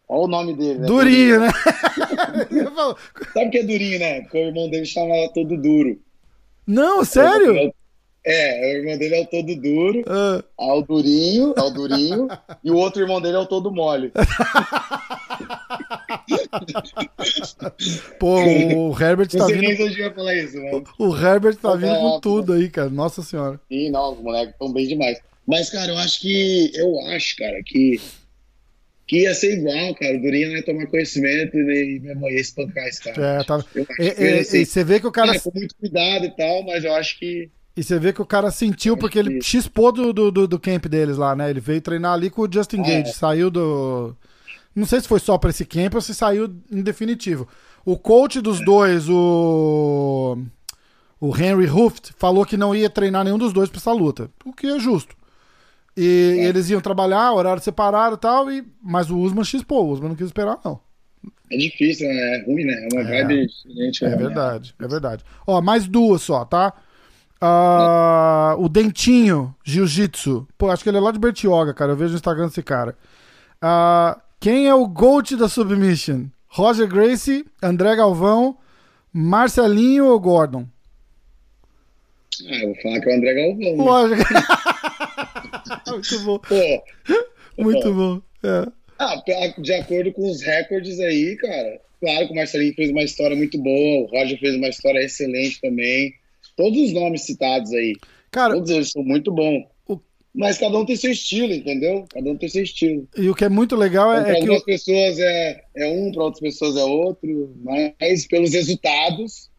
[0.07, 0.85] Olha o nome dele, né?
[0.85, 1.49] Durinho, né?
[3.33, 4.21] Sabe o que é Durinho, né?
[4.21, 5.99] Porque o irmão dele chamava todo duro.
[6.67, 7.73] Não, sério?
[8.23, 10.03] É, o irmão dele é o todo duro,
[10.59, 12.27] é o Durinho, é o Durinho,
[12.63, 14.11] e o outro irmão dele é o todo mole.
[18.19, 19.75] pô, o Herbert tá nem vindo.
[19.77, 20.57] se eu ia falar isso.
[20.97, 22.89] O Herbert tá vindo com É, tudo aí, cara.
[22.89, 23.59] Nossa senhora.
[23.71, 25.19] Sim, não, os moleques estão bem demais.
[25.47, 26.71] Mas, cara, eu acho que.
[26.75, 27.99] Eu acho, cara, que.
[29.07, 30.17] Que ia ser igual, cara.
[30.17, 33.41] O Durinho ia tomar conhecimento e minha mãe ia espancar esse cara.
[33.41, 33.63] É, tá.
[33.99, 35.35] E, e- e você vê que o cara.
[35.35, 37.49] É, com muito cuidado e tal, mas eu acho que.
[37.75, 41.15] E você vê que o cara sentiu porque ele chispou do, do, do, camp deles
[41.17, 41.49] lá, né?
[41.49, 43.09] Ele veio treinar ali com o Justin Ah, Gage.
[43.09, 43.13] é.
[43.13, 44.15] Saiu do.
[44.75, 47.47] Não sei se foi só pra esse camp ou se saiu em definitivo.
[47.85, 50.37] O coach dos dois, o.
[51.19, 54.29] O Henry Hooft, falou que não ia treinar nenhum dos dois pra essa luta.
[54.43, 55.15] O que é justo.
[55.95, 56.45] E É.
[56.45, 58.63] eles iam trabalhar, horário separado e tal, e...
[58.81, 59.85] mas o Usman chispou.
[59.87, 60.79] O Usman não quis esperar, não.
[61.51, 62.37] É difícil, né?
[62.37, 62.73] É ruim, né?
[62.73, 63.23] É uma É.
[63.23, 64.05] vibe diferente.
[64.05, 64.15] É né?
[64.15, 65.23] verdade, é verdade.
[65.45, 66.73] Ó, mais duas só, tá?
[67.39, 70.47] Ah, o Dentinho, Jiu-Jitsu.
[70.57, 71.91] Pô, acho que ele é lá de Bertioga, cara.
[71.91, 72.95] Eu vejo no Instagram desse cara.
[73.61, 76.25] Ah, quem é o GOAT da Submission?
[76.47, 78.57] Roger Gracie, André Galvão,
[79.13, 80.65] Marcelinho ou Gordon?
[82.49, 83.77] Ah, eu vou falar que é o André Galvão.
[83.77, 83.83] né?
[83.83, 84.33] Lógico.
[85.91, 86.83] Muito bom, Pô,
[87.57, 88.21] muito bom.
[88.43, 88.65] É.
[88.97, 89.21] ah,
[89.59, 91.79] de acordo com os recordes aí, cara.
[91.99, 95.61] Claro que o Marcelinho fez uma história muito boa, o Roger fez uma história excelente
[95.61, 96.13] também.
[96.57, 97.95] Todos os nomes citados aí,
[98.31, 99.65] Cara, todos eles são muito bons.
[100.33, 102.05] Mas cada um tem seu estilo, entendeu?
[102.09, 103.07] Cada um tem seu estilo.
[103.17, 104.49] e o que é muito legal Então, é, para é que.
[104.49, 109.49] algumas o- pessoas é, é um, para outras pessoas é outro, mas pelos resultados,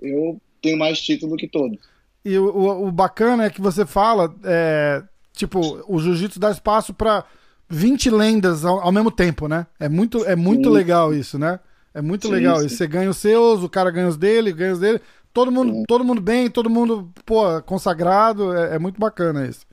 [0.00, 1.80] eu tenho mais título que todos.
[2.24, 6.92] E o, o, o bacana é que você fala, é, tipo, o jiu-jitsu dá espaço
[6.92, 7.24] pra
[7.68, 9.66] 20 lendas ao, ao mesmo tempo, né?
[9.78, 10.70] É muito, é muito Sim.
[10.70, 11.58] legal isso, né?
[11.94, 12.76] É muito Sim, legal isso.
[12.76, 15.00] Você ganha os seus, o cara ganha os dele, ganha os dele.
[15.32, 18.52] Todo mundo, todo mundo bem, todo mundo, pô, consagrado.
[18.54, 19.66] É, é muito bacana isso.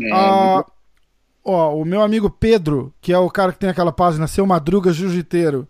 [0.00, 0.64] É, Ah,
[1.44, 4.92] ó, o meu amigo Pedro, que é o cara que tem aquela página Seu Madruga
[4.92, 5.68] Jiu-Jiteiro,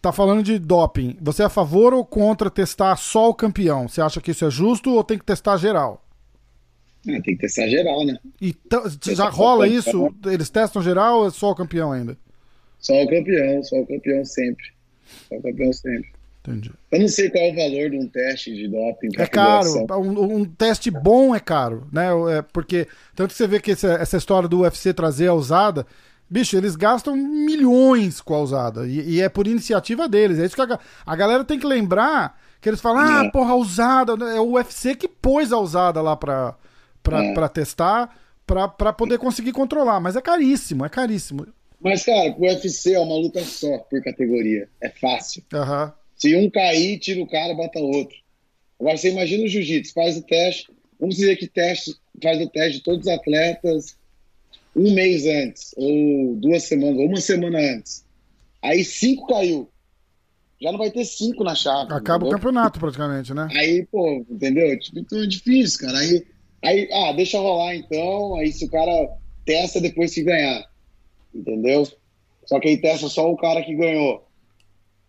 [0.00, 1.16] tá falando de doping.
[1.20, 3.88] Você é a favor ou contra testar só o campeão?
[3.88, 6.04] Você acha que isso é justo ou tem que testar geral?
[7.08, 8.16] ah, tem que testar geral, né?
[8.40, 8.54] E
[9.14, 10.14] já rola isso?
[10.24, 12.16] Eles testam geral ou é só o campeão ainda?
[12.78, 14.64] Só o campeão, só o campeão sempre.
[15.28, 16.12] Só o campeão sempre.
[16.44, 16.72] Entendi.
[16.90, 19.08] Eu não sei qual é o valor de um teste de doping.
[19.16, 19.86] É caro.
[19.92, 22.08] Um, um teste bom é caro, né?
[22.36, 25.86] É porque tanto que você vê que essa, essa história do UFC trazer a usada,
[26.28, 30.40] bicho, eles gastam milhões com a usada e, e é por iniciativa deles.
[30.40, 33.30] É isso que a, a galera tem que lembrar que eles falam, ah, É.
[33.30, 36.56] porra, a usada é o UFC que pôs a usada lá pra,
[37.04, 37.34] pra, É.
[37.34, 40.00] pra testar, pra, pra poder conseguir controlar.
[40.00, 41.46] Mas é caríssimo, é caríssimo.
[41.80, 44.68] Mas, cara, pro UFC é uma luta só por categoria.
[44.80, 45.42] É fácil.
[45.52, 45.92] Aham.
[46.22, 48.16] Se um cair, tira o cara, bota outro.
[48.78, 50.70] Agora, você imagina o jiu-jitsu, faz o teste.
[51.00, 53.96] Vamos dizer que teste, faz o teste de todos os atletas
[54.76, 58.04] um mês antes, ou duas semanas, ou uma semana antes.
[58.62, 59.68] Aí cinco caiu.
[60.60, 61.92] Já não vai ter cinco na chave.
[61.92, 62.38] Acaba o entendeu?
[62.38, 63.48] campeonato praticamente, né?
[63.56, 64.78] Aí, pô, entendeu?
[64.78, 65.98] Tipo, então é difícil, cara.
[65.98, 66.24] Aí,
[66.62, 68.36] aí, ah, deixa rolar então.
[68.36, 69.08] Aí se o cara
[69.44, 70.70] testa depois que ganhar.
[71.34, 71.84] Entendeu?
[72.46, 74.24] Só que aí testa só o cara que ganhou.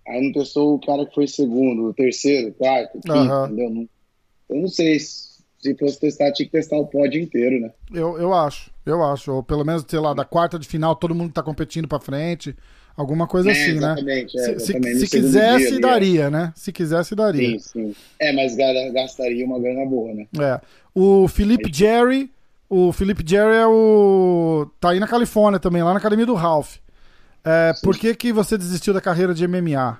[0.07, 3.87] Aí não testou o cara que foi segundo, o terceiro, o quarto, quinto, entendeu?
[4.49, 4.99] Eu não sei.
[4.99, 7.71] Se se fosse testar, tinha que testar o pódio inteiro, né?
[7.93, 9.31] Eu, eu acho, eu acho.
[9.31, 12.53] Ou pelo menos, sei lá, da quarta de final, todo mundo tá competindo pra frente.
[12.97, 13.93] Alguma coisa É, assim, né?
[13.93, 14.99] exatamente, é, Se, se- exatamente.
[14.99, 15.79] Se segundo quisesse, dia é.
[15.79, 16.53] daria, né?
[16.53, 17.57] Se quisesse, daria.
[17.57, 17.95] Sim, sim.
[18.19, 20.27] É, mas ga- gastaria uma grana boa, né?
[20.37, 20.59] É.
[20.93, 22.29] O Felipe Jerry,
[22.69, 24.69] o Felipe Jerry é o.
[24.81, 26.75] tá aí na Califórnia também, lá na academia do Ralph.
[27.45, 29.99] É, por que, que você desistiu da carreira de MMA?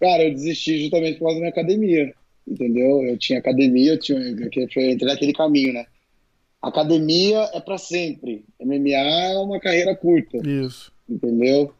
[0.00, 2.12] Cara, eu desisti justamente por causa da minha academia,
[2.46, 3.02] entendeu?
[3.02, 5.86] Eu tinha academia, eu, tinha, eu entrei naquele caminho, né?
[6.60, 8.44] Academia é pra sempre.
[8.60, 10.92] MMA é uma carreira curta, Isso.
[11.08, 11.72] entendeu?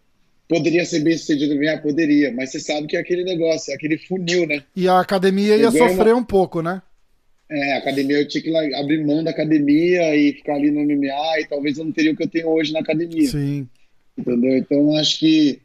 [0.49, 1.79] Poderia ser bem sucedido MMA?
[1.79, 4.63] Poderia, mas você sabe que é aquele negócio, é aquele funil, né?
[4.75, 6.83] E a academia ia sofrer um pouco, né?
[7.55, 11.47] É, academia eu tinha que abrir mão da academia e ficar ali no MMA e
[11.49, 13.69] talvez eu não teria o que eu tenho hoje na academia, Sim.
[14.17, 14.57] entendeu?
[14.57, 15.61] Então acho que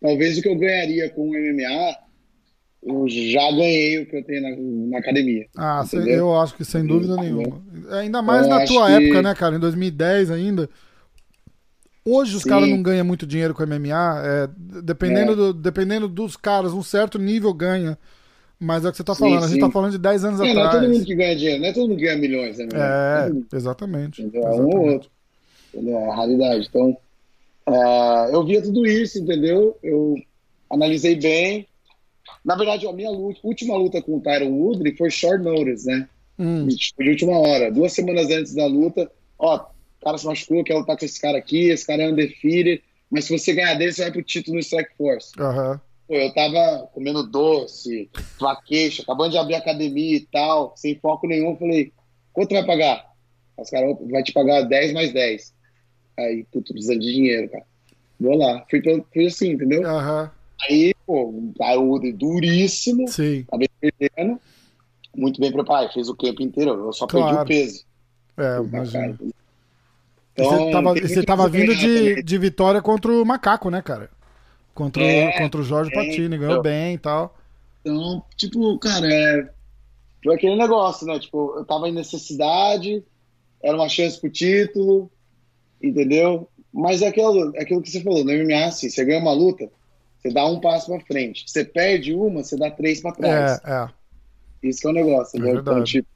[0.00, 1.96] talvez o que eu ganharia com o MMA,
[2.84, 4.50] eu já ganhei o que eu tenho na,
[4.90, 5.46] na academia.
[5.56, 6.14] Ah, Entendeu?
[6.14, 7.62] eu acho que sem dúvida nenhuma.
[7.90, 9.56] Ainda mais Eu na tua que- época, né, cara?
[9.56, 10.68] Em 2010 ainda.
[12.04, 14.22] Hoje os caras não ganham muito dinheiro com MMA.
[14.24, 14.48] é,
[14.82, 15.36] dependendo, É.
[15.36, 17.96] do- dependendo dos caras, um certo nível ganha.
[18.64, 19.38] Mas é o que você tá Sim, falando.
[19.38, 19.60] A gente sim.
[19.60, 20.88] tá falando de 10 anos É, não é todo atrás.
[20.92, 22.66] mundo que ganha dinheiro, não é todo mundo que ganha milhões, né?
[22.72, 24.22] É, mundo, exatamente.
[24.22, 24.42] entendeu?
[24.48, 25.10] É um ou outro.
[25.74, 25.98] Entendeu?
[25.98, 26.66] É a realidade.
[26.68, 26.96] Então,
[27.66, 29.76] é, eu via tudo isso, entendeu?
[29.82, 30.14] Eu
[30.70, 31.66] analisei bem.
[32.44, 36.08] Na verdade, a minha luta- última luta com o Tyron Woodley foi short notice, né?
[36.38, 37.70] Hum, de última hora.
[37.70, 41.36] Duas semanas antes da luta, ó, o cara se machucou, quer lutar com esse cara
[41.38, 42.80] aqui, esse cara é undefeated,
[43.10, 45.32] mas se você ganhar dele, você vai pro título no Strike Force.
[45.38, 45.80] aham.
[46.06, 48.10] Pô, eu tava comendo doce,
[48.40, 51.50] vaqueixa, acabando de abrir academia e tal, sem foco nenhum.
[51.52, 51.92] Eu falei,
[52.32, 53.04] quanto vai pagar?
[53.58, 55.54] Os caras vai te pagar 10 mais 10.
[56.18, 57.64] Aí, puto, precisando de dinheiro, cara.
[58.18, 58.64] Vou lá.
[58.70, 59.86] Fui, fui assim, entendeu?
[59.86, 60.30] Aham.
[60.68, 63.44] Aí, pô, um Wood duríssimo, Sim.
[63.48, 64.40] acabei perdendo.
[65.16, 66.70] Muito bem preparado, fez o camp inteiro.
[66.70, 67.42] Eu só perdi Claro.
[67.42, 67.84] o peso.
[68.36, 69.02] É, Puta, imagina.
[69.02, 69.18] cara.
[69.22, 69.32] E
[70.34, 71.80] Então, você tava, você tava vindo ganhar
[72.14, 74.08] de, de vitória contra o Macaco, né, cara?
[74.74, 76.62] Contra, o- É, contra o Jorge é, Patini, ganhou então.
[76.62, 77.36] bem e tal.
[77.80, 79.50] Então, tipo, cara, é.
[80.24, 81.18] Foi aquele negócio, né?
[81.18, 83.02] Tipo, eu tava em necessidade,
[83.62, 85.10] era uma chance pro título,
[85.82, 86.48] entendeu?
[86.72, 89.68] Mas é aquilo, é aquilo que você falou, no MMA, assim, você ganha uma luta,
[90.18, 91.44] você dá um passo pra frente.
[91.46, 93.60] Você perde uma, você dá três pra trás.
[93.64, 93.88] É, é.
[94.68, 95.60] Isso que é o negócio, É entendeu?
[95.60, 96.08] Então, tipo,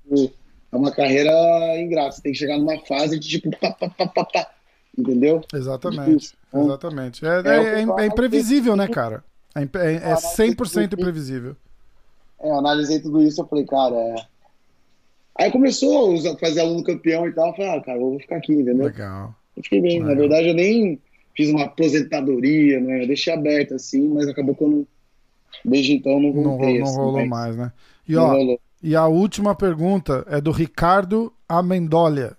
[0.73, 1.33] é uma carreira
[1.81, 2.13] ingrata.
[2.13, 4.51] Você tem que chegar numa fase de tipo, pá, pá, pá, pá, pá,
[4.97, 5.41] entendeu?
[5.53, 6.11] Exatamente.
[6.11, 6.37] Difícil.
[6.55, 7.25] Exatamente.
[7.27, 9.23] É, É, é- é- é imprevisível, né, cara?
[9.55, 11.57] É, é, é Ah, 100% mas- imprevisível.
[12.41, 14.15] É, eu analisei tudo isso, eu falei, cara, é.
[15.39, 18.37] Aí começou a fazer aluno campeão e tal, eu falei, ah, cara, eu vou ficar
[18.37, 18.87] aqui, entendeu?
[18.87, 19.35] Legal.
[19.57, 20.01] Eu fiquei bem.
[20.01, 20.09] Legal.
[20.09, 20.99] Na verdade, eu nem
[21.37, 23.03] fiz uma aposentadoria, né?
[23.03, 24.87] Eu deixei aberto assim, mas acabou que eu não.
[25.65, 26.73] Desde então não Não, voltei.
[26.75, 27.73] ro- não assim, rolou mas mais, né?
[28.09, 28.25] E, Não
[28.55, 32.37] ó, e a última pergunta é do Ricardo Amendolia.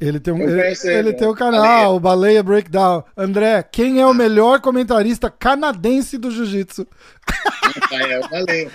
[0.00, 1.12] Ele tem um, ele, ele, ele né?
[1.12, 3.02] tem o canal, o Baleia Breakdown.
[3.16, 6.86] André, quem é o melhor comentarista canadense do jiu-jitsu?
[7.26, 8.70] Rafael, valeu.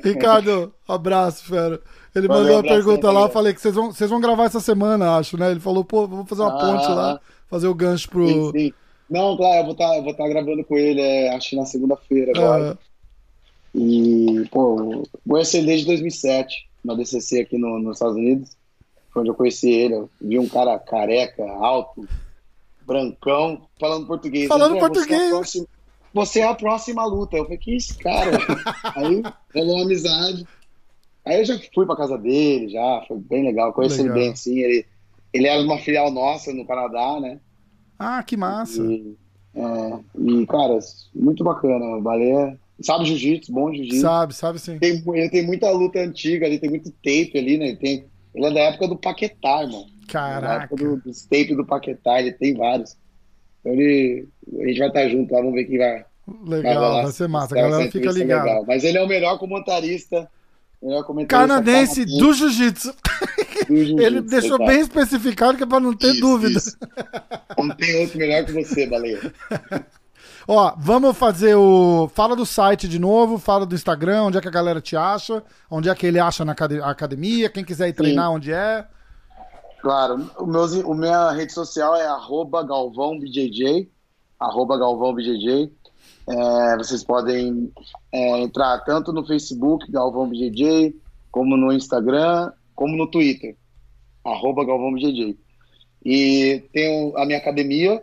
[0.02, 1.80] Ricardo, abraço, fera.
[2.14, 5.18] Ele Valeu, mandou a pergunta lá, falei que vocês vão, vocês vão gravar essa semana,
[5.18, 5.50] acho, né?
[5.50, 7.20] Ele falou, pô, vamos fazer uma Ah, ponte lá,
[7.50, 8.26] fazer o gancho pro.
[8.26, 8.72] Sim, sim.
[9.10, 12.32] Não, claro, eu vou estar vou tá gravando com ele, é, acho que na segunda-feira
[12.34, 12.78] agora.
[13.74, 18.56] E, pô, conheci ele desde 2007, na DCC aqui no, nos Estados Unidos.
[19.20, 19.94] Onde eu conheci ele.
[19.94, 22.06] Eu vi um cara careca, alto,
[22.86, 24.48] brancão, falando português.
[24.48, 25.30] Falando português.
[25.30, 25.66] Você é, a próxima,
[26.12, 27.36] você é a próxima luta.
[27.36, 28.30] Eu falei, que isso, cara?
[28.94, 29.22] Aí
[29.54, 30.46] rolou uma amizade.
[31.24, 33.72] Aí eu já fui pra casa dele, já, foi bem legal.
[33.72, 34.16] Conheci Legal.
[34.16, 34.58] ele bem, assim.
[34.60, 34.86] Ele,
[35.32, 37.40] ele era uma filial nossa no Canadá, né?
[37.98, 38.80] ah, que massa.
[38.82, 39.16] E,
[39.54, 40.78] é, e, cara,
[41.14, 41.96] muito bacana.
[41.96, 44.00] O Baleia sabe jiu-jitsu, bom jiu-jitsu.
[44.00, 44.78] Sabe, sabe sim.
[44.78, 47.68] Tem, ele tem muita luta antiga ali, tem muito tape ali, né?
[47.68, 48.04] Ele, tem,
[48.36, 49.86] ele é da época do Paquetá, irmão.
[50.06, 50.64] Da Caraca.
[50.64, 52.96] época do, dos tape do Paquetá, ele tem vários.
[53.60, 54.28] Então ele,
[54.60, 56.04] a gente vai estar junto lá, vamos ver quem vai.
[56.44, 57.54] Legal, rolar vai ser massa.
[57.58, 58.44] A galera fica ligada.
[58.44, 58.64] legal.
[58.66, 60.28] Mas ele é o melhor comentarista.
[60.82, 62.94] Melhor comentarista Canadense do jiu-jitsu.
[63.68, 64.66] jiu-jitsu, Ele deixou exato.
[64.66, 66.58] bem especificado que é pra não ter Isso, dúvida.
[66.58, 66.76] isso.
[67.56, 69.20] Não tem outro melhor que você, Baleia.
[70.48, 72.08] Ó, vamos fazer o.
[72.14, 75.42] Fala do site de novo, fala do Instagram, onde é que a galera te acha,
[75.68, 78.86] onde é que ele acha na acad- academia, quem quiser ir treinar, onde é.
[79.80, 83.88] Claro, o meu, o minha rede social é arroba galvãobjj,
[84.38, 85.70] arroba galvãobjj.
[86.28, 87.72] É, vocês podem
[88.12, 90.94] é, entrar tanto no Facebook, galvãobjj,
[91.30, 93.56] como no Instagram, como no Twitter,
[94.24, 95.36] arroba galvãobjj.
[96.04, 98.00] E tem a minha academia,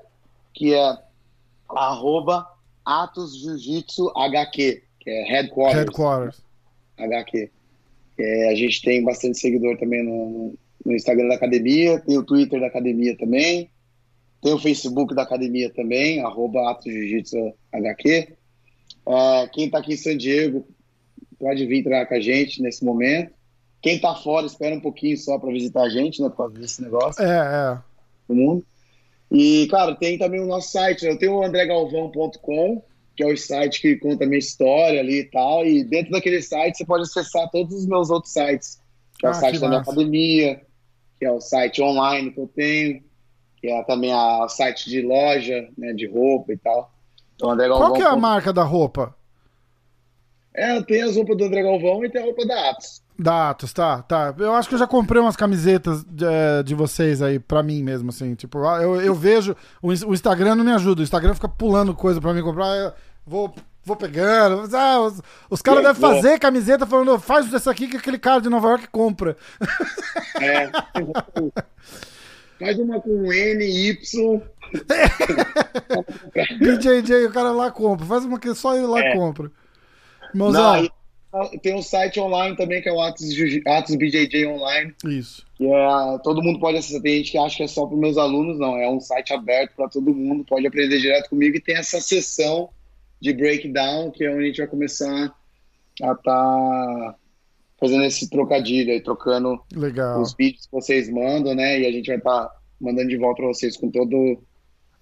[0.54, 0.98] que é
[1.78, 2.48] arroba
[2.86, 5.86] Atos Jiu-Jitsu HQ, que é Headquarters.
[5.86, 6.44] Headquarters.
[6.98, 7.52] HQ.
[8.20, 10.54] É, a gente tem bastante seguidor também no,
[10.86, 13.70] no Instagram da academia, tem o Twitter da academia também,
[14.42, 18.34] tem o Facebook da academia também, arroba Atos Jiu-Jitsu HQ.
[19.06, 20.68] É, quem está aqui em San Diego
[21.40, 23.34] pode vir treinar com a gente nesse momento.
[23.82, 26.30] Quem está fora, espera um pouquinho só para visitar a gente, né?
[26.30, 27.22] Por causa desse negócio.
[27.22, 27.78] É, é.
[28.30, 28.66] Do mundo.
[29.34, 31.04] E, claro, tem também o nosso site.
[31.06, 31.12] Né?
[31.12, 32.84] Eu tenho o andregalvão.com,
[33.16, 35.66] que é o site que conta a minha história ali e tal.
[35.66, 38.80] E dentro daquele site você pode acessar todos os meus outros sites.
[39.20, 40.62] Que é o Ah, site que da minha academia,
[41.18, 43.02] que é o site online que eu tenho,
[43.58, 46.92] que é também o site de loja, né, de roupa e tal.
[47.36, 49.16] Então, Qual que é a marca da roupa?
[50.56, 53.02] É, tem as roupas do André Galvão e tem a roupa da Atos.
[53.18, 54.34] Da Atos, tá, tá.
[54.38, 57.84] Eu acho que eu já comprei umas camisetas de, eh, de vocês aí, pra mim
[57.84, 58.34] mesmo, assim.
[58.36, 59.56] Tipo, eu, eu vejo.
[59.82, 61.02] O, o Instagram não me ajuda.
[61.02, 62.76] O Instagram fica pulando coisa pra mim comprar.
[62.76, 62.92] eu
[63.26, 63.54] vou,
[63.84, 64.68] vou pegando.
[64.76, 68.50] Ah, os, os caras devem fazer camiseta falando, faz essa aqui que aquele cara de
[68.50, 69.38] Nova York compra.
[70.42, 70.70] É.
[72.60, 74.42] Faz uma com N, Y.
[76.60, 78.06] BJJ, o cara lá compra.
[78.06, 79.16] Faz uma que só ele lá É.
[79.16, 79.52] compra.
[81.34, 83.26] Não, tem um site online também, que é o Atos,
[83.66, 84.94] Atos BJJ Online.
[85.06, 85.44] isso.
[85.56, 87.02] que é, todo mundo pode acessar.
[87.02, 88.78] Tem gente que acha que é só para meus alunos, não.
[88.78, 91.58] É um site aberto para todo mundo, pode aprender direto comigo.
[91.58, 92.70] E tem essa sessão
[93.20, 95.34] de breakdown, que é onde a gente vai começar
[96.04, 97.16] a estar
[97.80, 100.22] fazendo esse trocadilho aí, trocando Legal.
[100.22, 101.80] os vídeos que vocês mandam, né?
[101.80, 102.50] E a gente vai estar
[102.80, 104.40] mandando de volta para vocês com todo.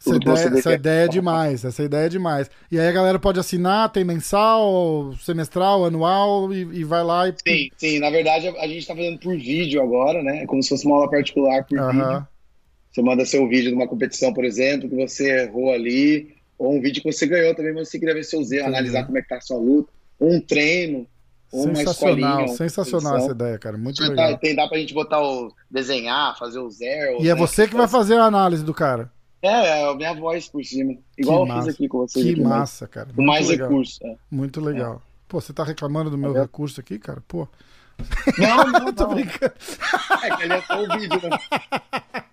[0.03, 0.80] Essa ideia, essa quer.
[0.80, 2.49] ideia é demais, essa ideia é demais.
[2.72, 7.34] E aí a galera pode assinar, tem mensal, semestral, anual, e, e vai lá e.
[7.48, 7.99] Sim, sim.
[7.99, 10.44] Na verdade, a a gente está fazendo por vídeo agora, né?
[10.44, 12.02] É como se fosse uma aula particular por vídeo.
[12.02, 12.28] Aham.
[12.91, 16.82] Você manda seu vídeo de uma competição, por exemplo, que você errou ali, ou um
[16.82, 18.78] vídeo que você ganhou também, mas você queria ver seus erros, Entendi.
[18.78, 21.07] analisar como é que tá a sua luta, ou um treino,
[21.53, 23.78] Sensacional, sensacional essa ideia, cara.
[23.78, 24.38] Muito legal.
[24.38, 25.53] tem, dá pra gente botar o.
[25.69, 27.22] desenhar, fazer o zero.
[27.22, 29.11] E é você que vai fazer a análise do cara.
[29.41, 30.93] É, é a minha voz por cima.
[31.18, 31.65] Igual eu massa.
[31.68, 32.26] fiz aqui com vocês.
[32.26, 33.09] Que aqui, mas massa, cara.
[33.15, 33.68] Com mais legal.
[33.69, 33.99] recursos.
[34.03, 34.15] é.
[34.30, 35.01] Muito legal.
[35.27, 36.43] Pô, você tá reclamando do meu Valeu.
[36.43, 37.23] recurso aqui, cara?
[37.27, 37.47] Pô,
[38.38, 39.15] Não, não, tô não.
[39.15, 39.53] brincando.
[40.23, 41.39] É que ali é só o vídeo, né?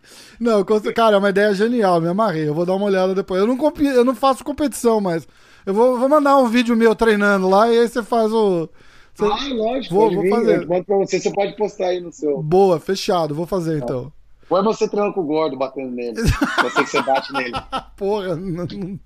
[0.41, 0.65] Não,
[0.95, 2.49] cara, é uma ideia genial, me amarrei.
[2.49, 3.41] Eu vou dar uma olhada depois.
[3.41, 5.27] Eu não, compi- eu não faço competição, mas
[5.67, 8.69] eu vou, vou mandar um vídeo meu treinando lá e aí você faz o.
[9.15, 9.95] você- Ah, lógico.
[9.95, 10.63] Vou- vou vir, fazer.
[10.63, 12.41] Eu pra você, você pode postar aí no seu.
[12.43, 14.11] Boa, fechado, vou fazer então.
[14.51, 16.19] Ou é você com o gordo, batendo nele.
[16.19, 17.53] Eu sei que você bate nele.
[17.97, 19.01] Porra, não, não,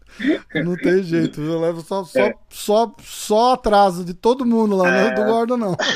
[0.64, 1.40] não tem jeito.
[1.40, 2.34] Eu levo só, só, É.
[2.48, 5.14] só, só atraso de todo mundo lá, não é É.
[5.14, 5.76] do Gordo, não.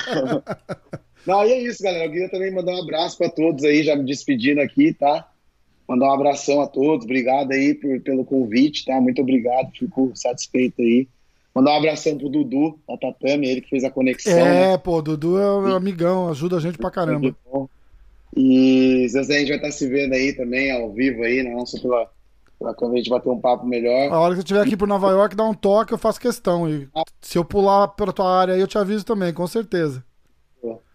[1.27, 2.05] Não, e é isso, galera.
[2.05, 5.27] Eu queria também mandar um abraço para todos aí, já me despedindo aqui, tá?
[5.89, 7.05] Mandar um abração a todos.
[7.05, 9.01] Obrigado aí por, pelo convite, tá?
[9.01, 11.09] Muito obrigado, fico satisfeito aí.
[11.53, 14.33] Mandar um abração pro Dudu, da Tatame, ele que fez a conexão.
[14.37, 14.75] né?
[14.75, 17.19] É, pô, Dudu é meu amigão, ajuda a gente pra caramba.
[17.19, 17.69] Muito bom.
[18.37, 21.55] E Zé, a gente vai estar se vendo aí também, ao vivo aí, né?
[21.55, 22.11] Não só pela,
[22.59, 24.13] pela câmera, a gente bater um papo melhor.
[24.13, 26.69] A hora que você estiver aqui por Nova York, dá um toque, eu faço questão.
[26.69, 26.87] E
[27.23, 30.05] se eu pular pela tua área aí, eu te aviso também, com certeza.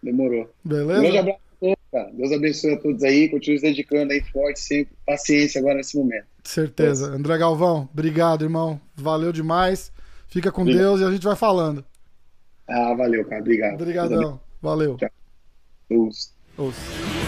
[0.02, 0.48] Demorou.
[0.64, 1.18] Um grande Beleza?
[1.18, 2.10] abraço a todos, cara.
[2.12, 3.28] Deus abençoe a todos aí.
[3.28, 4.94] Continue se dedicando aí forte, sempre.
[5.06, 6.26] Paciência agora nesse momento.
[6.44, 7.08] Certeza.
[7.10, 8.80] André Galvão, obrigado, irmão.
[8.94, 9.92] Valeu demais.
[10.28, 10.82] Fica com Obrigado.
[10.82, 11.84] Deus e a gente vai falando.
[12.68, 13.40] Ah, valeu, cara.
[13.40, 13.74] Obrigado.
[13.74, 14.40] Obrigadão.
[14.60, 14.96] Valeu.
[15.88, 16.32] Deus.
[16.56, 17.21] Ouça.